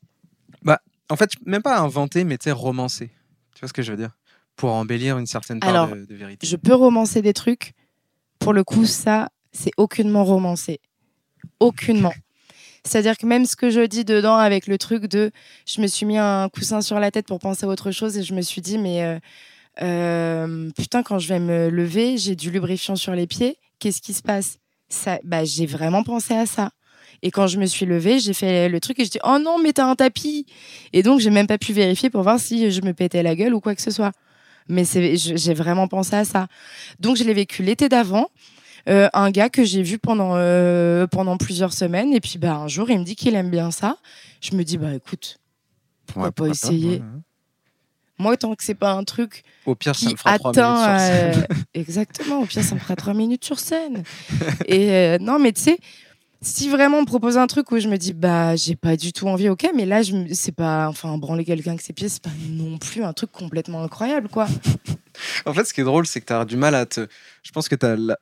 En 1.11 1.17
fait, 1.17 1.31
même 1.45 1.61
pas 1.61 1.77
inventer, 1.77 2.23
mais 2.23 2.37
tu 2.37 2.45
sais, 2.45 2.51
romancer. 2.51 3.09
Tu 3.53 3.59
vois 3.59 3.67
ce 3.67 3.73
que 3.73 3.81
je 3.81 3.91
veux 3.91 3.97
dire? 3.97 4.17
Pour 4.55 4.71
embellir 4.71 5.17
une 5.17 5.25
certaine 5.25 5.59
part 5.59 5.69
Alors, 5.69 5.89
de, 5.89 6.05
de 6.05 6.15
vérité. 6.15 6.47
Je 6.47 6.55
peux 6.55 6.73
romancer 6.73 7.21
des 7.21 7.33
trucs? 7.33 7.73
Pour 8.39 8.53
le 8.53 8.63
coup, 8.63 8.85
ça, 8.85 9.27
c'est 9.51 9.71
aucunement 9.75 10.23
romancé. 10.23 10.79
Aucunement. 11.59 12.13
C'est-à-dire 12.83 13.17
que 13.17 13.25
même 13.27 13.45
ce 13.45 13.55
que 13.55 13.69
je 13.69 13.81
dis 13.81 14.05
dedans 14.05 14.35
avec 14.35 14.65
le 14.65 14.77
truc 14.77 15.05
de 15.05 15.31
je 15.67 15.81
me 15.81 15.87
suis 15.87 16.05
mis 16.05 16.17
un 16.17 16.49
coussin 16.49 16.81
sur 16.81 16.99
la 16.99 17.11
tête 17.11 17.27
pour 17.27 17.39
penser 17.39 17.65
à 17.65 17.69
autre 17.69 17.91
chose 17.91 18.17
et 18.17 18.23
je 18.23 18.33
me 18.33 18.41
suis 18.41 18.61
dit 18.61 18.79
mais 18.79 19.03
euh, 19.03 19.19
euh, 19.81 20.69
putain 20.75 21.03
quand 21.03 21.19
je 21.19 21.27
vais 21.27 21.39
me 21.39 21.69
lever 21.69 22.17
j'ai 22.17 22.35
du 22.35 22.49
lubrifiant 22.49 22.95
sur 22.95 23.13
les 23.13 23.27
pieds 23.27 23.57
qu'est-ce 23.79 24.01
qui 24.01 24.13
se 24.13 24.23
passe? 24.23 24.57
Ça 24.89 25.19
bah 25.23 25.45
j'ai 25.45 25.65
vraiment 25.65 26.03
pensé 26.03 26.33
à 26.33 26.45
ça. 26.45 26.71
Et 27.23 27.29
quand 27.29 27.45
je 27.45 27.59
me 27.59 27.67
suis 27.67 27.85
levée 27.85 28.19
j'ai 28.19 28.33
fait 28.33 28.67
le 28.67 28.79
truc 28.79 28.99
et 28.99 29.05
je 29.05 29.11
dis 29.11 29.19
oh 29.23 29.37
non 29.39 29.59
mais 29.59 29.73
t'as 29.73 29.85
un 29.85 29.95
tapis! 29.95 30.47
Et 30.91 31.03
donc 31.03 31.19
j'ai 31.19 31.29
même 31.29 31.47
pas 31.47 31.59
pu 31.59 31.73
vérifier 31.73 32.09
pour 32.09 32.23
voir 32.23 32.39
si 32.39 32.71
je 32.71 32.81
me 32.81 32.93
pétais 32.93 33.21
la 33.21 33.35
gueule 33.35 33.53
ou 33.53 33.59
quoi 33.59 33.75
que 33.75 33.81
ce 33.81 33.91
soit. 33.91 34.11
Mais 34.67 34.83
j'ai 34.85 35.53
vraiment 35.53 35.87
pensé 35.87 36.15
à 36.15 36.25
ça. 36.25 36.47
Donc 36.99 37.17
je 37.17 37.23
l'ai 37.23 37.33
vécu 37.33 37.61
l'été 37.61 37.89
d'avant 37.89 38.29
euh, 38.89 39.07
un 39.13 39.31
gars 39.31 39.49
que 39.49 39.63
j'ai 39.63 39.83
vu 39.83 39.97
pendant 39.99 40.31
euh, 40.35 41.07
pendant 41.07 41.37
plusieurs 41.37 41.73
semaines 41.73 42.13
et 42.13 42.19
puis 42.21 42.37
bah 42.37 42.55
un 42.55 42.67
jour 42.67 42.89
il 42.89 42.99
me 42.99 43.03
dit 43.03 43.15
qu'il 43.15 43.35
aime 43.35 43.49
bien 43.49 43.71
ça 43.71 43.97
je 44.41 44.55
me 44.55 44.63
dis 44.63 44.77
bah 44.77 44.93
écoute 44.95 45.37
pourquoi 46.07 46.25
Ouais, 46.25 46.31
pas 46.31 46.47
essayer 46.47 46.89
ouais, 46.89 46.95
ouais. 46.97 47.21
moi 48.17 48.37
tant 48.37 48.53
que 48.55 48.63
c'est 48.63 48.75
pas 48.75 48.91
un 48.93 49.03
truc 49.03 49.43
Au 49.65 49.75
pire, 49.75 49.95
ça 49.95 50.09
me 50.09 50.15
fera 50.15 50.37
trois 50.39 50.51
atteint 50.51 50.73
minutes 50.73 50.85
sur 50.85 50.99
scène. 50.99 51.45
euh, 51.49 51.55
exactement 51.73 52.39
au 52.41 52.45
pire 52.45 52.63
ça 52.63 52.75
me 52.75 52.79
fera 52.79 52.95
trois 52.95 53.13
minutes 53.13 53.45
sur 53.45 53.59
scène 53.59 54.03
et 54.65 55.17
non 55.19 55.39
mais 55.39 55.51
tu 55.51 55.61
sais 55.61 55.77
si 56.43 56.69
vraiment 56.69 56.97
on 56.97 57.01
me 57.01 57.05
propose 57.05 57.37
un 57.37 57.45
truc 57.45 57.71
où 57.71 57.79
je 57.79 57.87
me 57.87 57.97
dis 57.97 58.13
bah 58.13 58.55
j'ai 58.55 58.75
pas 58.75 58.97
du 58.97 59.13
tout 59.13 59.27
envie 59.27 59.47
ok 59.49 59.69
mais 59.75 59.85
là 59.85 60.01
je 60.01 60.13
me- 60.13 60.33
c'est 60.33 60.51
pas 60.51 60.87
enfin 60.87 61.15
branler 61.19 61.45
quelqu'un 61.45 61.71
avec 61.71 61.81
ses 61.81 61.93
pieds 61.93 62.09
c'est 62.09 62.21
pas 62.23 62.31
non 62.49 62.79
plus 62.79 63.03
un 63.03 63.13
truc 63.13 63.31
complètement 63.31 63.83
incroyable 63.83 64.27
quoi 64.27 64.47
En 65.45 65.53
fait, 65.53 65.65
ce 65.65 65.73
qui 65.73 65.81
est 65.81 65.83
drôle, 65.83 66.07
c'est 66.07 66.19
que 66.21 66.25
tu 66.25 66.33
as 66.33 66.45
du 66.45 66.55
mal 66.55 66.73
à 66.73 66.85
te. 66.85 67.05
Je 67.43 67.51
pense 67.51 67.67
que 67.67 67.75
tu 67.75 67.85
as. 67.85 67.95
La... 67.95 68.17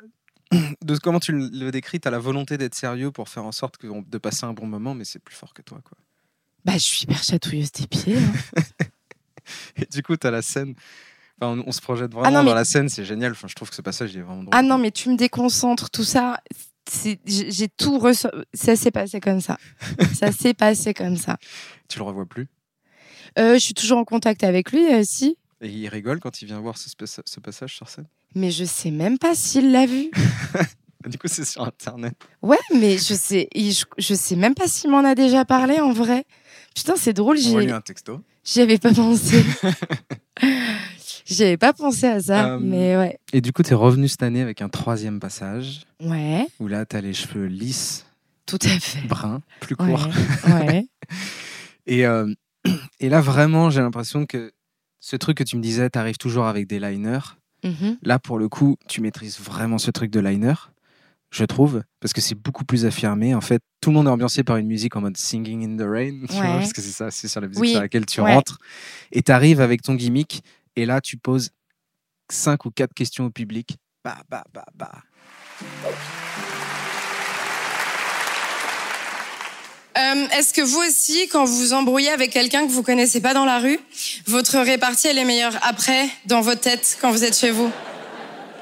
De 0.84 0.98
comment 0.98 1.20
tu 1.20 1.32
le 1.32 1.72
décris, 1.72 2.00
tu 2.00 2.08
as 2.08 2.12
la 2.12 2.20
volonté 2.20 2.58
d'être 2.58 2.76
sérieux 2.76 3.12
pour 3.12 3.30
faire 3.30 3.46
en 3.46 3.52
sorte 3.52 3.78
que, 3.78 3.88
de 3.88 4.18
passer 4.18 4.46
un 4.46 4.54
bon 4.54 4.66
moment, 4.66 4.96
mais 4.96 5.06
c'est 5.06 5.20
plus 5.20 5.36
fort 5.36 5.54
que 5.54 5.62
toi. 5.62 5.80
Quoi. 5.84 5.98
bah 6.66 6.74
je 6.74 6.80
suis 6.80 7.04
hyper 7.04 7.22
chatouilleuse 7.24 7.72
des 7.72 7.88
pieds 7.88 8.18
hein. 8.18 8.62
Et 9.76 9.86
du 9.86 10.04
coup, 10.04 10.16
tu 10.16 10.28
as 10.28 10.32
la 10.32 10.42
scène. 10.42 10.76
Enfin, 11.42 11.60
on, 11.60 11.68
on 11.68 11.72
se 11.72 11.82
projette 11.82 12.12
vraiment 12.12 12.28
Ah 12.28 12.32
non, 12.32 12.44
dans 12.44 12.54
la 12.54 12.66
scène, 12.66 12.90
c'est 12.90 13.06
génial. 13.06 13.32
Enfin, 13.32 13.48
je 13.48 13.56
trouve 13.56 13.70
que 13.70 13.76
ce 13.76 13.82
passage, 13.82 14.14
il 14.14 14.20
est 14.20 14.24
vraiment 14.24 14.44
drôle. 14.44 14.54
Ah 14.54 14.62
non, 14.62 14.78
mais 14.78 14.92
tu 14.92 15.10
me 15.10 15.16
déconcentres, 15.16 15.90
tout 15.90 16.04
ça. 16.04 16.40
J'ai 17.26 17.68
tout 17.68 18.00
reçu. 18.00 18.28
Ça 18.54 18.76
s'est 18.76 18.92
passé 18.92 19.20
comme 19.20 19.42
ça. 19.42 19.58
ça 20.14 20.32
s'est 20.32 20.54
passé 20.54 20.94
comme 20.94 21.18
ça. 21.18 21.38
Tu 21.88 22.00
le 22.00 22.04
revois 22.04 22.26
plus? 22.26 22.48
Euh, 23.38 23.54
je 23.54 23.60
suis 23.60 23.74
toujours 23.74 24.00
en 24.00 24.06
contact 24.06 24.44
avec 24.44 24.72
lui, 24.72 24.92
euh, 24.92 25.04
si. 25.04 25.38
Et 25.62 25.70
il 25.70 25.88
rigole 25.88 26.20
quand 26.20 26.42
il 26.42 26.46
vient 26.46 26.60
voir 26.60 26.78
ce 26.78 27.40
passage 27.40 27.76
sur 27.76 27.90
scène? 27.90 28.08
Mais 28.36 28.52
je 28.52 28.64
sais 28.66 28.92
même 28.92 29.18
pas 29.18 29.36
s'il 29.36 29.72
l'a 29.72 29.86
vu. 29.86 30.10
Du 31.08 31.18
coup, 31.18 31.28
c'est 31.30 31.46
sur 31.46 31.64
Internet. 31.64 32.14
Ouais, 32.42 32.58
mais 32.76 32.98
je 32.98 33.14
sais, 33.14 33.48
je, 33.56 33.86
je 33.98 34.14
sais 34.14 34.36
même 34.36 34.54
pas 34.54 34.68
s'il 34.68 34.90
m'en 34.92 35.00
a 35.06 35.16
déjà 35.16 35.46
parlé 35.46 35.80
en 35.80 35.94
vrai. 35.94 36.26
Putain, 36.76 36.96
c'est 36.98 37.14
drôle, 37.14 37.38
j'y 37.38 37.56
lui 37.56 37.72
un 37.72 37.80
texto. 37.80 38.22
j'y 38.44 38.60
avais 38.60 38.78
pas 38.78 38.94
pensé. 38.94 39.44
J'y 41.26 41.44
avais 41.44 41.58
pas 41.58 41.74
pensé 41.74 42.08
à 42.08 42.20
ça, 42.22 42.54
Euh, 42.54 42.60
mais 42.60 42.98
ouais. 42.98 43.20
Et 43.34 43.42
du 43.42 43.54
coup, 43.54 43.62
tu 43.62 43.72
es 43.72 43.76
revenu 43.76 44.08
cette 44.08 44.24
année 44.24 44.42
avec 44.42 44.62
un 44.64 44.70
troisième 44.70 45.20
passage 45.20 45.82
Ouais, 46.02 46.48
où 46.60 46.68
là, 46.68 46.86
tu 46.86 46.96
as 46.96 47.02
les 47.02 47.14
cheveux 47.14 47.46
lisses, 47.46 48.06
tout 48.48 48.58
à 48.64 48.80
fait. 48.80 49.06
bruns, 49.08 49.42
plus 49.60 49.76
Ouais, 49.80 49.94
courts. 49.94 50.10
ouais. 50.48 50.88
Et, 51.88 52.06
euh, 52.08 52.34
et 53.00 53.10
là, 53.10 53.22
vraiment, 53.22 53.70
j'ai 53.70 53.82
l'impression 53.82 54.26
que 54.26 54.52
ce 55.00 55.16
truc 55.16 55.38
que 55.38 55.44
tu 55.44 55.56
me 55.56 55.62
disais, 55.62 55.90
tu 55.90 55.98
arrives 56.00 56.18
toujours 56.18 56.46
avec 56.48 56.68
des 56.68 56.80
liners. 56.80 57.20
Mhm. 57.64 57.98
Là, 58.04 58.20
pour 58.20 58.38
le 58.40 58.48
coup, 58.50 58.78
tu 58.88 59.02
maîtrises 59.02 59.40
vraiment 59.40 59.78
ce 59.78 59.92
truc 59.92 60.12
de 60.12 60.20
liner, 60.20 60.54
je 61.32 61.44
trouve, 61.46 61.84
parce 62.00 62.14
que 62.14 62.22
c'est 62.22 62.36
beaucoup 62.36 62.64
plus 62.66 62.86
affirmé. 62.86 63.36
En 63.36 63.42
fait, 63.42 63.62
tout 63.82 63.90
le 63.90 63.96
monde 63.96 64.08
est 64.08 64.12
ambiancé 64.12 64.44
par 64.44 64.58
une 64.58 64.68
musique 64.68 64.96
en 64.96 65.02
mode 65.02 65.18
Singing 65.18 65.64
in 65.64 65.78
the 65.78 65.88
Rain, 65.88 66.22
tu 66.30 66.34
vois, 66.34 66.42
Ouais. 66.44 66.54
parce 66.60 66.74
que 66.74 66.82
c'est 66.82 66.92
ça, 66.92 67.12
c'est 67.12 67.28
sur 67.28 67.42
la 67.42 67.48
musique 67.48 67.62
Oui, 67.62 67.72
sur 67.72 67.82
laquelle 67.82 68.06
tu 68.06 68.22
ouais. 68.22 68.34
rentres. 68.34 68.58
Et 69.12 69.22
tu 69.22 69.32
arrives 69.32 69.62
avec 69.62 69.82
ton 69.82 69.96
gimmick, 69.96 70.44
et 70.76 70.86
là, 70.86 71.02
tu 71.02 71.18
poses 71.18 71.52
cinq 72.32 72.66
ou 72.66 72.72
quatre 72.72 72.94
questions 72.94 73.26
au 73.26 73.30
public. 73.32 73.78
Bah, 74.04 74.18
bah, 74.30 74.44
bah, 74.54 74.66
bah. 74.76 75.04
Euh, 79.98 80.28
Est-ce 80.38 80.54
que 80.54 80.62
vous 80.62 80.80
aussi, 80.80 81.28
quand 81.28 81.46
vous 81.46 81.58
vous 81.58 81.74
embrouillez 81.74 82.10
avec 82.10 82.32
quelqu'un 82.32 82.66
que 82.66 82.72
vous 82.72 82.84
connaissez 82.84 83.22
pas 83.22 83.34
dans 83.34 83.46
la 83.46 83.60
rue, 83.60 83.80
votre 84.28 84.60
répartie 84.60 85.08
elle 85.08 85.18
est 85.18 85.26
meilleure 85.26 85.58
après, 85.64 86.08
dans 86.26 86.42
votre 86.42 86.62
tête, 86.62 86.98
quand 87.02 87.12
vous 87.12 87.24
êtes 87.24 87.38
chez 87.38 87.52
vous? 87.52 87.72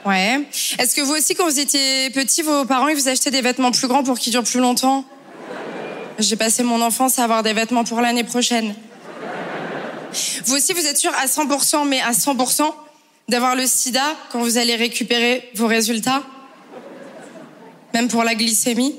Ouais. 0.06 0.42
Est-ce 0.80 0.96
que 0.96 1.02
vous 1.02 1.14
aussi, 1.14 1.36
quand 1.36 1.46
vous 1.46 1.60
étiez 1.60 2.10
petit, 2.12 2.42
vos 2.42 2.64
parents 2.64 2.88
ils 2.88 2.96
vous 2.96 3.10
achetaient 3.10 3.32
des 3.32 3.42
vêtements 3.42 3.72
plus 3.72 3.88
grands 3.88 4.04
pour 4.04 4.18
qu'ils 4.18 4.32
durent 4.32 4.44
plus 4.44 4.62
longtemps? 4.62 5.04
J'ai 6.18 6.38
passé 6.38 6.64
mon 6.64 6.82
enfance 6.82 7.20
à 7.20 7.26
avoir 7.26 7.44
des 7.44 7.54
vêtements 7.54 7.84
pour 7.84 8.00
l'année 8.00 8.24
prochaine. 8.24 8.74
Vous 10.46 10.56
aussi, 10.56 10.72
vous 10.74 10.86
êtes 10.88 10.98
sûr 10.98 11.12
à 11.22 11.26
100%, 11.26 11.86
mais 11.86 12.00
à 12.00 12.12
100%, 12.12 12.74
d'avoir 13.28 13.56
le 13.56 13.68
sida 13.68 14.16
quand 14.32 14.40
vous 14.40 14.58
allez 14.58 14.76
récupérer 14.76 15.50
vos 15.56 15.68
résultats? 15.68 16.24
Même 17.94 18.08
pour 18.08 18.24
la 18.24 18.34
glycémie? 18.34 18.96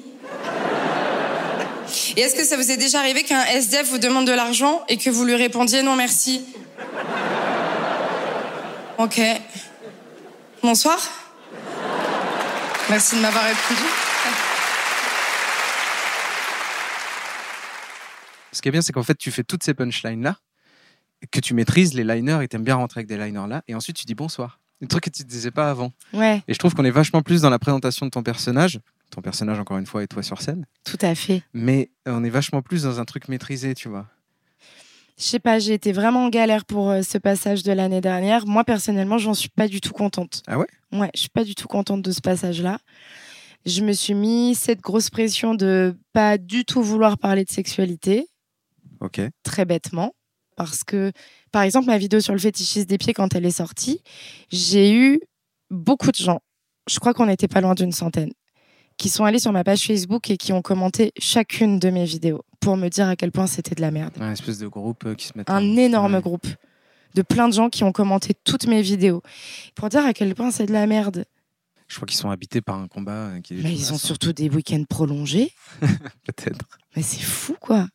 Et 2.16 2.20
est-ce 2.20 2.34
que 2.34 2.44
ça 2.44 2.56
vous 2.56 2.70
est 2.70 2.76
déjà 2.76 3.00
arrivé 3.00 3.22
qu'un 3.22 3.44
SDF 3.44 3.90
vous 3.90 3.98
demande 3.98 4.26
de 4.26 4.32
l'argent 4.32 4.84
et 4.88 4.96
que 4.96 5.10
vous 5.10 5.24
lui 5.24 5.34
répondiez 5.34 5.82
non 5.82 5.96
merci? 5.96 6.42
Ok. 8.98 9.20
Bonsoir. 10.62 10.98
Merci 12.90 13.16
de 13.16 13.20
m'avoir 13.20 13.44
répondu. 13.44 13.82
Ce 18.52 18.60
qui 18.62 18.68
est 18.68 18.72
bien, 18.72 18.80
c'est 18.80 18.92
qu'en 18.92 19.02
fait, 19.02 19.16
tu 19.16 19.30
fais 19.30 19.44
toutes 19.44 19.62
ces 19.62 19.74
punchlines-là, 19.74 20.36
que 21.30 21.38
tu 21.38 21.54
maîtrises 21.54 21.94
les 21.94 22.02
liners 22.02 22.42
et 22.42 22.48
t'aimes 22.48 22.64
bien 22.64 22.74
rentrer 22.74 23.00
avec 23.00 23.08
des 23.08 23.16
liners-là, 23.16 23.62
et 23.68 23.74
ensuite 23.74 23.96
tu 23.96 24.04
dis 24.04 24.14
bonsoir. 24.14 24.58
Des 24.80 24.86
trucs 24.86 25.04
que 25.04 25.10
tu 25.10 25.22
ne 25.22 25.28
disais 25.28 25.50
pas 25.50 25.70
avant. 25.70 25.92
Ouais, 26.12 26.42
Et 26.48 26.54
je 26.54 26.58
trouve 26.58 26.74
qu'on 26.74 26.84
est 26.84 26.90
vachement 26.90 27.22
plus 27.22 27.42
dans 27.42 27.50
la 27.50 27.58
présentation 27.58 28.06
de 28.06 28.10
ton 28.10 28.22
personnage. 28.22 28.80
Ton 29.10 29.22
personnage, 29.22 29.58
encore 29.58 29.78
une 29.78 29.86
fois, 29.86 30.02
et 30.02 30.06
toi 30.06 30.22
sur 30.22 30.40
scène. 30.42 30.66
tout 30.84 30.98
à 31.00 31.14
fait. 31.14 31.42
Mais 31.54 31.90
on 32.06 32.22
est 32.24 32.30
vachement 32.30 32.62
plus 32.62 32.82
dans 32.82 33.00
un 33.00 33.04
truc 33.04 33.28
maîtrisé, 33.28 33.74
tu 33.74 33.88
vois. 33.88 34.06
Je 35.18 35.24
sais 35.24 35.40
pas, 35.40 35.58
j'ai 35.58 35.74
été 35.74 35.90
vraiment 35.92 36.26
en 36.26 36.28
galère 36.28 36.64
pour 36.64 36.90
euh, 36.90 37.02
ce 37.02 37.18
passage 37.18 37.64
de 37.64 37.72
l'année 37.72 38.00
dernière. 38.00 38.46
Moi, 38.46 38.62
personnellement, 38.64 39.18
j'en 39.18 39.34
suis 39.34 39.48
pas 39.48 39.66
du 39.66 39.80
tout 39.80 39.92
contente. 39.92 40.42
Ah 40.46 40.58
ouais? 40.58 40.66
Ouais, 40.92 41.10
je 41.14 41.20
suis 41.20 41.28
pas 41.28 41.42
du 41.42 41.56
tout 41.56 41.66
contente 41.66 42.02
de 42.02 42.12
ce 42.12 42.20
passage-là. 42.20 42.78
Je 43.66 43.82
me 43.82 43.92
suis 43.92 44.14
mis 44.14 44.54
cette 44.54 44.80
grosse 44.80 45.10
pression 45.10 45.54
de 45.54 45.96
pas 46.12 46.38
du 46.38 46.64
tout 46.64 46.82
vouloir 46.82 47.18
parler 47.18 47.44
de 47.44 47.50
sexualité. 47.50 48.28
Ok. 49.00 49.20
très 49.42 49.64
bêtement. 49.64 50.14
Parce 50.56 50.82
que, 50.84 51.12
par 51.52 51.62
exemple, 51.62 51.86
ma 51.86 51.98
vidéo 51.98 52.20
sur 52.20 52.32
le 52.32 52.38
fétichisme 52.40 52.86
des 52.86 52.98
pieds, 52.98 53.12
quand 53.12 53.34
elle 53.34 53.46
est 53.46 53.50
sortie, 53.52 54.02
j'ai 54.50 54.92
eu 54.92 55.20
beaucoup 55.70 56.10
de 56.10 56.16
gens, 56.16 56.40
je 56.90 56.98
crois 56.98 57.14
qu'on 57.14 57.26
n'était 57.26 57.46
pas 57.46 57.60
loin 57.60 57.74
d'une 57.74 57.92
centaine, 57.92 58.32
qui 58.98 59.08
sont 59.08 59.24
allés 59.24 59.38
sur 59.38 59.52
ma 59.52 59.64
page 59.64 59.86
Facebook 59.86 60.30
et 60.30 60.36
qui 60.36 60.52
ont 60.52 60.60
commenté 60.60 61.12
chacune 61.18 61.78
de 61.78 61.88
mes 61.90 62.04
vidéos 62.04 62.42
pour 62.60 62.76
me 62.76 62.88
dire 62.88 63.08
à 63.08 63.16
quel 63.16 63.30
point 63.32 63.46
c'était 63.46 63.74
de 63.74 63.80
la 63.80 63.90
merde. 63.90 64.12
Un 64.20 64.32
espèce 64.32 64.58
de 64.58 64.66
groupe 64.66 65.04
euh, 65.06 65.14
qui 65.14 65.26
se 65.28 65.32
met. 65.38 65.44
Un 65.48 65.76
énorme 65.76 66.16
Ouais. 66.16 66.20
groupe 66.20 66.46
de 67.14 67.22
plein 67.22 67.48
de 67.48 67.54
gens 67.54 67.68
qui 67.70 67.84
ont 67.84 67.92
commenté 67.92 68.34
toutes 68.44 68.66
mes 68.66 68.82
vidéos 68.82 69.22
pour 69.74 69.88
dire 69.88 70.04
à 70.04 70.12
quel 70.12 70.34
point 70.34 70.50
c'est 70.50 70.66
de 70.66 70.72
la 70.72 70.86
merde. 70.86 71.24
Je 71.86 71.96
crois 71.96 72.06
qu'ils 72.06 72.18
sont 72.18 72.28
habités 72.30 72.60
par 72.60 72.76
un 72.78 72.86
combat 72.86 73.12
euh, 73.12 73.40
qui 73.40 73.54
est. 73.58 73.62
Mais 73.62 73.72
ils 73.72 73.92
ont 73.94 73.98
surtout 73.98 74.32
des 74.34 74.50
week-ends 74.50 74.84
prolongés. 74.88 75.52
Peut-être. 75.80 76.66
Mais 76.96 77.02
c'est 77.02 77.22
fou, 77.22 77.56
quoi. 77.60 77.86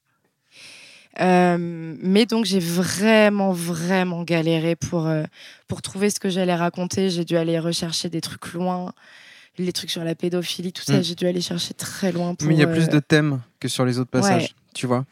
Euh, 1.19 1.57
mais 2.01 2.25
donc 2.25 2.45
j'ai 2.45 2.57
vraiment 2.59 3.51
vraiment 3.51 4.23
galéré 4.23 4.75
pour 4.75 5.05
euh, 5.05 5.25
pour 5.67 5.83
trouver 5.83 6.09
ce 6.09 6.19
que 6.19 6.29
j'allais 6.29 6.55
raconter. 6.55 7.11
J'ai 7.11 7.23
dû 7.23 7.37
aller 7.37 7.59
rechercher 7.59 8.09
des 8.09 8.19
trucs 8.19 8.53
loin, 8.53 8.93
les 9.57 9.73
trucs 9.73 9.91
sur 9.91 10.03
la 10.03 10.15
pédophilie, 10.15 10.73
tout 10.73 10.83
ça. 10.83 10.93
Mm. 10.93 11.03
J'ai 11.03 11.15
dû 11.15 11.27
aller 11.27 11.41
chercher 11.41 11.73
très 11.73 12.11
loin. 12.11 12.35
Pour, 12.35 12.47
Mais 12.47 12.55
il 12.55 12.59
y 12.59 12.63
a 12.63 12.67
euh, 12.67 12.73
plus 12.73 12.89
de 12.89 12.99
thèmes 12.99 13.41
que 13.59 13.67
sur 13.67 13.85
les 13.85 13.99
autres 13.99 14.09
passages, 14.09 14.43
ouais. 14.43 14.53
tu 14.73 14.87
vois. 14.87 15.05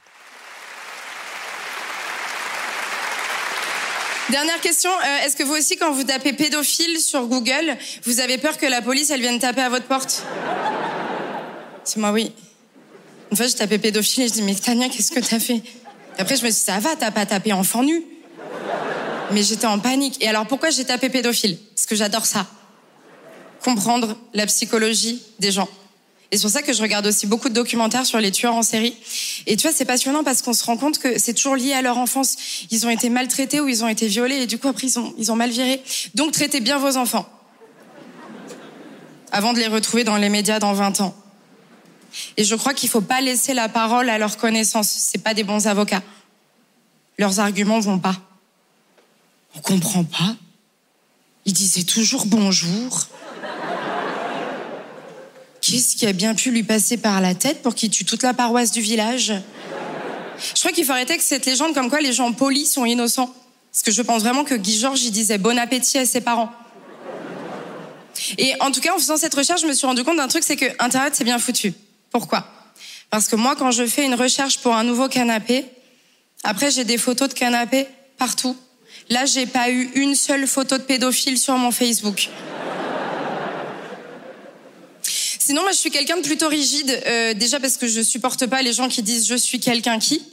Dernière 4.32 4.62
question, 4.62 4.90
euh, 4.90 5.26
est-ce 5.26 5.36
que 5.36 5.44
vous 5.44 5.54
aussi, 5.54 5.76
quand 5.76 5.92
vous 5.92 6.06
tapez 6.06 6.32
pédophile 6.32 7.00
sur 7.00 7.28
Google, 7.28 7.76
vous 8.06 8.22
avez 8.22 8.38
peur 8.38 8.58
que 8.58 8.66
la 8.66 8.82
police, 8.82 9.10
elle 9.10 9.20
vienne 9.20 9.40
taper 9.40 9.62
à 9.62 9.70
votre 9.70 9.86
porte? 9.86 10.24
C'est 11.84 12.00
moi, 12.00 12.12
oui. 12.12 12.32
Une 13.30 13.38
fois, 13.38 13.46
j'ai 13.48 13.56
tapé 13.56 13.78
pédophile 13.78 14.24
et 14.24 14.28
je 14.30 14.34
dis, 14.34 14.42
mais 14.42 14.56
Tania, 14.56 14.88
qu'est-ce 14.88 15.12
que 15.12 15.20
t'as 15.20 15.40
fait? 15.40 15.56
Et 16.18 16.22
Après, 16.22 16.38
je 16.38 16.46
me 16.46 16.50
suis 16.50 16.60
dit, 16.60 16.66
ça 16.66 16.80
va, 16.80 16.96
t'as 16.96 17.12
pas 17.12 17.26
tapé 17.26 17.52
enfant 17.52 17.84
nu? 17.84 18.04
Mais 19.34 19.44
j'étais 19.44 19.68
en 19.68 19.80
panique. 19.80 20.24
Et 20.24 20.28
alors, 20.30 20.46
pourquoi 20.48 20.70
j'ai 20.70 20.86
tapé 20.86 21.10
pédophile? 21.10 21.58
Parce 21.76 21.86
que 21.86 21.96
j'adore 21.96 22.26
ça. 22.26 22.48
Comprendre 23.64 24.18
la 24.34 24.46
psychologie 24.46 25.22
des 25.40 25.52
gens. 25.52 25.70
Et 26.32 26.38
c'est 26.38 26.44
pour 26.44 26.52
ça 26.52 26.62
que 26.62 26.72
je 26.72 26.82
regarde 26.82 27.06
aussi 27.06 27.28
beaucoup 27.28 27.50
de 27.50 27.54
documentaires 27.54 28.06
sur 28.06 28.20
les 28.20 28.32
tueurs 28.32 28.56
en 28.56 28.64
série. 28.64 28.96
Et 29.48 29.58
tu 29.58 29.68
vois, 29.68 29.76
c'est 29.76 29.86
passionnant 29.86 30.24
parce 30.24 30.42
qu'on 30.42 30.54
se 30.54 30.64
rend 30.64 30.78
compte 30.78 30.98
que 30.98 31.20
c'est 31.20 31.34
toujours 31.34 31.58
lié 31.58 31.74
à 31.74 31.82
leur 31.82 31.98
enfance. 31.98 32.38
Ils 32.72 32.88
ont 32.88 32.90
été 32.90 33.10
maltraités 33.10 33.60
ou 33.60 33.68
ils 33.68 33.84
ont 33.84 33.90
été 33.90 34.08
violés 34.08 34.38
et 34.38 34.48
du 34.48 34.58
coup, 34.58 34.70
après, 34.70 34.88
ils 34.88 34.98
ont, 34.98 35.14
ils 35.18 35.30
ont 35.32 35.36
mal 35.36 35.50
viré. 35.50 35.82
Donc, 36.16 36.32
traitez 36.32 36.62
bien 36.62 36.78
vos 36.78 36.96
enfants. 36.96 37.28
Avant 39.34 39.52
de 39.52 39.60
les 39.60 39.68
retrouver 39.68 40.06
dans 40.06 40.16
les 40.16 40.30
médias 40.30 40.60
dans 40.60 40.74
20 40.74 41.02
ans. 41.02 41.16
Et 42.38 42.46
je 42.46 42.56
crois 42.56 42.74
qu'il 42.74 42.90
faut 42.90 43.02
pas 43.02 43.20
laisser 43.20 43.54
la 43.54 43.68
parole 43.68 44.10
à 44.10 44.18
leur 44.18 44.38
connaissance. 44.38 44.90
C'est 44.90 45.22
pas 45.22 45.34
des 45.34 45.44
bons 45.44 45.68
avocats. 45.68 46.04
Leurs 47.18 47.42
arguments 47.42 47.80
vont 47.82 48.00
pas. 48.00 48.16
On 49.56 49.60
comprend 49.60 50.06
pas. 50.06 50.36
Ils 51.46 51.54
disaient 51.54 51.84
toujours 51.84 52.26
bonjour. 52.26 53.08
Qu'est-ce 55.72 55.96
qui 55.96 56.06
a 56.06 56.12
bien 56.12 56.36
pu 56.36 56.52
lui 56.52 56.64
passer 56.64 56.98
par 56.98 57.22
la 57.22 57.34
tête 57.34 57.62
pour 57.62 57.76
qu'il 57.76 57.90
tue 57.90 58.04
toute 58.04 58.24
la 58.24 58.34
paroisse 58.34 58.72
du 58.72 58.82
village 58.82 59.32
Je 60.54 60.60
crois 60.60 60.74
qu'il 60.74 60.84
faut 60.84 60.92
arrêter 60.92 61.18
cette 61.20 61.46
légende 61.46 61.74
comme 61.74 61.90
quoi 61.90 62.02
les 62.02 62.12
gens 62.12 62.34
polis 62.34 62.70
sont 62.70 62.84
innocents. 62.84 63.34
Parce 63.72 63.84
que 63.84 63.92
je 63.92 64.02
pense 64.02 64.22
vraiment 64.22 64.44
que 64.44 64.54
Guy 64.54 64.78
Georges, 64.78 65.10
disait 65.12 65.38
bon 65.38 65.58
appétit 65.58 65.98
à 65.98 66.06
ses 66.06 66.20
parents. 66.20 66.52
Et 68.38 68.54
en 68.60 68.72
tout 68.72 68.82
cas, 68.82 68.94
en 68.94 68.98
faisant 68.98 69.16
cette 69.16 69.34
recherche, 69.34 69.62
je 69.62 69.68
me 69.68 69.72
suis 69.72 69.88
rendu 69.88 70.04
compte 70.04 70.18
d'un 70.18 70.28
truc, 70.28 70.44
c'est 70.44 70.58
que 70.58 70.66
Internet, 70.80 71.14
c'est 71.16 71.24
bien 71.24 71.40
foutu. 71.40 71.74
Pourquoi? 72.10 72.46
Parce 73.10 73.30
que 73.30 73.38
moi, 73.38 73.56
quand 73.56 73.72
je 73.72 73.86
fais 73.86 74.04
une 74.06 74.16
recherche 74.16 74.58
pour 74.58 74.76
un 74.76 74.84
nouveau 74.84 75.08
canapé, 75.08 75.64
après, 76.44 76.70
j'ai 76.70 76.84
des 76.84 76.98
photos 76.98 77.30
de 77.30 77.34
canapé 77.34 77.88
partout. 78.18 78.58
Là, 79.10 79.26
j'ai 79.26 79.46
pas 79.46 79.70
eu 79.70 79.90
une 79.96 80.16
seule 80.16 80.48
photo 80.48 80.78
de 80.78 80.84
pédophile 80.84 81.38
sur 81.38 81.56
mon 81.56 81.72
Facebook. 81.72 82.30
Sinon, 85.52 85.64
moi, 85.64 85.74
je 85.74 85.78
suis 85.80 85.92
quelqu'un 85.92 86.16
de 86.16 86.22
plutôt 86.22 86.48
rigide. 86.48 87.04
euh, 87.08 87.34
déjà 87.34 87.60
parce 87.60 87.76
que 87.76 87.86
je 87.86 88.00
supporte 88.02 88.48
pas 88.48 88.62
les 88.62 88.72
gens 88.72 88.88
qui 88.88 89.04
disent 89.04 89.28
je 89.28 89.36
suis 89.36 89.60
quelqu'un 89.60 90.00
qui. 90.00 90.24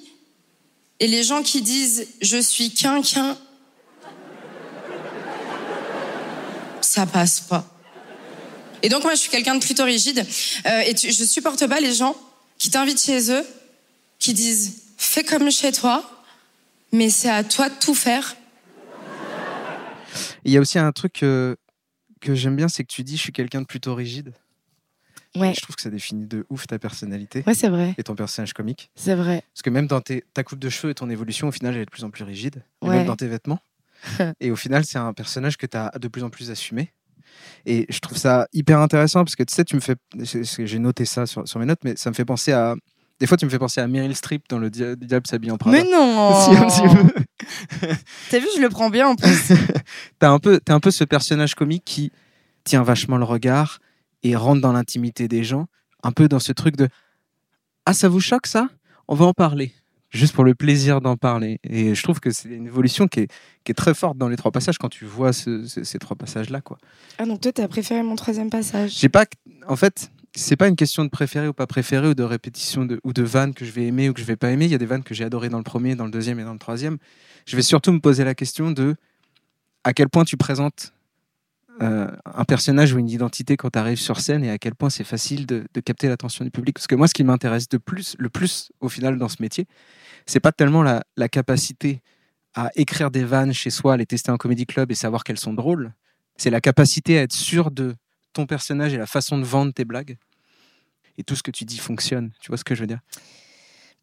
Et 1.01 1.09
les 1.09 1.25
gens 1.25 1.43
qui 1.43 1.61
disent 1.61 2.07
je 2.23 2.37
suis 2.41 2.71
quelqu'un. 2.71 3.37
Ça 6.83 7.05
passe 7.05 7.41
pas. 7.41 7.66
Et 8.85 8.89
donc, 8.89 9.03
moi, 9.03 9.16
je 9.16 9.21
suis 9.23 9.31
quelqu'un 9.31 9.57
de 9.57 9.61
plutôt 9.61 9.83
rigide. 9.83 10.25
Euh, 10.66 10.83
et 10.87 10.95
tu- 10.95 11.11
je 11.11 11.25
supporte 11.25 11.66
pas 11.66 11.81
les 11.81 11.93
gens 11.93 12.14
qui 12.57 12.71
t'invitent 12.71 13.03
chez 13.03 13.33
eux, 13.33 13.45
qui 14.21 14.35
disent 14.35 14.83
fais 14.99 15.25
comme 15.25 15.51
chez 15.51 15.73
toi, 15.73 16.09
mais 16.93 17.11
c'est 17.11 17.29
à 17.29 17.43
toi 17.43 17.69
de 17.71 17.75
tout 17.81 17.97
faire. 17.97 18.37
Il 20.45 20.53
y 20.53 20.57
a 20.57 20.61
aussi 20.61 20.79
un 20.79 20.93
truc 20.93 21.25
euh, 21.25 21.57
que 22.21 22.37
j'aime 22.37 22.55
bien, 22.55 22.69
c'est 22.69 22.85
que 22.85 22.93
tu 22.93 23.03
dis 23.03 23.16
je 23.16 23.23
suis 23.23 23.33
quelqu'un 23.33 23.62
de 23.62 23.66
plutôt 23.66 23.97
rigide. 23.97 24.33
Ouais. 25.41 25.53
Je 25.55 25.61
trouve 25.61 25.76
que 25.76 25.82
ça 25.82 25.91
définit 25.91 26.26
de 26.26 26.47
ouf 26.51 26.66
ta 26.66 26.78
personnalité 26.78 27.43
Ouais, 27.47 27.55
c'est 27.55 27.68
vrai. 27.68 27.95
et 27.99 28.03
ton 28.03 28.14
personnage 28.14 28.53
comique. 28.53 28.91
C'est 28.97 29.14
vrai. 29.14 29.43
Parce 29.55 29.62
que 29.62 29.70
même 29.70 29.86
dans 29.86 30.01
tes, 30.01 30.24
ta 30.34 30.43
coupe 30.45 30.59
de 30.59 30.68
cheveux 30.68 30.91
et 30.91 30.95
ton 30.95 31.09
évolution, 31.11 31.49
au 31.49 31.53
final, 31.53 31.74
elle 31.74 31.82
est 31.82 31.86
de 31.86 31.91
plus 31.91 32.05
en 32.05 32.11
plus 32.11 32.24
rigide. 32.24 32.62
Et 32.84 32.89
même 32.89 33.07
dans 33.07 33.16
tes 33.16 33.28
vêtements. 33.28 33.61
et 34.41 34.51
au 34.51 34.57
final, 34.57 34.84
c'est 34.84 34.99
un 34.99 35.12
personnage 35.12 35.57
que 35.57 35.66
tu 35.66 35.76
as 35.76 35.91
de 36.01 36.09
plus 36.09 36.22
en 36.24 36.30
plus 36.30 36.51
assumé. 36.51 36.93
Et 37.66 37.86
je 37.89 37.99
trouve 38.01 38.16
ça 38.18 38.47
hyper 38.53 38.80
intéressant 38.80 39.24
parce 39.24 39.36
que 39.36 39.43
tu 39.43 39.55
sais, 39.55 39.64
tu 39.64 39.76
me 39.76 39.80
fais. 39.80 39.97
J'ai 40.22 40.78
noté 40.78 41.05
ça 41.05 41.26
sur, 41.26 41.47
sur 41.47 41.61
mes 41.61 41.66
notes, 41.66 41.80
mais 41.84 41.95
ça 41.97 42.11
me 42.11 42.14
fait 42.14 42.24
penser 42.24 42.53
à. 42.53 42.74
Des 43.20 43.26
fois, 43.26 43.36
tu 43.36 43.45
me 43.45 43.51
fais 43.51 43.59
penser 43.59 43.80
à 43.80 43.89
Meryl 43.89 44.14
Streep 44.14 44.45
dans 44.49 44.59
Le 44.59 44.70
Dia- 44.70 44.95
Diable 44.95 45.26
s'habille 45.26 45.51
en 45.51 45.59
Prada. 45.59 45.76
Mais 45.76 45.91
non 45.91 46.32
Si, 46.45 46.57
un 46.57 46.66
petit 46.66 46.97
peu. 46.97 47.86
T'as 48.30 48.39
vu, 48.39 48.47
je 48.57 48.61
le 48.62 48.68
prends 48.68 48.91
bien 48.91 49.09
en 49.09 49.16
plus. 49.16 49.53
T'as 50.18 50.30
un 50.30 50.39
peu, 50.39 50.61
un 50.68 50.80
peu 50.80 50.91
ce 50.91 51.03
personnage 51.05 51.55
comique 51.55 51.82
qui 51.84 52.12
tient 52.64 52.82
vachement 52.82 53.16
le 53.18 53.24
regard 53.24 53.80
et 54.23 54.37
rentre 54.37 54.61
dans 54.61 54.73
l'intimité 54.73 55.29
des 55.29 55.45
gens, 55.45 55.66
un 56.03 56.12
peu 56.12 56.29
dans 56.29 56.39
ce 56.41 56.53
truc 56.53 56.77
de 56.77 56.89
ah 57.87 57.93
ça 57.93 58.09
vous 58.09 58.21
choque 58.21 58.47
ça? 58.47 58.69
On 59.07 59.14
va 59.14 59.25
en 59.25 59.33
parler, 59.33 59.73
juste 60.11 60.35
pour 60.35 60.45
le 60.45 60.55
plaisir 60.55 61.01
d'en 61.01 61.16
parler. 61.16 61.59
Et 61.64 61.95
je 61.95 62.03
trouve 62.03 62.21
que 62.21 62.31
c'est 62.31 62.49
une 62.51 62.66
évolution 62.66 63.09
qui 63.09 63.21
est, 63.21 63.29
qui 63.64 63.73
est 63.73 63.75
très 63.75 63.95
forte 63.95 64.19
dans 64.19 64.29
les 64.29 64.37
trois 64.37 64.51
passages 64.53 64.77
quand 64.79 64.91
tu 64.91 65.07
vois 65.07 65.33
ce- 65.33 65.64
ce- 65.66 65.85
ces 65.85 65.99
trois 65.99 66.16
passages 66.16 66.51
là 66.51 66.61
quoi. 66.61 66.79
Ah, 67.19 67.25
donc 67.25 67.41
toi, 67.41 67.53
t'as 67.53 67.69
préféré 67.69 68.03
mon 68.03 68.16
troisième 68.16 68.51
passage? 68.51 68.99
J'ai 68.99 69.09
pas, 69.09 69.25
en 69.66 69.77
fait, 69.77 70.11
c'est 70.35 70.57
pas 70.57 70.69
une 70.69 70.77
question 70.77 71.05
de 71.05 71.09
préférer 71.09 71.49
ou 71.49 71.55
pas 71.55 71.66
préférer 71.66 72.09
ou 72.09 72.14
de 72.14 72.23
répétition 72.23 72.85
de, 72.85 73.01
ou 73.03 73.12
de 73.14 73.23
vannes 73.23 73.55
que 73.55 73.64
je 73.64 73.71
vais 73.71 73.87
aimer 73.87 74.11
ou 74.11 74.12
que 74.12 74.21
je 74.21 74.27
vais 74.27 74.37
pas 74.37 74.51
aimer. 74.51 74.66
Il 74.66 74.71
y 74.71 74.75
a 74.75 74.79
des 74.79 74.87
vannes 74.87 75.03
que 75.03 75.14
j'ai 75.14 75.25
adorées 75.25 75.49
dans 75.49 75.59
le 75.59 75.64
premier, 75.64 75.95
dans 75.95 76.05
le 76.05 76.11
deuxième 76.11 76.39
et 76.39 76.45
dans 76.45 76.53
le 76.53 76.59
troisième. 76.59 76.99
Je 77.47 77.57
vais 77.57 77.62
surtout 77.62 77.93
me 77.93 78.01
poser 78.01 78.25
la 78.25 78.35
question 78.35 78.71
de 78.71 78.95
à 79.85 79.95
quel 79.95 80.11
point 80.11 80.25
tu 80.25 80.37
présentes 80.37 80.93
euh, 81.81 82.11
un 82.24 82.45
personnage 82.45 82.93
ou 82.93 82.99
une 82.99 83.09
identité 83.09 83.57
quand 83.57 83.70
tu 83.70 83.79
arrives 83.79 84.01
sur 84.01 84.20
scène 84.20 84.45
et 84.45 84.51
à 84.51 84.59
quel 84.59 84.74
point 84.74 84.91
c'est 84.91 85.05
facile 85.05 85.47
de, 85.47 85.66
de 85.72 85.81
capter 85.81 86.09
l'attention 86.09 86.45
du 86.45 86.51
public. 86.51 86.74
Parce 86.74 86.87
que 86.87 86.95
moi, 86.95 87.07
ce 87.09 87.14
qui 87.14 87.24
m'intéresse 87.24 87.68
de 87.68 87.79
plus, 87.79 88.16
le 88.18 88.29
plus 88.29 88.72
au 88.81 88.89
final 88.89 89.18
dans 89.18 89.29
ce 89.29 89.37
métier, 89.41 89.66
c'est 90.26 90.41
pas 90.41 90.53
tellement 90.53 90.83
la, 90.83 91.05
la 91.16 91.29
capacité 91.29 92.03
à 92.55 92.70
écrire 92.74 93.11
des 93.11 93.24
vannes 93.24 93.53
chez 93.53 93.70
soi, 93.70 93.97
les 93.97 94.07
tester 94.07 94.31
en 94.31 94.37
comédie 94.37 94.66
club 94.66 94.91
et 94.91 94.95
savoir 94.95 95.22
qu'elles 95.22 95.39
sont 95.39 95.55
drôles. 95.55 95.93
C'est 96.37 96.51
la 96.51 96.61
capacité 96.61 97.18
à 97.18 97.22
être 97.22 97.33
sûr 97.33 97.70
de 97.70 97.95
ton 98.33 98.47
personnage 98.47 98.95
et 98.95 98.99
la 98.99 99.07
façon 99.07 99.39
de 99.39 99.45
vendre 99.45 99.72
tes 99.72 99.85
blagues. 99.85 100.16
Et 101.16 101.24
tout 101.24 101.35
ce 101.35 101.43
que 101.43 101.51
tu 101.51 101.64
dis 101.64 101.79
fonctionne. 101.79 102.31
Tu 102.41 102.49
vois 102.49 102.57
ce 102.57 102.64
que 102.64 102.74
je 102.74 102.81
veux 102.81 102.87
dire? 102.87 103.01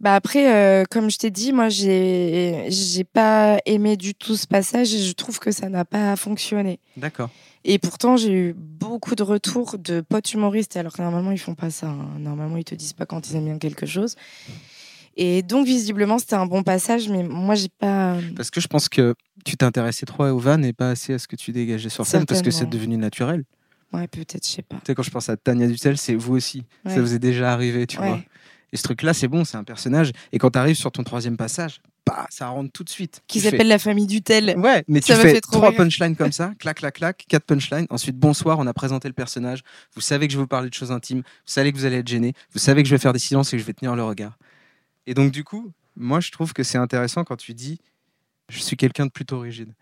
Bah 0.01 0.15
après, 0.15 0.53
euh, 0.53 0.83
comme 0.89 1.09
je 1.09 1.17
t'ai 1.17 1.31
dit, 1.31 1.53
moi, 1.53 1.69
j'ai 1.69 2.65
j'ai 2.69 3.05
pas 3.05 3.59
aimé 3.65 3.95
du 3.95 4.13
tout 4.13 4.35
ce 4.35 4.45
passage 4.45 4.93
et 4.93 4.99
je 4.99 5.13
trouve 5.13 5.39
que 5.39 5.51
ça 5.51 5.69
n'a 5.69 5.85
pas 5.85 6.17
fonctionné. 6.17 6.79
D'accord. 6.97 7.29
Et 7.67 7.79
pourtant, 7.79 8.15
j'ai 8.15 8.31
eu 8.31 8.53
beaucoup 8.53 9.15
de 9.15 9.23
retours 9.23 9.77
de 9.79 10.01
potes 10.01 10.31
humoristes, 10.33 10.77
alors 10.77 10.93
que 10.93 11.01
normalement, 11.01 11.31
ils 11.31 11.39
font 11.39 11.55
pas 11.55 11.71
ça. 11.71 11.87
hein. 11.87 12.19
Normalement, 12.19 12.57
ils 12.57 12.63
te 12.63 12.75
disent 12.75 12.93
pas 12.93 13.07
quand 13.07 13.27
ils 13.27 13.35
aiment 13.35 13.45
bien 13.45 13.57
quelque 13.57 13.87
chose. 13.87 14.15
Et 15.17 15.41
donc, 15.41 15.65
visiblement, 15.65 16.19
c'était 16.19 16.35
un 16.35 16.45
bon 16.45 16.61
passage, 16.61 17.09
mais 17.09 17.23
moi, 17.23 17.55
j'ai 17.55 17.69
pas. 17.69 18.17
Parce 18.35 18.51
que 18.51 18.61
je 18.61 18.67
pense 18.67 18.87
que 18.87 19.15
tu 19.45 19.57
t'intéressais 19.57 20.05
trop 20.05 20.25
aux 20.25 20.37
vannes 20.37 20.63
et 20.63 20.73
pas 20.73 20.91
assez 20.91 21.13
à 21.13 21.19
ce 21.19 21.27
que 21.27 21.35
tu 21.35 21.51
dégageais 21.51 21.89
sur 21.89 22.05
scène 22.05 22.25
parce 22.25 22.41
que 22.43 22.51
c'est 22.51 22.69
devenu 22.69 22.97
naturel. 22.97 23.43
Ouais, 23.93 24.07
peut-être, 24.07 24.45
je 24.45 24.51
sais 24.51 24.61
pas. 24.61 24.75
Tu 24.77 24.81
sais, 24.87 24.95
quand 24.95 25.03
je 25.03 25.09
pense 25.11 25.29
à 25.29 25.37
Tania 25.37 25.67
Dutel, 25.67 25.97
c'est 25.97 26.15
vous 26.15 26.35
aussi. 26.35 26.65
Ça 26.85 27.01
vous 27.01 27.13
est 27.15 27.19
déjà 27.19 27.51
arrivé, 27.51 27.87
tu 27.87 27.97
Ouais. 27.99 28.07
vois. 28.07 28.19
Et 28.73 28.77
ce 28.77 28.83
truc-là, 28.83 29.13
c'est 29.13 29.27
bon, 29.29 29.43
c'est 29.45 29.57
un 29.57 29.63
personnage. 29.63 30.11
Et 30.33 30.37
quand 30.37 30.51
tu 30.51 30.59
arrives 30.59 30.75
sur 30.75 30.91
ton 30.91 31.03
troisième 31.03 31.37
passage, 31.37 31.81
bah, 32.05 32.27
ça 32.29 32.47
rentre 32.49 32.71
tout 32.71 32.83
de 32.83 32.89
suite. 32.89 33.21
Qui 33.27 33.39
fais- 33.39 33.49
s'appelle 33.51 33.67
la 33.67 33.79
famille 33.79 34.05
Dutel. 34.05 34.55
Ouais, 34.57 34.83
mais 34.87 35.01
tu 35.01 35.07
Ça 35.13 35.19
fais 35.19 35.33
fait 35.35 35.41
trois 35.41 35.69
rire. 35.69 35.77
punchlines 35.77 36.15
comme 36.15 36.31
ça, 36.31 36.53
clac, 36.59 36.77
clac, 36.77 36.93
clac, 36.95 37.25
quatre 37.27 37.45
punchlines. 37.45 37.87
Ensuite, 37.89 38.17
bonsoir, 38.17 38.59
on 38.59 38.67
a 38.67 38.73
présenté 38.73 39.07
le 39.07 39.13
personnage. 39.13 39.61
Vous 39.95 40.01
savez 40.01 40.27
que 40.27 40.33
je 40.33 40.37
vais 40.37 40.43
vous 40.43 40.47
parler 40.47 40.69
de 40.69 40.73
choses 40.73 40.91
intimes. 40.91 41.19
Vous 41.19 41.23
savez 41.51 41.71
que 41.71 41.77
vous 41.77 41.85
allez 41.85 41.97
être 41.97 42.07
gêné. 42.07 42.33
Vous 42.53 42.59
savez 42.59 42.83
que 42.83 42.89
je 42.89 42.93
vais 42.95 42.99
faire 42.99 43.13
des 43.13 43.19
silences 43.19 43.53
et 43.53 43.57
que 43.57 43.61
je 43.61 43.65
vais 43.67 43.73
tenir 43.73 43.95
le 43.95 44.03
regard. 44.03 44.37
Et 45.07 45.13
donc, 45.13 45.31
du 45.31 45.43
coup, 45.43 45.71
moi, 45.95 46.19
je 46.19 46.31
trouve 46.31 46.53
que 46.53 46.63
c'est 46.63 46.77
intéressant 46.77 47.23
quand 47.23 47.37
tu 47.37 47.53
dis 47.53 47.79
je 48.49 48.59
suis 48.59 48.77
quelqu'un 48.77 49.07
de 49.07 49.11
plutôt 49.11 49.39
rigide. 49.39 49.73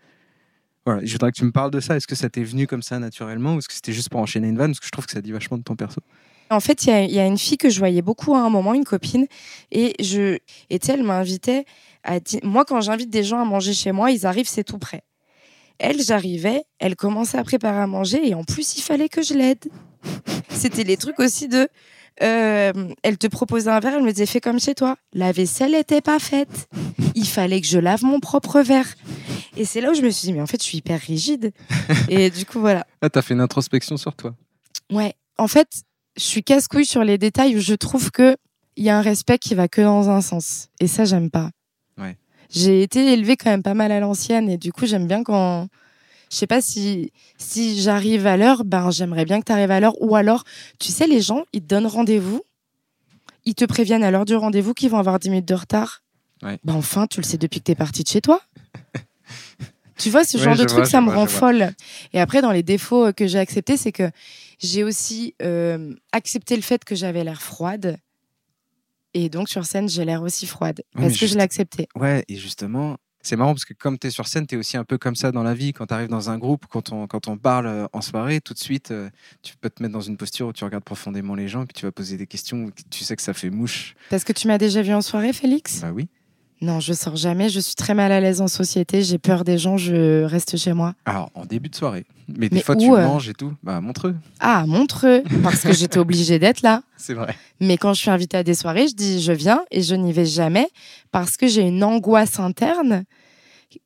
Voilà, 0.86 1.04
je 1.04 1.12
voudrais 1.12 1.30
que 1.32 1.36
tu 1.36 1.44
me 1.44 1.52
parles 1.52 1.70
de 1.70 1.80
ça. 1.80 1.96
Est-ce 1.96 2.06
que 2.06 2.14
ça 2.14 2.28
t'est 2.30 2.42
venu 2.44 2.66
comme 2.66 2.82
ça 2.82 2.98
naturellement 2.98 3.54
ou 3.54 3.58
est-ce 3.58 3.68
que 3.68 3.74
c'était 3.74 3.92
juste 3.92 4.08
pour 4.10 4.20
enchaîner 4.20 4.48
une 4.48 4.56
vanne? 4.58 4.70
Parce 4.72 4.80
que 4.80 4.86
je 4.86 4.90
trouve 4.90 5.06
que 5.06 5.12
ça 5.12 5.20
dit 5.22 5.32
vachement 5.32 5.56
de 5.58 5.62
ton 5.62 5.76
perso. 5.76 6.00
En 6.50 6.60
fait, 6.60 6.84
il 6.84 6.90
y 6.90 6.92
a, 6.92 7.02
il 7.02 7.12
y 7.12 7.18
a 7.18 7.26
une 7.26 7.38
fille 7.38 7.56
que 7.56 7.70
je 7.70 7.78
voyais 7.78 8.02
beaucoup 8.02 8.34
à 8.34 8.40
un 8.40 8.50
moment, 8.50 8.74
une 8.74 8.84
copine, 8.84 9.26
et 9.72 9.94
je, 10.02 10.38
et 10.70 10.78
elle 10.88 11.02
m'invitait 11.02 11.64
à 12.02 12.20
dire, 12.20 12.40
moi, 12.42 12.64
quand 12.64 12.80
j'invite 12.80 13.10
des 13.10 13.24
gens 13.24 13.40
à 13.40 13.44
manger 13.44 13.72
chez 13.72 13.92
moi, 13.92 14.10
ils 14.10 14.26
arrivent, 14.26 14.48
c'est 14.48 14.64
tout 14.64 14.78
prêt. 14.78 15.02
Elle, 15.78 16.00
j'arrivais, 16.02 16.64
elle 16.78 16.96
commençait 16.96 17.38
à 17.38 17.44
préparer 17.44 17.80
à 17.80 17.86
manger, 17.86 18.28
et 18.28 18.34
en 18.34 18.44
plus, 18.44 18.76
il 18.76 18.82
fallait 18.82 19.08
que 19.08 19.22
je 19.22 19.34
l'aide. 19.34 19.64
C'était 20.50 20.84
les 20.84 20.96
trucs 20.96 21.18
aussi 21.18 21.48
de, 21.48 21.68
euh, 22.22 22.72
elle 23.02 23.18
te 23.18 23.26
proposait 23.26 23.70
un 23.70 23.80
verre, 23.80 23.94
elle 23.94 24.04
me 24.04 24.12
disait, 24.12 24.26
fais 24.26 24.40
comme 24.40 24.60
chez 24.60 24.74
toi. 24.74 24.96
La 25.12 25.32
vaisselle 25.32 25.72
n'était 25.72 26.00
pas 26.00 26.18
faite. 26.18 26.68
Il 27.14 27.26
fallait 27.26 27.60
que 27.60 27.66
je 27.66 27.78
lave 27.78 28.04
mon 28.04 28.20
propre 28.20 28.60
verre. 28.60 28.94
Et 29.56 29.64
c'est 29.64 29.80
là 29.80 29.90
où 29.90 29.94
je 29.94 30.02
me 30.02 30.10
suis 30.10 30.26
dit, 30.26 30.32
mais 30.32 30.40
en 30.40 30.46
fait, 30.46 30.60
je 30.60 30.66
suis 30.66 30.78
hyper 30.78 31.00
rigide. 31.00 31.52
Et 32.08 32.30
du 32.30 32.46
coup, 32.46 32.60
voilà. 32.60 32.86
Là, 33.02 33.10
tu 33.10 33.18
as 33.18 33.22
fait 33.22 33.34
une 33.34 33.40
introspection 33.40 33.96
sur 33.96 34.14
toi. 34.14 34.34
Ouais. 34.92 35.14
En 35.38 35.48
fait, 35.48 35.68
je 36.16 36.22
suis 36.22 36.42
casse-couille 36.42 36.86
sur 36.86 37.04
les 37.04 37.18
détails 37.18 37.56
où 37.56 37.60
je 37.60 37.74
trouve 37.74 38.10
que 38.10 38.36
il 38.76 38.84
y 38.84 38.90
a 38.90 38.98
un 38.98 39.02
respect 39.02 39.38
qui 39.38 39.54
va 39.54 39.68
que 39.68 39.80
dans 39.80 40.10
un 40.10 40.20
sens. 40.20 40.68
Et 40.80 40.88
ça, 40.88 41.04
j'aime 41.04 41.30
pas. 41.30 41.50
J'ai 42.50 42.82
été 42.82 43.12
élevée 43.12 43.36
quand 43.36 43.50
même 43.50 43.62
pas 43.62 43.74
mal 43.74 43.90
à 43.90 43.98
l'ancienne 43.98 44.48
et 44.48 44.56
du 44.56 44.72
coup, 44.72 44.86
j'aime 44.86 45.08
bien 45.08 45.24
quand. 45.24 45.66
Je 46.30 46.36
sais 46.36 46.46
pas 46.46 46.60
si, 46.60 47.12
si 47.36 47.80
j'arrive 47.80 48.26
à 48.26 48.36
l'heure, 48.36 48.64
ben 48.64 48.90
j'aimerais 48.90 49.24
bien 49.24 49.40
que 49.40 49.46
tu 49.46 49.52
arrives 49.52 49.70
à 49.70 49.80
l'heure. 49.80 50.00
Ou 50.00 50.14
alors, 50.14 50.44
tu 50.78 50.92
sais, 50.92 51.06
les 51.06 51.20
gens, 51.20 51.44
ils 51.52 51.62
te 51.62 51.66
donnent 51.66 51.86
rendez-vous, 51.86 52.42
ils 53.44 53.54
te 53.54 53.64
préviennent 53.64 54.04
à 54.04 54.10
l'heure 54.10 54.24
du 54.24 54.36
rendez-vous 54.36 54.72
qu'ils 54.72 54.90
vont 54.90 54.98
avoir 54.98 55.18
10 55.18 55.30
minutes 55.30 55.48
de 55.48 55.54
retard. 55.54 56.02
Ouais. 56.42 56.58
Ben 56.64 56.74
enfin, 56.74 57.06
tu 57.06 57.20
le 57.20 57.24
sais 57.24 57.38
depuis 57.38 57.60
que 57.60 57.64
t'es 57.64 57.74
parti 57.74 58.02
de 58.04 58.08
chez 58.08 58.20
toi. 58.20 58.40
tu 59.98 60.10
vois, 60.10 60.24
ce 60.24 60.38
genre 60.38 60.56
de 60.56 60.64
truc, 60.64 60.80
vois, 60.80 60.86
ça 60.86 61.00
me 61.00 61.06
vois, 61.06 61.16
rend 61.16 61.26
folle. 61.26 61.72
Et 62.12 62.20
après, 62.20 62.40
dans 62.40 62.52
les 62.52 62.62
défauts 62.62 63.12
que 63.12 63.26
j'ai 63.26 63.38
acceptés, 63.38 63.76
c'est 63.76 63.92
que 63.92 64.10
j'ai 64.58 64.84
aussi 64.84 65.34
euh, 65.42 65.94
accepté 66.12 66.56
le 66.56 66.62
fait 66.62 66.84
que 66.84 66.94
j'avais 66.94 67.24
l'air 67.24 67.42
froide. 67.42 67.98
Et 69.14 69.28
donc, 69.28 69.48
sur 69.48 69.64
scène, 69.64 69.88
j'ai 69.88 70.04
l'air 70.04 70.22
aussi 70.22 70.46
froide. 70.46 70.82
Parce 70.92 71.12
que 71.12 71.18
juste- 71.20 71.32
je 71.32 71.36
l'ai 71.38 71.42
accepté? 71.44 71.88
Ouais, 71.94 72.24
et 72.28 72.34
justement, 72.36 72.96
c'est 73.22 73.36
marrant 73.36 73.52
parce 73.54 73.64
que 73.64 73.72
comme 73.74 73.96
tu 73.96 74.08
es 74.08 74.10
sur 74.10 74.26
scène, 74.26 74.44
tu 74.46 74.56
es 74.56 74.58
aussi 74.58 74.76
un 74.76 74.84
peu 74.84 74.98
comme 74.98 75.14
ça 75.14 75.30
dans 75.30 75.44
la 75.44 75.54
vie. 75.54 75.72
Quand 75.72 75.86
tu 75.86 75.94
arrives 75.94 76.08
dans 76.08 76.30
un 76.30 76.38
groupe, 76.38 76.66
quand 76.68 76.90
on, 76.90 77.06
quand 77.06 77.28
on 77.28 77.36
parle 77.38 77.66
euh, 77.66 77.86
en 77.92 78.00
soirée, 78.00 78.40
tout 78.40 78.54
de 78.54 78.58
suite, 78.58 78.90
euh, 78.90 79.08
tu 79.42 79.54
peux 79.56 79.70
te 79.70 79.80
mettre 79.82 79.92
dans 79.94 80.00
une 80.00 80.16
posture 80.16 80.48
où 80.48 80.52
tu 80.52 80.64
regardes 80.64 80.82
profondément 80.84 81.36
les 81.36 81.46
gens, 81.46 81.64
puis 81.64 81.74
tu 81.74 81.86
vas 81.86 81.92
poser 81.92 82.16
des 82.16 82.26
questions, 82.26 82.70
tu 82.90 83.04
sais 83.04 83.14
que 83.14 83.22
ça 83.22 83.34
fait 83.34 83.50
mouche. 83.50 83.94
Parce 84.10 84.24
que 84.24 84.32
tu 84.32 84.48
m'as 84.48 84.58
déjà 84.58 84.82
vu 84.82 84.92
en 84.92 85.00
soirée, 85.02 85.32
Félix? 85.32 85.80
Bah 85.80 85.92
oui. 85.92 86.08
Non, 86.60 86.80
je 86.80 86.92
sors 86.92 87.16
jamais. 87.16 87.50
Je 87.50 87.60
suis 87.60 87.74
très 87.74 87.94
mal 87.94 88.10
à 88.10 88.20
l'aise 88.20 88.40
en 88.40 88.48
société. 88.48 89.02
J'ai 89.02 89.18
peur 89.18 89.44
des 89.44 89.58
gens. 89.58 89.76
Je 89.76 90.22
reste 90.24 90.56
chez 90.56 90.72
moi. 90.72 90.94
Alors, 91.04 91.30
en 91.34 91.44
début 91.44 91.68
de 91.68 91.74
soirée. 91.74 92.04
Mais 92.28 92.48
des 92.48 92.56
Mais 92.56 92.62
fois, 92.62 92.74
où, 92.76 92.78
tu 92.80 92.90
euh 92.90 93.06
manges 93.06 93.28
et 93.28 93.34
tout. 93.34 93.52
Bah, 93.62 93.80
Montreux. 93.80 94.14
Ah, 94.40 94.64
Montreux, 94.66 95.22
parce 95.42 95.60
que 95.62 95.72
j'étais 95.72 95.98
obligée 96.06 96.38
d'être 96.38 96.62
là. 96.62 96.82
C'est 96.96 97.14
vrai. 97.14 97.34
Mais 97.60 97.76
quand 97.76 97.92
je 97.94 98.00
suis 98.00 98.10
invitée 98.10 98.36
à 98.38 98.42
des 98.42 98.54
soirées, 98.54 98.88
je 98.88 98.94
dis 98.94 99.20
je 99.20 99.32
viens 99.32 99.62
et 99.70 99.82
je 99.82 99.94
n'y 99.94 100.12
vais 100.12 100.24
jamais 100.26 100.68
parce 101.12 101.36
que 101.36 101.46
j'ai 101.48 101.62
une 101.62 101.84
angoisse 101.84 102.38
interne 102.40 103.04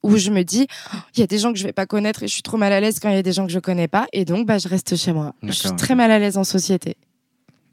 où 0.03 0.16
je 0.16 0.30
me 0.30 0.43
dis 0.45 0.66
Oh, 0.95 0.99
il 1.16 1.20
y 1.20 1.22
a 1.22 1.26
des 1.26 1.39
gens 1.39 1.53
que 1.53 1.59
je 1.59 1.64
vais 1.64 1.72
pas 1.72 1.86
connaître 1.86 2.22
et 2.22 2.28
je 2.28 2.32
suis 2.34 2.43
trop 2.43 2.57
mal 2.59 2.72
à 2.72 2.80
l'aise 2.80 3.01
quand 3.01 3.09
il 3.09 3.14
y 3.14 3.18
a 3.18 3.22
des 3.22 3.32
gens 3.32 3.47
que 3.47 3.53
je 3.53 3.59
connais 3.59 3.89
pas 3.89 4.07
et 4.12 4.24
donc 4.24 4.47
bah 4.47 4.59
je 4.59 4.68
reste 4.68 4.97
chez 4.97 5.12
moi. 5.12 5.34
Je 5.43 5.51
suis 5.53 5.74
très 5.76 5.95
mal 5.95 6.11
à 6.11 6.18
l'aise 6.18 6.36
en 6.36 6.45
société. 6.45 6.97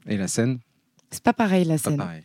Et 0.08 0.16
la 0.16 0.26
scène, 0.28 0.58
C'est 1.10 1.22
pas 1.22 1.32
pareil 1.32 1.64
la 1.64 1.74
pas 1.74 1.90
scène. 1.90 1.96
pareil. 1.98 2.22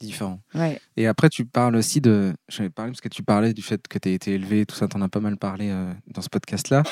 Différent. 0.00 0.40
Ouais. 0.54 0.80
Et 0.96 1.06
après, 1.06 1.28
tu 1.28 1.44
parles 1.44 1.76
aussi 1.76 2.00
de. 2.00 2.32
J'avais 2.48 2.70
parlé 2.70 2.90
parce 2.92 3.00
que 3.00 3.08
tu 3.08 3.22
parlais 3.22 3.52
du 3.52 3.62
fait 3.62 3.86
que 3.86 3.98
tu 3.98 4.08
as 4.08 4.12
été 4.12 4.32
élevé, 4.32 4.64
tout 4.64 4.74
ça, 4.74 4.88
tu 4.88 4.96
en 4.96 5.02
as 5.02 5.08
pas 5.08 5.20
mal 5.20 5.36
parlé 5.36 5.68
euh, 5.70 5.92
dans 6.06 6.22
ce 6.22 6.28
podcast-là. 6.28 6.82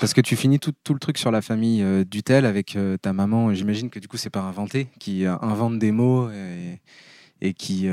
Parce 0.00 0.14
que 0.14 0.20
tu 0.20 0.34
finis 0.34 0.58
tout, 0.58 0.72
tout 0.82 0.94
le 0.94 0.98
truc 0.98 1.18
sur 1.18 1.30
la 1.30 1.42
famille 1.42 1.82
euh, 1.82 2.04
Dutel 2.04 2.46
avec 2.46 2.76
euh, 2.76 2.96
ta 2.96 3.12
maman. 3.12 3.50
et 3.50 3.54
J'imagine 3.54 3.90
que 3.90 3.98
du 3.98 4.08
coup, 4.08 4.16
c'est 4.16 4.30
pas 4.30 4.40
inventé, 4.40 4.88
qui 4.98 5.26
euh, 5.26 5.36
invente 5.42 5.78
des 5.78 5.92
mots 5.92 6.30
et, 6.30 6.80
et 7.40 7.52
qui, 7.52 7.88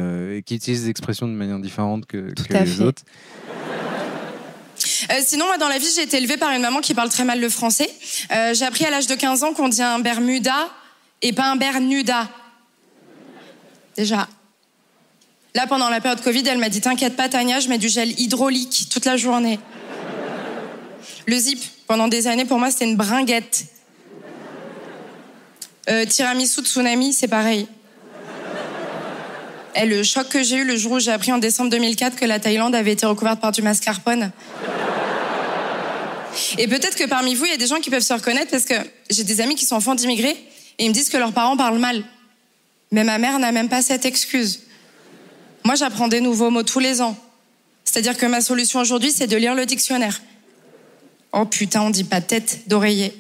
qui 0.46 0.56
utilise 0.56 0.84
des 0.84 0.90
expressions 0.90 1.28
de 1.28 1.34
manière 1.34 1.60
différente 1.60 2.06
que, 2.06 2.34
les 2.50 2.66
fait. 2.66 2.84
autres. 2.84 3.04
Euh, 5.12 5.16
sinon, 5.26 5.46
moi, 5.46 5.58
dans 5.58 5.68
la 5.68 5.78
vie, 5.78 5.88
j'ai 5.96 6.04
été 6.04 6.18
élevée 6.18 6.38
par 6.38 6.52
une 6.52 6.62
maman 6.62 6.80
qui 6.80 6.94
parle 6.94 7.10
très 7.10 7.26
mal 7.26 7.40
le 7.40 7.50
français. 7.50 7.90
Euh, 8.32 8.54
j'ai 8.54 8.66
appris 8.66 8.86
à 8.86 8.90
l'âge 8.90 9.08
de 9.08 9.16
15 9.16 9.44
ans 9.44 9.54
qu'on 9.54 9.70
dit 9.70 9.82
un 9.82 10.00
Bermuda 10.00 10.70
et 11.22 11.34
pas 11.34 11.52
un 11.52 11.56
Bernuda. 11.56 12.30
Déjà. 13.96 14.28
Là, 15.54 15.68
pendant 15.68 15.90
la 15.90 16.00
période 16.00 16.22
Covid, 16.22 16.44
elle 16.48 16.60
m'a 16.60 16.70
dit 16.70 16.82
T'inquiète 16.82 17.16
pas, 17.16 17.28
Tania, 17.28 17.60
je 17.60 17.68
mets 17.68 17.78
du 17.78 17.90
gel 17.90 18.20
hydraulique 18.20 18.88
toute 18.90 19.06
la 19.06 19.18
journée. 19.18 19.60
Le 21.26 21.38
zip, 21.38 21.62
pendant 21.88 22.08
des 22.08 22.28
années, 22.28 22.46
pour 22.46 22.58
moi, 22.58 22.72
c'était 22.72 22.86
une 22.86 22.96
bringuette. 22.96 23.66
Euh, 25.90 26.06
tiramisu 26.06 26.62
tsunami, 26.62 27.12
c'est 27.12 27.28
pareil. 27.28 27.68
Et 29.76 29.86
le 29.86 30.04
choc 30.04 30.28
que 30.30 30.44
j'ai 30.44 30.58
eu 30.58 30.66
le 30.66 30.76
jour 30.76 30.94
où 30.94 31.00
j'ai 31.00 31.12
appris 31.12 31.32
en 31.32 31.38
décembre 31.38 31.70
2004 31.70 32.16
que 32.16 32.26
la 32.26 32.40
Thaïlande 32.40 32.76
avait 32.76 32.92
été 32.92 33.06
recouverte 33.06 33.40
par 33.40 33.52
du 33.52 33.62
mascarpone. 33.62 34.32
Et 36.58 36.68
peut-être 36.68 36.96
que 36.96 37.06
parmi 37.06 37.36
vous, 37.36 37.46
il 37.46 37.52
y 37.52 37.54
a 37.54 37.58
des 37.58 37.68
gens 37.68 37.80
qui 37.80 37.90
peuvent 37.90 38.02
se 38.02 38.14
reconnaître 38.14 38.52
parce 38.52 38.66
que 38.66 38.76
j'ai 39.10 39.24
des 39.24 39.42
amis 39.42 39.56
qui 39.56 39.66
sont 39.66 39.76
enfants 39.76 39.96
d'immigrés 39.96 40.38
et 40.78 40.86
ils 40.86 40.90
me 40.90 40.94
disent 40.94 41.10
que 41.10 41.18
leurs 41.18 41.34
parents 41.34 41.58
parlent 41.58 41.80
mal. 41.80 42.04
Mais 42.92 43.04
ma 43.04 43.18
mère 43.18 43.40
n'a 43.40 43.52
même 43.52 43.70
pas 43.70 43.82
cette 43.82 44.06
excuse. 44.06 44.62
Moi, 45.64 45.76
j'apprends 45.76 46.08
des 46.08 46.22
nouveaux 46.22 46.50
mots 46.50 46.64
tous 46.64 46.80
les 46.80 47.02
ans. 47.02 47.16
C'est-à-dire 47.84 48.18
que 48.18 48.26
ma 48.26 48.42
solution 48.42 48.80
aujourd'hui, 48.80 49.12
c'est 49.12 49.28
de 49.28 49.38
lire 49.38 49.54
le 49.54 49.66
dictionnaire. 49.66 50.22
Oh 51.34 51.46
putain, 51.46 51.82
on 51.82 51.90
dit 51.90 52.04
pas 52.04 52.22
tête 52.22 52.68
d'oreiller. 52.68 53.14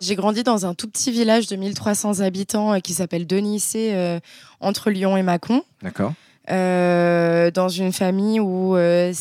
J'ai 0.00 0.14
grandi 0.14 0.42
dans 0.42 0.66
un 0.66 0.74
tout 0.74 0.88
petit 0.88 1.10
village 1.10 1.46
de 1.46 1.56
1300 1.56 2.20
habitants 2.20 2.74
euh, 2.74 2.78
qui 2.80 2.92
s'appelle 2.92 3.26
Denissé, 3.26 3.92
euh, 3.94 4.20
entre 4.60 4.90
Lyon 4.90 5.16
et 5.16 5.22
Mâcon. 5.22 5.62
D'accord. 5.82 6.12
Euh, 6.48 7.50
dans 7.50 7.68
une 7.68 7.92
famille 7.92 8.38
où, 8.38 8.76
euh, 8.76 9.12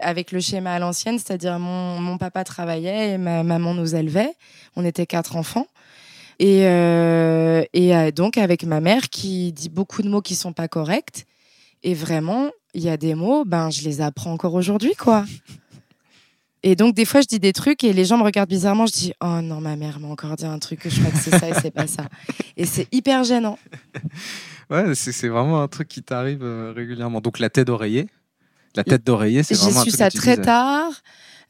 avec 0.00 0.30
le 0.30 0.38
schéma 0.38 0.74
à 0.74 0.78
l'ancienne, 0.78 1.18
c'est-à-dire 1.18 1.58
mon, 1.58 1.98
mon 1.98 2.18
papa 2.18 2.44
travaillait 2.44 3.14
et 3.14 3.18
ma 3.18 3.42
maman 3.42 3.74
nous 3.74 3.96
élevait. 3.96 4.32
On 4.76 4.84
était 4.84 5.06
quatre 5.06 5.34
enfants. 5.36 5.66
Et, 6.38 6.66
euh, 6.66 7.64
et 7.72 7.96
euh, 7.96 8.10
donc 8.10 8.38
avec 8.38 8.64
ma 8.64 8.80
mère 8.80 9.08
qui 9.08 9.52
dit 9.52 9.68
beaucoup 9.68 10.02
de 10.02 10.08
mots 10.08 10.22
qui 10.22 10.34
sont 10.34 10.52
pas 10.52 10.68
corrects. 10.68 11.26
Et 11.82 11.94
vraiment, 11.94 12.50
il 12.74 12.82
y 12.82 12.88
a 12.88 12.96
des 12.96 13.14
mots, 13.14 13.44
ben 13.44 13.70
je 13.70 13.82
les 13.82 14.00
apprends 14.00 14.32
encore 14.32 14.54
aujourd'hui, 14.54 14.94
quoi. 14.96 15.24
Et 16.64 16.74
donc 16.74 16.94
des 16.94 17.04
fois 17.04 17.20
je 17.20 17.28
dis 17.28 17.38
des 17.38 17.52
trucs 17.52 17.84
et 17.84 17.92
les 17.92 18.04
gens 18.04 18.18
me 18.18 18.24
regardent 18.24 18.48
bizarrement. 18.48 18.86
Je 18.86 18.92
dis 18.92 19.12
oh 19.20 19.40
non 19.40 19.60
ma 19.60 19.76
mère 19.76 20.00
m'a 20.00 20.08
encore 20.08 20.34
dit 20.36 20.44
un 20.44 20.58
truc 20.58 20.80
que 20.80 20.90
je 20.90 21.00
crois 21.00 21.12
que 21.12 21.18
c'est 21.18 21.38
ça 21.38 21.48
et 21.48 21.54
c'est 21.54 21.70
pas 21.70 21.86
ça. 21.86 22.04
Et 22.56 22.66
c'est 22.66 22.88
hyper 22.92 23.24
gênant. 23.24 23.58
Ouais, 24.70 24.94
c'est 24.94 25.28
vraiment 25.28 25.62
un 25.62 25.68
truc 25.68 25.88
qui 25.88 26.02
t'arrive 26.02 26.42
euh, 26.42 26.72
régulièrement. 26.76 27.20
Donc, 27.20 27.38
la 27.38 27.48
tête 27.48 27.66
d'oreiller. 27.66 28.06
La 28.74 28.84
tête 28.84 29.04
d'oreiller, 29.04 29.42
c'est 29.42 29.54
J'ai 29.54 29.62
vraiment 29.62 29.80
un 29.80 29.84
su 29.84 29.90
truc 29.90 29.98
ça 29.98 30.10
très 30.10 30.36
tard. 30.36 30.92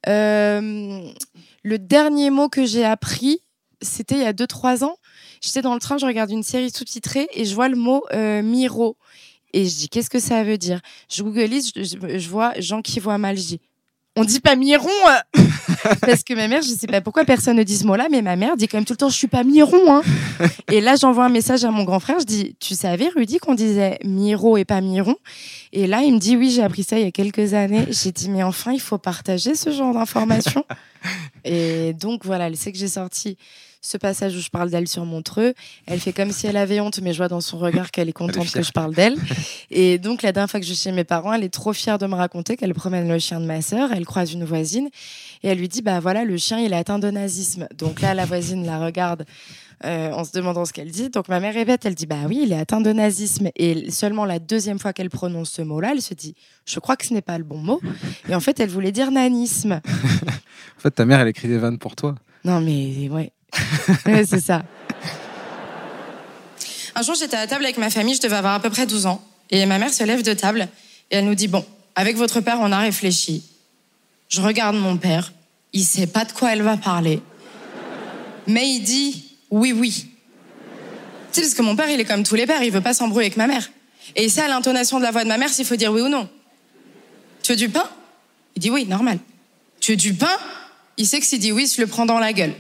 Euh, 0.07 1.01
le 1.65 1.79
dernier 1.79 2.31
mot 2.31 2.49
que 2.49 2.65
j'ai 2.65 2.85
appris, 2.85 3.41
c'était 3.81 4.15
il 4.17 4.23
y 4.23 4.25
a 4.27 4.33
2-3 4.33 4.85
ans. 4.85 4.97
J'étais 5.41 5.63
dans 5.63 5.75
le 5.75 5.81
train, 5.81 5.99
je 5.99 6.07
regarde 6.07 6.31
une 6.31 6.43
série 6.43 6.71
sous-titrée 6.71 7.29
et 7.33 7.45
je 7.45 7.55
vois 7.55 7.69
le 7.69 7.77
mot 7.77 8.05
euh, 8.13 8.43
Miro. 8.43 8.97
Et 9.55 9.67
je 9.67 9.75
dis, 9.77 9.89
qu'est-ce 9.89 10.11
que 10.11 10.19
ça 10.21 10.43
veut 10.45 10.59
dire? 10.59 10.81
Je 11.11 11.23
googleise, 11.23 11.73
je, 11.75 11.83
je- 11.83 12.19
je 12.19 12.29
vois 12.29 12.53
gens 12.61 12.83
qui 12.83 13.01
voient 13.01 13.19
mal. 13.19 13.37
Je 13.39 13.43
dis, 13.47 13.61
on 14.17 14.25
dit 14.25 14.41
pas 14.41 14.57
Miron 14.57 14.89
euh 15.35 15.43
Parce 16.01 16.25
que 16.25 16.35
ma 16.35 16.49
mère, 16.49 16.61
je 16.61 16.69
sais 16.69 16.89
pas 16.89 17.01
pourquoi 17.01 17.25
personne 17.25 17.57
ne 17.57 17.63
dit 17.63 17.77
ce 17.79 17.87
mot-là, 17.87 18.09
mais 18.11 18.21
ma 18.21 18.35
mère 18.35 18.57
dit 18.57 18.67
quand 18.67 18.79
même 18.79 18.85
tout 18.85 18.95
le 18.95 18.99
temps, 18.99 19.09
je 19.09 19.17
suis 19.17 19.29
pas 19.29 19.45
Miron. 19.45 19.95
Hein. 19.95 20.03
et 20.73 20.81
là, 20.81 20.97
j'envoie 20.97 21.25
un 21.27 21.29
message 21.31 21.65
à 21.65 21.71
mon 21.71 21.85
grand 21.85 22.01
frère, 22.01 22.19
je 22.19 22.25
dis, 22.25 22.57
tu 22.59 22.75
savais, 22.75 23.09
Rudy, 23.15 23.39
qu'on 23.39 23.55
disait 23.55 23.99
Miro 24.05 24.57
et 24.57 24.65
pas 24.65 24.81
Miron? 24.81 25.15
Et 25.73 25.87
là, 25.87 26.03
il 26.03 26.15
me 26.15 26.19
dit, 26.19 26.37
oui, 26.37 26.51
j'ai 26.51 26.63
appris 26.63 26.83
ça 26.83 26.99
il 26.99 27.05
y 27.05 27.09
a 27.09 27.13
quelques 27.13 27.55
années. 27.55 27.87
J'ai 27.91 28.11
dit, 28.11 28.29
mais 28.29 28.43
enfin, 28.43 28.73
il 28.73 28.81
faut 28.81 28.99
partager 28.99 29.55
ce 29.55 29.71
genre 29.71 29.95
d'informations. 29.95 30.65
et 31.45 31.93
donc, 31.95 32.25
voilà, 32.25 32.53
sait 32.57 32.73
que 32.73 32.79
j'ai 32.79 32.89
sorti 32.89 33.39
ce 33.89 33.97
passage 33.97 34.37
où 34.37 34.41
je 34.41 34.51
parle 34.51 34.71
d'elle 34.71 34.87
sur 34.87 35.05
Montreux. 35.05 35.55
Elle 35.87 35.99
fait 35.99 36.13
comme 36.13 36.31
si 36.31 36.47
elle 36.47 36.57
avait 36.57 36.81
honte, 36.81 37.01
mais 37.03 37.13
je 37.13 37.19
vois 37.19 37.29
dans 37.29 37.41
son 37.41 37.59
regard 37.59 37.91
qu'elle 37.91 38.09
est 38.09 38.13
contente 38.13 38.51
que 38.53 38.63
je 38.63 38.73
parle 38.73 38.95
d'elle. 38.95 39.17
Et 39.71 39.99
donc, 39.99 40.23
la 40.23 40.33
dernière 40.33 40.51
fois 40.51 40.61
que 40.61 40.67
je 40.67 40.73
suis 40.73 40.83
chez 40.85 40.93
mes 40.93 41.05
parents, 41.05 41.33
elle 41.33 41.45
est 41.45 41.49
trop 41.53 41.73
fière 41.73 41.99
de 41.99 42.07
me 42.07 42.15
raconter 42.15 42.57
qu'elle 42.57 42.75
promène 42.75 43.09
le 43.09 43.19
chien 43.19 43.41
de 43.41 43.47
ma 43.47 43.63
sœur. 43.63 43.91
Elle 43.93 44.05
croise 44.07 44.33
une 44.33 44.45
voisine 44.45 44.89
et 45.43 45.49
elle 45.49 45.59
lui 45.59 45.69
dit, 45.69 45.83
bah 45.83 46.01
voilà, 46.01 46.25
le 46.25 46.37
chien, 46.37 46.59
il 46.59 46.73
est 46.73 46.77
atteint 46.77 46.99
de 46.99 47.11
nazisme. 47.11 47.67
Donc 47.77 48.01
là, 48.01 48.15
la 48.15 48.25
voisine 48.27 48.65
la 48.67 48.79
regarde. 48.79 49.25
euh, 49.85 50.11
en 50.11 50.25
se 50.25 50.33
demandant 50.33 50.65
ce 50.65 50.73
qu'elle 50.73 50.91
dit. 50.91 51.09
Donc 51.09 51.29
ma 51.29 51.39
mère 51.39 51.57
est 51.57 51.65
bête, 51.65 51.87
elle 51.87 51.95
dit 51.95 52.07
bah 52.07 52.17
oui, 52.27 52.41
il 52.43 52.53
est 52.53 52.59
atteint 52.59 52.81
de 52.81 52.93
nazisme. 52.93 53.49
Et 53.55 53.93
seulement 53.93 54.25
la 54.25 54.41
deuxième 54.41 54.81
fois 54.81 54.93
qu'elle 54.93 55.09
prononce 55.09 55.51
ce 55.51 55.63
mot-là, 55.63 55.91
elle 55.93 56.03
se 56.03 56.15
dit 56.15 56.35
je 56.67 56.81
crois 56.81 56.97
que 56.97 57.07
ce 57.07 57.15
n'est 57.15 57.23
pas 57.23 57.39
le 57.39 57.45
bon 57.45 57.59
mot. 57.59 57.81
Et 58.29 58.35
en 58.35 58.41
fait, 58.41 58.59
elle 58.59 58.71
voulait 58.71 58.91
dire 58.93 59.11
nanisme. 59.13 59.81
En 60.79 60.81
fait, 60.81 60.91
ta 60.91 61.05
mère, 61.05 61.21
elle 61.21 61.29
écrit 61.29 61.49
des 61.49 61.59
vannes 61.59 61.79
pour 61.79 61.97
toi. 61.97 62.15
Non 62.45 62.61
mais 62.61 63.09
ouais, 63.09 63.33
Ouais, 64.07 64.25
c'est 64.27 64.41
ça. 64.41 64.63
Un 66.95 67.03
jour, 67.03 67.15
j'étais 67.15 67.37
à 67.37 67.47
table 67.47 67.65
avec 67.65 67.79
ma 67.79 67.91
famille, 67.91 68.15
je 68.15 68.21
devais 68.21 68.37
avoir 68.37 68.55
à 68.55 68.61
peu 68.61 68.71
près 68.71 68.87
12 68.87 69.07
ans. 69.07 69.23
Et 69.51 69.65
ma 69.67 69.79
mère 69.79 69.93
se 69.93 70.05
lève 70.05 70.23
de 70.23 70.35
table 70.35 70.69
et 71.11 71.17
elle 71.17 71.25
nous 71.25 71.35
dit 71.35 71.49
Bon, 71.49 71.65
avec 71.95 72.17
votre 72.17 72.41
père, 72.41 72.59
on 72.61 72.73
a 72.73 72.79
réfléchi. 72.79 73.45
Je 74.29 74.41
regarde 74.41 74.77
mon 74.77 74.97
père, 74.97 75.33
il 75.73 75.85
sait 75.85 76.07
pas 76.07 76.25
de 76.25 76.33
quoi 76.33 76.53
elle 76.53 76.63
va 76.63 76.77
parler. 76.77 77.23
Mais 78.47 78.69
il 78.69 78.81
dit 78.81 79.25
oui, 79.51 79.73
oui. 79.73 80.07
Tu 81.33 81.35
sais, 81.35 81.41
parce 81.43 81.55
que 81.55 81.63
mon 81.63 81.77
père, 81.77 81.89
il 81.89 82.01
est 82.01 82.05
comme 82.05 82.25
tous 82.25 82.35
les 82.35 82.47
pères, 82.47 82.63
il 82.63 82.71
veut 82.71 82.81
pas 82.81 82.95
s'embrouiller 82.95 83.27
avec 83.27 83.37
ma 83.37 83.47
mère. 83.47 83.71
Et 84.17 84.29
sait 84.29 84.43
à 84.43 84.49
l'intonation 84.49 84.99
de 84.99 85.05
la 85.05 85.11
voix 85.11 85.23
de 85.23 85.29
ma 85.29 85.39
mère 85.39 85.51
s'il 85.51 85.67
faut 85.67 85.77
dire 85.77 85.93
oui 85.93 86.01
ou 86.01 86.09
non. 86.09 86.29
Tu 87.43 87.53
veux 87.53 87.57
du 87.57 87.69
pain? 87.69 87.89
Il 88.57 88.61
dit 88.61 88.71
oui, 88.71 88.87
normal. 88.87 89.19
Tu 89.81 89.93
veux 89.93 89.97
du 89.97 90.15
pain? 90.15 90.37
Il 90.97 91.07
sait 91.07 91.21
que 91.21 91.27
s'il 91.27 91.39
dit 91.39 91.53
oui, 91.53 91.65
il 91.65 91.69
se 91.69 91.81
le 91.81 91.87
prend 91.87 92.07
dans 92.07 92.19
la 92.19 92.33
gueule. 92.33 92.55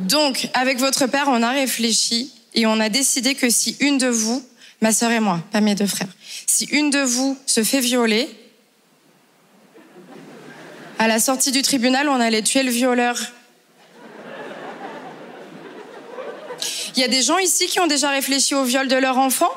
Donc, 0.00 0.48
avec 0.54 0.78
votre 0.78 1.06
père, 1.06 1.26
on 1.28 1.42
a 1.42 1.50
réfléchi 1.50 2.32
et 2.54 2.66
on 2.66 2.80
a 2.80 2.88
décidé 2.88 3.34
que 3.34 3.50
si 3.50 3.76
une 3.80 3.98
de 3.98 4.08
vous, 4.08 4.42
ma 4.80 4.92
sœur 4.92 5.10
et 5.10 5.20
moi, 5.20 5.40
pas 5.52 5.60
mes 5.60 5.74
deux 5.74 5.86
frères, 5.86 6.08
si 6.46 6.64
une 6.66 6.90
de 6.90 7.00
vous 7.00 7.36
se 7.46 7.62
fait 7.62 7.80
violer, 7.80 8.28
à 10.98 11.08
la 11.08 11.18
sortie 11.18 11.50
du 11.50 11.62
tribunal, 11.62 12.08
on 12.08 12.20
allait 12.20 12.42
tuer 12.42 12.62
le 12.62 12.70
violeur. 12.70 13.16
Il 16.94 17.00
y 17.00 17.04
a 17.04 17.08
des 17.08 17.22
gens 17.22 17.38
ici 17.38 17.66
qui 17.66 17.80
ont 17.80 17.86
déjà 17.86 18.10
réfléchi 18.10 18.54
au 18.54 18.64
viol 18.64 18.88
de 18.88 18.96
leur 18.96 19.16
enfant 19.16 19.50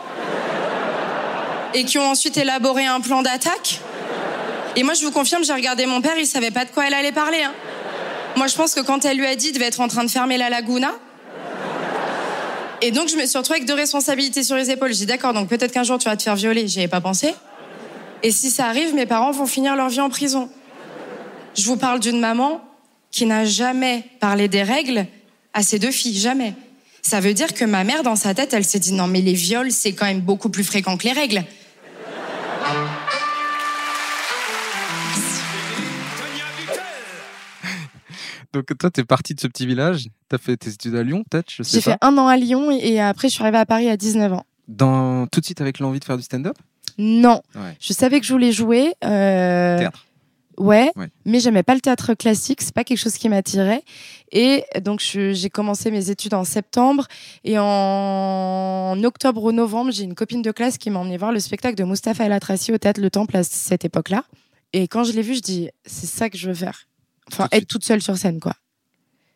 et 1.73 1.83
qui 1.83 1.97
ont 1.97 2.09
ensuite 2.09 2.37
élaboré 2.37 2.85
un 2.85 3.01
plan 3.01 3.21
d'attaque. 3.21 3.79
Et 4.75 4.83
moi, 4.83 4.93
je 4.93 5.03
vous 5.03 5.11
confirme, 5.11 5.43
j'ai 5.43 5.53
regardé 5.53 5.85
mon 5.85 6.01
père, 6.01 6.17
il 6.17 6.27
savait 6.27 6.51
pas 6.51 6.65
de 6.65 6.71
quoi 6.71 6.87
elle 6.87 6.93
allait 6.93 7.11
parler. 7.11 7.41
Hein. 7.43 7.53
Moi, 8.35 8.47
je 8.47 8.55
pense 8.55 8.73
que 8.73 8.81
quand 8.81 9.05
elle 9.05 9.17
lui 9.17 9.25
a 9.25 9.35
dit, 9.35 9.49
il 9.49 9.53
devait 9.53 9.65
être 9.65 9.79
en 9.79 9.87
train 9.87 10.03
de 10.03 10.09
fermer 10.09 10.37
la 10.37 10.49
laguna. 10.49 10.91
Et 12.81 12.91
donc, 12.91 13.07
je 13.07 13.15
me 13.15 13.25
suis 13.25 13.37
retrouvée 13.37 13.59
avec 13.59 13.67
deux 13.67 13.75
responsabilités 13.75 14.43
sur 14.43 14.55
les 14.55 14.71
épaules. 14.71 14.89
J'ai 14.89 15.01
dit, 15.01 15.05
d'accord, 15.05 15.33
donc 15.33 15.47
peut-être 15.47 15.71
qu'un 15.71 15.83
jour 15.83 15.97
tu 15.97 16.09
vas 16.09 16.17
te 16.17 16.23
faire 16.23 16.35
violer. 16.35 16.67
J'y 16.67 16.79
avais 16.79 16.87
pas 16.87 17.01
pensé. 17.01 17.33
Et 18.23 18.31
si 18.31 18.49
ça 18.49 18.65
arrive, 18.65 18.93
mes 18.95 19.05
parents 19.05 19.31
vont 19.31 19.45
finir 19.45 19.75
leur 19.75 19.89
vie 19.89 20.01
en 20.01 20.09
prison. 20.09 20.49
Je 21.55 21.65
vous 21.65 21.77
parle 21.77 21.99
d'une 21.99 22.19
maman 22.19 22.61
qui 23.11 23.25
n'a 23.25 23.45
jamais 23.45 24.03
parlé 24.19 24.47
des 24.47 24.63
règles 24.63 25.05
à 25.53 25.61
ses 25.61 25.77
deux 25.77 25.91
filles, 25.91 26.17
jamais. 26.17 26.55
Ça 27.03 27.19
veut 27.19 27.33
dire 27.33 27.53
que 27.53 27.63
ma 27.63 27.83
mère, 27.83 28.01
dans 28.01 28.15
sa 28.15 28.33
tête, 28.33 28.53
elle 28.53 28.63
s'est 28.63 28.79
dit 28.79 28.93
non, 28.93 29.07
mais 29.07 29.21
les 29.21 29.33
viols, 29.33 29.71
c'est 29.71 29.93
quand 29.93 30.05
même 30.05 30.21
beaucoup 30.21 30.49
plus 30.49 30.63
fréquent 30.63 30.97
que 30.97 31.03
les 31.03 31.11
règles. 31.11 31.43
Donc 38.53 38.65
toi, 38.77 38.91
t'es 38.91 39.03
parti 39.03 39.33
de 39.33 39.39
ce 39.39 39.47
petit 39.47 39.65
village, 39.65 40.07
t'as 40.29 40.37
fait 40.37 40.55
tes 40.57 40.69
études 40.69 40.95
à 40.95 41.03
Lyon, 41.03 41.23
peut-être, 41.29 41.49
J'ai 41.59 41.81
fait 41.81 41.97
un 42.01 42.17
an 42.17 42.27
à 42.27 42.37
Lyon 42.37 42.69
et 42.71 42.99
après 42.99 43.27
je 43.29 43.33
suis 43.33 43.41
arrivée 43.43 43.57
à 43.57 43.65
Paris 43.65 43.89
à 43.89 43.97
19 43.97 44.31
ans. 44.33 44.45
Dans 44.67 45.25
tout 45.27 45.39
de 45.39 45.45
suite 45.45 45.59
avec 45.61 45.79
l'envie 45.79 45.99
de 45.99 46.05
faire 46.05 46.17
du 46.17 46.23
stand-up? 46.23 46.55
Non, 46.99 47.41
Ouais. 47.55 47.75
je 47.79 47.91
savais 47.93 48.19
que 48.19 48.25
je 48.27 48.31
voulais 48.33 48.51
jouer. 48.51 48.93
euh, 49.03 49.79
Théâtre. 49.79 50.05
Ouais, 50.59 50.91
Ouais. 50.95 51.07
mais 51.25 51.39
j'aimais 51.39 51.63
pas 51.63 51.73
le 51.73 51.81
théâtre 51.81 52.13
classique, 52.13 52.61
c'est 52.61 52.75
pas 52.75 52.83
quelque 52.83 52.99
chose 52.99 53.15
qui 53.17 53.27
m'attirait. 53.27 53.81
Et 54.31 54.63
donc 54.81 54.99
j'ai 55.01 55.49
commencé 55.49 55.89
mes 55.89 56.11
études 56.11 56.35
en 56.35 56.43
septembre 56.43 57.07
et 57.43 57.57
en 57.57 58.95
octobre 59.03 59.43
ou 59.43 59.51
novembre, 59.51 59.91
j'ai 59.91 60.03
une 60.03 60.13
copine 60.13 60.43
de 60.43 60.51
classe 60.51 60.77
qui 60.77 60.91
m'a 60.91 60.99
emmené 60.99 61.17
voir 61.17 61.31
le 61.31 61.39
spectacle 61.39 61.75
de 61.75 61.83
Mustapha 61.83 62.25
El 62.25 62.31
Atrassi 62.33 62.71
au 62.71 62.77
théâtre 62.77 63.01
Le 63.01 63.09
Temple 63.09 63.35
à 63.37 63.43
cette 63.43 63.83
époque-là. 63.83 64.23
Et 64.73 64.87
quand 64.87 65.03
je 65.03 65.13
l'ai 65.13 65.23
vu, 65.23 65.33
je 65.35 65.41
dis 65.41 65.69
c'est 65.85 66.05
ça 66.07 66.29
que 66.29 66.37
je 66.37 66.47
veux 66.47 66.53
faire. 66.55 66.85
Enfin, 67.31 67.47
être 67.51 67.67
toute 67.67 67.83
seule 67.85 68.01
sur 68.01 68.17
scène, 68.17 68.39
quoi. 68.39 68.53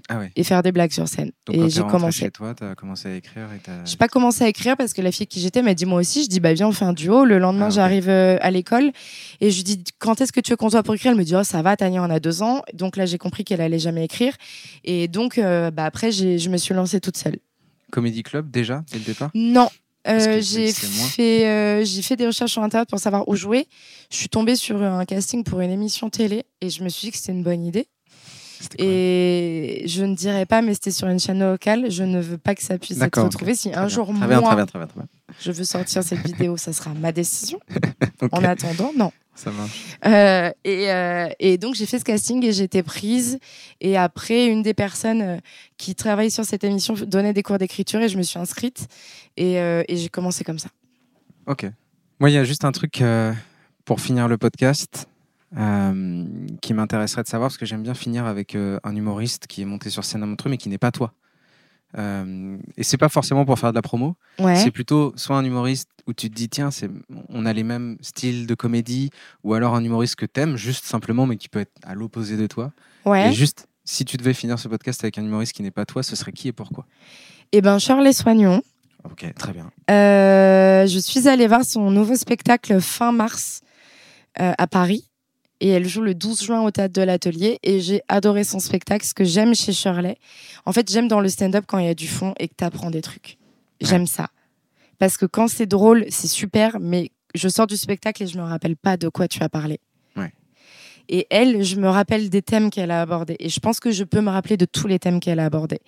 Ah 0.09 0.19
ouais. 0.19 0.31
Et 0.37 0.45
faire 0.45 0.63
des 0.63 0.71
blagues 0.71 0.91
sur 0.93 1.05
scène. 1.09 1.31
Donc 1.45 1.57
et 1.57 1.69
j'ai 1.69 1.81
commencé. 1.81 2.19
chez 2.19 2.31
toi, 2.31 2.53
t'as 2.53 2.75
commencé 2.75 3.09
à 3.09 3.15
écrire 3.15 3.49
et. 3.53 3.59
J'ai 3.83 3.97
pas 3.97 4.07
commencé 4.07 4.41
à 4.45 4.47
écrire 4.47 4.77
parce 4.77 4.93
que 4.93 5.01
la 5.01 5.11
fille 5.11 5.27
qui 5.27 5.41
j'étais 5.41 5.61
m'a 5.61 5.73
dit 5.73 5.85
moi 5.85 5.99
aussi. 5.99 6.23
Je 6.23 6.29
dis 6.29 6.39
bah 6.39 6.53
viens 6.53 6.69
on 6.69 6.71
fait 6.71 6.85
un 6.85 6.93
duo. 6.93 7.25
Le 7.25 7.39
lendemain 7.39 7.65
Ah, 7.67 7.71
j'arrive 7.71 8.07
euh, 8.07 8.37
à 8.39 8.49
l'école 8.49 8.91
et 9.41 9.51
je 9.51 9.57
lui 9.57 9.63
dis 9.65 9.83
quand 9.99 10.21
est-ce 10.21 10.31
que 10.31 10.39
tu 10.39 10.51
veux 10.51 10.55
qu'on 10.55 10.69
soit 10.69 10.81
pour 10.83 10.95
écrire? 10.95 11.11
Elle 11.11 11.17
me 11.17 11.25
dit 11.25 11.35
oh 11.35 11.43
ça 11.43 11.61
va 11.61 11.75
Tania 11.75 12.01
on 12.01 12.09
a 12.09 12.21
deux 12.21 12.41
ans. 12.41 12.61
Donc 12.73 12.95
là 12.95 13.05
j'ai 13.05 13.17
compris 13.17 13.43
qu'elle 13.43 13.59
allait 13.59 13.79
jamais 13.79 14.05
écrire 14.05 14.33
et 14.85 15.09
donc 15.09 15.37
euh, 15.39 15.71
bah 15.71 15.83
après 15.83 16.13
j'ai- 16.13 16.39
je 16.39 16.49
me 16.49 16.55
suis 16.55 16.73
lancée 16.73 17.01
toute 17.01 17.17
seule. 17.17 17.39
Comedy 17.91 18.23
Club 18.23 18.49
déjà 18.49 18.85
dès 18.89 18.99
le 18.99 19.03
départ? 19.03 19.31
Non. 19.33 19.67
Euh, 20.07 20.41
j'ai 20.41 20.71
fait 20.71 21.47
euh, 21.47 21.83
j'ai 21.83 22.01
fait 22.01 22.15
des 22.15 22.25
recherches 22.25 22.53
sur 22.53 22.63
internet 22.63 22.89
pour 22.89 22.99
savoir 22.99 23.27
où 23.27 23.35
jouer. 23.35 23.67
Je 24.09 24.17
suis 24.17 24.29
tombée 24.29 24.55
sur 24.55 24.81
un 24.81 25.05
casting 25.05 25.43
pour 25.43 25.59
une 25.59 25.71
émission 25.71 26.09
télé 26.09 26.45
et 26.61 26.69
je 26.69 26.83
me 26.83 26.89
suis 26.89 27.07
dit 27.07 27.11
que 27.11 27.17
c'était 27.17 27.33
une 27.33 27.43
bonne 27.43 27.63
idée. 27.63 27.87
Et 28.79 29.83
je 29.85 30.03
ne 30.03 30.15
dirais 30.15 30.45
pas, 30.45 30.61
mais 30.61 30.73
c'était 30.73 30.91
sur 30.91 31.07
une 31.07 31.19
chaîne 31.19 31.39
locale. 31.39 31.91
Je 31.91 32.03
ne 32.03 32.19
veux 32.19 32.37
pas 32.37 32.55
que 32.55 32.63
ça 32.63 32.77
puisse 32.77 32.99
être 32.99 33.21
retrouvé. 33.21 33.53
Si 33.55 33.71
un 33.73 33.87
jour, 33.87 34.11
moi, 34.13 34.27
je 35.39 35.51
veux 35.51 35.63
sortir 35.63 36.03
cette 36.03 36.25
vidéo, 36.25 36.57
ça 36.57 36.73
sera 36.73 36.93
ma 36.93 37.11
décision. 37.11 37.59
En 38.31 38.43
attendant, 38.43 38.91
non. 38.97 39.11
Ça 39.37 39.51
marche. 39.51 39.97
Euh, 40.05 40.51
et, 40.63 40.91
euh, 40.91 41.29
et 41.39 41.59
donc, 41.59 41.75
j'ai 41.75 41.85
fait 41.85 41.99
ce 41.99 42.03
casting 42.03 42.43
et 42.43 42.59
été 42.59 42.81
prise. 42.81 43.37
Et 43.79 43.95
après, 43.95 44.47
une 44.47 44.63
des 44.63 44.73
personnes 44.73 45.21
euh, 45.21 45.37
qui 45.77 45.93
travaille 45.93 46.31
sur 46.31 46.43
cette 46.43 46.63
émission 46.63 46.95
donnait 46.95 47.33
des 47.33 47.43
cours 47.43 47.59
d'écriture 47.59 48.01
et 48.01 48.09
je 48.09 48.17
me 48.17 48.23
suis 48.23 48.39
inscrite. 48.39 48.87
Et, 49.37 49.59
euh, 49.59 49.83
et 49.87 49.95
j'ai 49.95 50.09
commencé 50.09 50.43
comme 50.43 50.57
ça. 50.57 50.69
Ok. 51.45 51.67
Moi, 52.19 52.31
il 52.31 52.33
y 52.33 52.37
a 52.37 52.43
juste 52.43 52.65
un 52.65 52.71
truc 52.71 53.03
pour 53.85 54.01
finir 54.01 54.27
le 54.27 54.39
podcast 54.39 55.07
qui 55.53 56.73
m'intéresserait 56.73 57.21
de 57.21 57.27
savoir 57.27 57.49
parce 57.49 57.59
que 57.59 57.65
j'aime 57.67 57.83
bien 57.83 57.93
finir 57.93 58.25
avec 58.25 58.55
un 58.55 58.95
humoriste 58.95 59.45
qui 59.45 59.61
est 59.61 59.65
monté 59.65 59.91
sur 59.91 60.03
scène 60.03 60.23
à 60.23 60.25
Montreux 60.25 60.49
mais 60.49 60.57
qui 60.57 60.67
n'est 60.67 60.79
pas 60.79 60.91
toi. 60.91 61.13
Euh, 61.97 62.57
et 62.75 62.83
c'est 62.83 62.97
pas 62.97 63.09
forcément 63.09 63.45
pour 63.45 63.57
faire 63.57 63.71
de 63.71 63.75
la 63.75 63.81
promo. 63.81 64.15
Ouais. 64.39 64.55
C'est 64.55 64.71
plutôt 64.71 65.13
soit 65.15 65.37
un 65.37 65.45
humoriste 65.45 65.89
où 66.05 66.13
tu 66.13 66.29
te 66.29 66.35
dis 66.35 66.49
tiens, 66.49 66.71
c'est, 66.71 66.89
on 67.29 67.45
a 67.45 67.53
les 67.53 67.63
mêmes 67.63 67.97
styles 68.01 68.45
de 68.45 68.55
comédie, 68.55 69.09
ou 69.43 69.53
alors 69.53 69.75
un 69.75 69.83
humoriste 69.83 70.15
que 70.15 70.25
t'aimes 70.25 70.57
juste 70.57 70.85
simplement 70.85 71.25
mais 71.25 71.37
qui 71.37 71.49
peut 71.49 71.59
être 71.59 71.73
à 71.83 71.95
l'opposé 71.95 72.37
de 72.37 72.47
toi. 72.47 72.71
Ouais. 73.05 73.29
Et 73.29 73.33
juste, 73.33 73.67
si 73.85 74.05
tu 74.05 74.17
devais 74.17 74.33
finir 74.33 74.59
ce 74.59 74.67
podcast 74.67 75.03
avec 75.03 75.17
un 75.17 75.23
humoriste 75.23 75.53
qui 75.53 75.63
n'est 75.63 75.71
pas 75.71 75.85
toi, 75.85 76.03
ce 76.03 76.15
serait 76.15 76.33
qui 76.33 76.49
et 76.49 76.53
pourquoi? 76.53 76.85
Et 77.51 77.61
ben, 77.61 77.79
Shirley 77.79 78.13
Soignon. 78.13 78.61
Ok, 79.05 79.25
très 79.35 79.53
bien. 79.53 79.71
Euh, 79.89 80.85
je 80.85 80.99
suis 80.99 81.27
allée 81.29 81.47
voir 81.47 81.63
son 81.63 81.89
nouveau 81.89 82.15
spectacle 82.15 82.81
fin 82.81 83.11
mars 83.11 83.61
euh, 84.39 84.51
à 84.57 84.67
Paris. 84.67 85.09
Et 85.59 85.69
elle 85.69 85.87
joue 85.87 86.01
le 86.01 86.13
12 86.13 86.43
juin 86.43 86.61
au 86.61 86.71
théâtre 86.71 86.93
de 86.93 87.01
l'Atelier. 87.01 87.59
Et 87.63 87.79
j'ai 87.79 88.01
adoré 88.07 88.43
son 88.43 88.59
spectacle. 88.59 89.05
Ce 89.05 89.13
que 89.13 89.23
j'aime 89.23 89.55
chez 89.55 89.73
Shirley, 89.73 90.17
en 90.65 90.73
fait, 90.73 90.91
j'aime 90.91 91.07
dans 91.07 91.19
le 91.19 91.29
stand-up 91.29 91.65
quand 91.67 91.79
il 91.79 91.85
y 91.85 91.89
a 91.89 91.95
du 91.95 92.07
fond 92.07 92.33
et 92.39 92.47
que 92.47 92.53
tu 92.57 92.63
apprends 92.63 92.91
des 92.91 93.01
trucs. 93.01 93.37
J'aime 93.81 94.07
ça. 94.07 94.29
Parce 94.99 95.17
que 95.17 95.25
quand 95.25 95.47
c'est 95.47 95.65
drôle, 95.65 96.05
c'est 96.09 96.27
super, 96.27 96.79
mais 96.79 97.11
je 97.35 97.47
sors 97.49 97.67
du 97.67 97.77
spectacle 97.77 98.23
et 98.23 98.27
je 98.27 98.37
me 98.37 98.43
rappelle 98.43 98.75
pas 98.75 98.97
de 98.97 99.09
quoi 99.09 99.27
tu 99.27 99.43
as 99.43 99.49
parlé. 99.49 99.79
Ouais. 100.15 100.31
Et 101.09 101.27
elle, 101.29 101.63
je 101.63 101.75
me 101.75 101.87
rappelle 101.87 102.29
des 102.29 102.41
thèmes 102.41 102.69
qu'elle 102.69 102.91
a 102.91 103.01
abordés. 103.01 103.35
Et 103.39 103.49
je 103.49 103.59
pense 103.59 103.79
que 103.79 103.91
je 103.91 104.03
peux 104.03 104.21
me 104.21 104.29
rappeler 104.29 104.57
de 104.57 104.65
tous 104.65 104.87
les 104.87 104.99
thèmes 104.99 105.19
qu'elle 105.19 105.39
a 105.39 105.45
abordés. 105.45 105.79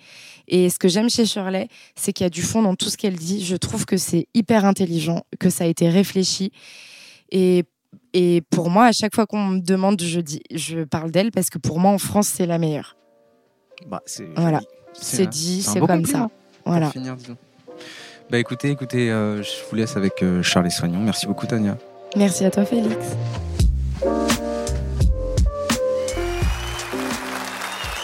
Et 0.48 0.70
ce 0.70 0.78
que 0.78 0.88
j'aime 0.88 1.10
chez 1.10 1.26
Shirley, 1.26 1.68
c'est 1.96 2.12
qu'il 2.12 2.24
y 2.24 2.26
a 2.26 2.30
du 2.30 2.42
fond 2.42 2.62
dans 2.62 2.74
tout 2.74 2.88
ce 2.88 2.96
qu'elle 2.96 3.16
dit. 3.16 3.44
Je 3.44 3.56
trouve 3.56 3.84
que 3.84 3.96
c'est 3.96 4.28
hyper 4.34 4.64
intelligent, 4.64 5.24
que 5.38 5.50
ça 5.50 5.64
a 5.64 5.66
été 5.66 5.88
réfléchi. 5.88 6.52
Et, 7.32 7.64
et 8.12 8.42
pour 8.50 8.70
moi, 8.70 8.86
à 8.86 8.92
chaque 8.92 9.14
fois 9.14 9.26
qu'on 9.26 9.44
me 9.46 9.60
demande, 9.60 10.00
je, 10.00 10.20
dis, 10.20 10.42
je 10.52 10.80
parle 10.80 11.10
d'elle 11.10 11.30
parce 11.30 11.50
que 11.50 11.58
pour 11.58 11.78
moi, 11.78 11.92
en 11.92 11.98
France, 11.98 12.28
c'est 12.28 12.46
la 12.46 12.58
meilleure. 12.58 12.96
Bah, 13.86 14.02
c'est 14.06 14.28
Voilà. 14.36 14.60
C'est 14.92 15.26
dit, 15.26 15.62
c'est 15.62 15.80
comme 15.80 16.04
ça. 16.04 16.28
Voilà. 16.64 16.90
Finir. 16.90 17.16
Bah 18.30 18.38
écoutez, 18.38 18.70
écoutez, 18.70 19.10
euh, 19.10 19.42
je 19.42 19.50
vous 19.68 19.76
laisse 19.76 19.96
avec 19.96 20.22
euh, 20.22 20.42
Charles 20.42 20.70
Soignon. 20.70 21.00
Merci 21.00 21.26
beaucoup 21.26 21.46
Tania. 21.46 21.76
Merci 22.16 22.44
à 22.44 22.50
toi, 22.50 22.64
Félix. 22.64 23.16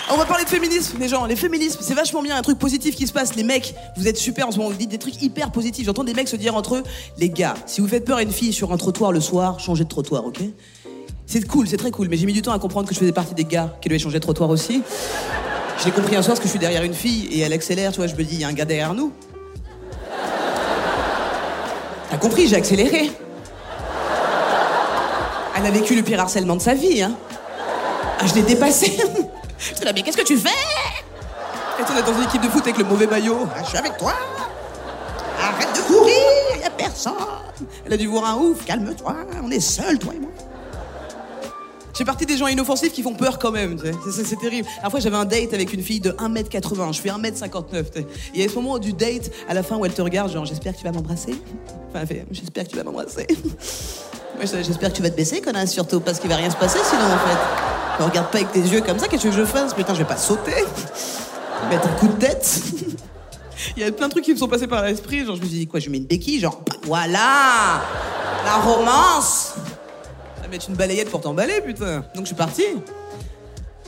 On 0.09 0.17
va 0.17 0.25
parler 0.25 0.45
de 0.45 0.49
féminisme, 0.49 0.99
les 1.01 1.09
gens. 1.09 1.27
Les 1.27 1.35
féminismes, 1.35 1.81
c'est 1.83 1.95
vachement 1.95 2.23
bien, 2.23 2.37
un 2.37 2.43
truc 2.43 2.59
positif 2.59 2.95
qui 2.95 3.09
se 3.09 3.13
passe. 3.13 3.35
Les 3.35 3.43
mecs, 3.43 3.75
vous 3.97 4.07
êtes 4.07 4.17
super 4.17 4.47
en 4.47 4.53
ce 4.53 4.59
moment, 4.59 4.71
vous 4.71 4.77
dites 4.77 4.91
des 4.91 4.99
trucs 4.99 5.21
hyper 5.21 5.51
positifs. 5.51 5.85
J'entends 5.85 6.05
des 6.05 6.15
mecs 6.15 6.29
se 6.29 6.37
dire 6.37 6.55
entre 6.55 6.77
eux, 6.77 6.85
les 7.19 7.29
gars, 7.29 7.55
si 7.67 7.81
vous 7.81 7.89
faites 7.89 8.05
peur 8.05 8.19
à 8.19 8.23
une 8.23 8.31
fille 8.31 8.53
sur 8.53 8.73
un 8.73 8.77
trottoir 8.77 9.11
le 9.11 9.21
soir, 9.21 9.59
changez 9.59 9.83
de 9.83 9.89
trottoir, 9.89 10.25
ok? 10.25 10.39
C'est 11.27 11.45
cool, 11.49 11.67
c'est 11.67 11.77
très 11.77 11.91
cool, 11.91 12.07
mais 12.09 12.17
j'ai 12.17 12.27
mis 12.27 12.33
du 12.33 12.41
temps 12.41 12.53
à 12.53 12.59
comprendre 12.61 12.87
que 12.89 12.95
je 12.95 13.01
faisais 13.01 13.11
partie 13.11 13.35
des 13.35 13.45
gars 13.45 13.77
qui 13.83 13.89
devaient 13.89 13.99
changer 13.99 14.19
de 14.19 14.23
trottoir 14.23 14.49
aussi. 14.49 14.83
J'ai 15.83 15.91
compris 15.91 16.15
un 16.15 16.23
soir 16.23 16.39
que 16.39 16.45
je 16.45 16.51
suis 16.51 16.59
derrière 16.61 16.85
une 16.85 16.95
fille 16.95 17.27
et 17.33 17.41
elle 17.41 17.53
accélère, 17.53 17.91
tu 17.91 17.97
vois, 17.97 18.07
je 18.07 18.15
me 18.15 18.23
dis, 18.23 18.37
il 18.37 18.41
y 18.41 18.45
a 18.45 18.49
un 18.49 18.53
gars 18.53 18.65
derrière 18.65 18.95
nous. 18.95 19.13
T'as 22.11 22.17
compris, 22.19 22.47
j'ai 22.47 22.55
accéléré. 22.55 23.11
Elle 25.59 25.67
a 25.67 25.71
vécu 25.71 25.97
le 25.97 26.03
pire 26.03 26.21
harcèlement 26.21 26.55
de 26.55 26.63
sa 26.63 26.75
vie, 26.75 27.03
hein. 27.03 27.17
Ah, 28.21 28.27
je 28.27 28.35
l'ai 28.35 28.43
dépassé. 28.43 28.97
J'étais 29.59 29.85
là, 29.85 29.93
mais 29.95 30.03
qu'est-ce 30.03 30.17
que 30.17 30.23
tu 30.25 30.37
fais? 30.37 30.49
Et 30.49 31.83
on 31.83 31.97
est 31.99 32.03
dans 32.03 32.17
une 32.19 32.25
équipe 32.25 32.43
de 32.43 32.49
foot 32.49 32.63
avec 32.63 32.79
le 32.79 32.85
mauvais 32.85 33.07
maillot? 33.07 33.47
Ah, 33.55 33.63
je 33.63 33.69
suis 33.69 33.79
avec 33.79 33.97
toi. 33.97 34.13
Arrête 35.41 35.77
de 35.77 35.81
courir, 35.83 36.15
y 36.61 36.65
a 36.65 36.71
personne. 36.71 37.13
Elle 37.85 37.93
a 37.93 37.97
dû 37.97 38.07
voir 38.07 38.25
un 38.25 38.37
ouf, 38.37 38.65
calme-toi, 38.65 39.15
on 39.43 39.51
est 39.51 39.61
seuls, 39.61 39.99
toi 39.99 40.13
et 40.15 40.19
moi. 40.19 40.31
J'ai 41.97 42.05
partie 42.05 42.27
des 42.27 42.37
gens 42.37 42.47
inoffensifs 42.47 42.93
qui 42.93 43.03
font 43.03 43.15
peur 43.15 43.39
quand 43.39 43.51
même, 43.53 43.81
tu 43.81 43.87
sais. 44.13 44.25
C'est- 44.25 44.37
terrible. 44.37 44.69
La 44.83 44.91
fois, 44.91 45.01
j'avais 45.01 45.17
un 45.17 45.25
date 45.25 45.55
avec 45.55 45.73
une 45.73 45.83
fille 45.83 46.01
de 46.01 46.11
1m80, 46.19 46.93
je 46.93 47.01
fais 47.01 47.09
1m59, 47.09 47.91
tu 47.91 48.01
sais. 48.01 48.07
Et 48.35 48.45
à 48.45 48.49
ce 48.51 48.55
moment 48.55 48.79
du 48.79 48.93
date, 48.93 49.31
à 49.49 49.55
la 49.55 49.63
fin 49.63 49.77
où 49.77 49.85
elle 49.87 49.95
te 49.95 50.03
regarde, 50.03 50.31
genre, 50.31 50.45
j'espère 50.45 50.75
que 50.75 50.79
tu 50.79 50.85
vas 50.85 50.93
m'embrasser. 50.93 51.35
Enfin, 51.89 52.01
elle 52.03 52.07
fait, 52.07 52.27
j'espère 52.33 52.65
que 52.65 52.71
tu 52.71 52.77
vas 52.77 52.85
m'embrasser. 52.85 53.27
J'espère 54.41 54.91
que 54.91 54.97
tu 54.97 55.03
vas 55.03 55.11
te 55.11 55.17
baisser, 55.17 55.41
connasse, 55.41 55.73
surtout, 55.73 56.01
parce 56.01 56.19
qu'il 56.21 56.29
va 56.31 56.37
rien 56.37 56.51
se 56.51 56.57
passer 56.57 56.79
sinon, 56.85 57.05
en 57.05 57.19
fait. 57.19 58.05
Regarde 58.05 58.31
pas 58.31 58.39
avec 58.39 58.53
tes 58.53 58.61
yeux 58.61 58.83
comme 58.83 58.99
ça, 58.99 59.09
qu'est-ce 59.09 59.25
que 59.25 59.33
je 59.33 59.45
fasse? 59.45 59.73
Putain, 59.75 59.95
je 59.95 59.99
vais 60.01 60.05
pas 60.05 60.17
sauter. 60.19 60.53
Mettre 61.71 61.89
un 61.89 61.93
coup 61.99 62.09
de 62.09 62.13
tête. 62.13 62.61
Il 63.77 63.83
y 63.83 63.87
a 63.87 63.91
plein 63.91 64.07
de 64.09 64.13
trucs 64.13 64.25
qui 64.25 64.33
me 64.33 64.39
sont 64.39 64.49
passés 64.49 64.67
par 64.67 64.83
l'esprit. 64.83 65.25
Genre, 65.25 65.35
je 65.37 65.41
me 65.41 65.47
suis 65.47 65.59
dit, 65.59 65.67
quoi, 65.67 65.81
je 65.81 65.89
mets 65.89 65.97
une 65.97 66.05
béquille 66.05 66.39
Genre, 66.41 66.61
bah, 66.67 66.77
voilà 66.85 67.81
La 68.45 68.57
romance 68.57 69.55
À 70.45 70.49
mettre 70.49 70.69
une 70.69 70.77
balayette 70.77 71.11
pour 71.11 71.23
t'emballer, 71.23 71.61
putain. 71.63 72.05
Donc, 72.15 72.21
je 72.21 72.27
suis 72.27 72.35
parti. 72.35 72.63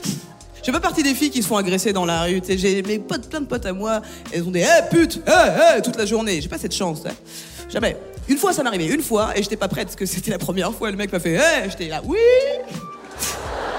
Je 0.03 0.65
fais 0.65 0.71
pas 0.71 0.79
partie 0.81 1.03
des 1.03 1.13
filles 1.13 1.29
qui 1.29 1.41
se 1.41 1.47
font 1.47 1.57
agresser 1.57 1.93
dans 1.93 2.05
la 2.05 2.23
rue. 2.23 2.41
J'ai 2.47 2.81
mes 2.81 2.99
potes, 2.99 3.29
plein 3.29 3.41
de 3.41 3.45
potes 3.45 3.65
à 3.65 3.73
moi. 3.73 4.01
Elles 4.33 4.43
ont 4.43 4.51
des 4.51 4.61
Eh 4.65 4.89
pute 4.89 5.21
Eh 5.25 5.31
eh 5.77 5.81
toute 5.81 5.95
la 5.97 6.05
journée. 6.05 6.41
J'ai 6.41 6.49
pas 6.49 6.57
cette 6.57 6.75
chance. 6.75 6.99
hein. 7.05 7.11
Jamais. 7.71 7.95
Une 8.29 8.37
fois, 8.37 8.53
ça 8.53 8.61
m'est 8.61 8.69
arrivé. 8.69 8.85
Une 8.85 9.01
fois, 9.01 9.35
et 9.35 9.41
j'étais 9.41 9.57
pas 9.57 9.67
prête 9.67 9.87
parce 9.87 9.95
que 9.95 10.05
c'était 10.05 10.29
la 10.29 10.37
première 10.37 10.71
fois. 10.71 10.91
Le 10.91 10.97
mec 10.97 11.11
m'a 11.11 11.19
fait 11.19 11.39
Eh 11.65 11.69
J'étais 11.69 11.87
là, 11.87 11.99
oui 12.05 12.19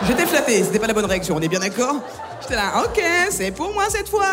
J'étais 0.07 0.27
flatté. 0.27 0.65
C'était 0.65 0.81
pas 0.81 0.89
la 0.89 0.93
bonne 0.93 1.05
réaction. 1.05 1.37
On 1.37 1.41
est 1.41 1.49
bien 1.49 1.61
d'accord 1.61 1.97
J'étais 2.43 2.57
là, 2.57 2.83
ok, 2.85 3.01
c'est 3.31 3.53
pour 3.53 3.73
moi 3.73 3.85
cette 3.89 4.09
fois. 4.09 4.27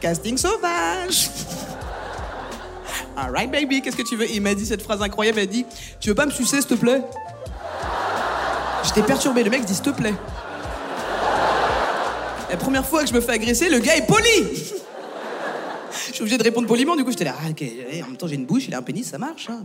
Casting 0.00 0.36
sauvage. 0.36 1.30
Alright 3.16 3.50
baby, 3.50 3.82
qu'est-ce 3.82 3.96
que 3.96 4.02
tu 4.02 4.16
veux? 4.16 4.28
Il 4.30 4.42
m'a 4.42 4.54
dit 4.54 4.66
cette 4.66 4.82
phrase 4.82 5.00
incroyable, 5.00 5.38
il 5.38 5.42
m'a 5.42 5.52
dit 5.52 5.66
Tu 6.00 6.08
veux 6.08 6.14
pas 6.14 6.26
me 6.26 6.30
sucer 6.30 6.56
s'il 6.56 6.66
te 6.66 6.74
plaît? 6.74 7.02
J'étais 8.84 9.02
perturbé, 9.02 9.44
le 9.44 9.50
mec 9.50 9.64
dit 9.64 9.74
s'il 9.74 9.82
te 9.84 9.90
plaît. 9.90 10.14
La 12.50 12.56
première 12.56 12.86
fois 12.86 13.02
que 13.02 13.08
je 13.08 13.14
me 13.14 13.20
fais 13.20 13.32
agresser, 13.32 13.68
le 13.68 13.78
gars 13.78 13.96
est 13.96 14.06
poli 14.06 14.72
Je 16.08 16.12
suis 16.14 16.22
obligé 16.22 16.38
de 16.38 16.42
répondre 16.42 16.66
poliment, 16.68 16.96
du 16.96 17.04
coup 17.04 17.10
j'étais 17.10 17.24
là, 17.24 17.34
ah, 17.42 17.50
ok, 17.50 17.62
en 18.02 18.06
même 18.06 18.16
temps 18.16 18.26
j'ai 18.26 18.36
une 18.36 18.46
bouche, 18.46 18.64
il 18.68 18.74
a 18.74 18.78
un 18.78 18.82
pénis, 18.82 19.06
ça 19.08 19.18
marche. 19.18 19.48
hein. 19.50 19.64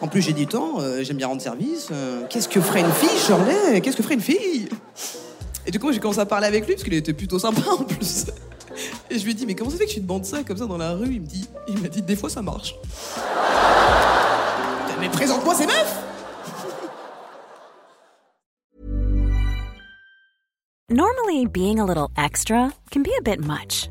En 0.00 0.08
plus 0.08 0.22
j'ai 0.22 0.32
du 0.32 0.46
temps, 0.46 0.80
euh, 0.80 1.02
j'aime 1.02 1.16
bien 1.16 1.26
rendre 1.26 1.42
service. 1.42 1.88
euh, 1.92 2.22
Qu'est-ce 2.30 2.48
que 2.48 2.60
ferait 2.60 2.80
une 2.80 2.92
fille, 2.92 3.18
Shirley? 3.18 3.80
Qu'est-ce 3.80 3.96
que 3.96 4.02
ferait 4.02 4.14
une 4.14 4.20
fille? 4.20 4.68
Et 5.66 5.70
du 5.70 5.78
coup 5.78 5.92
j'ai 5.92 5.98
commencé 6.00 6.20
à 6.20 6.26
parler 6.26 6.46
avec 6.46 6.66
lui, 6.66 6.74
parce 6.74 6.84
qu'il 6.84 6.94
était 6.94 7.12
plutôt 7.12 7.38
sympa 7.38 7.62
en 7.70 7.84
plus. 7.84 8.26
Et 9.10 9.18
je 9.18 9.24
lui 9.24 9.32
ai 9.32 9.34
dit, 9.34 9.44
mais 9.46 9.54
comment 9.54 9.70
ça 9.70 9.76
fait 9.76 9.86
que 9.86 9.90
tu 9.90 10.00
te 10.00 10.06
bandes 10.06 10.24
ça 10.24 10.42
comme 10.44 10.56
ça 10.56 10.66
dans 10.66 10.78
la 10.78 10.92
rue? 10.92 11.12
Il 11.12 11.20
me 11.22 11.26
dit, 11.26 11.48
m'a 11.82 11.88
dit, 11.88 12.02
des 12.02 12.16
fois 12.16 12.30
ça 12.30 12.42
marche. 12.42 12.74
Mais 15.00 15.08
présente-moi 15.08 15.54
ces 15.54 15.66
meufs 15.66 15.96
Normally, 20.90 21.46
being 21.46 21.78
a 21.78 21.84
little 21.84 22.08
extra 22.16 22.72
can 22.90 23.02
be 23.02 23.10
a 23.18 23.20
bit 23.20 23.40
much, 23.44 23.90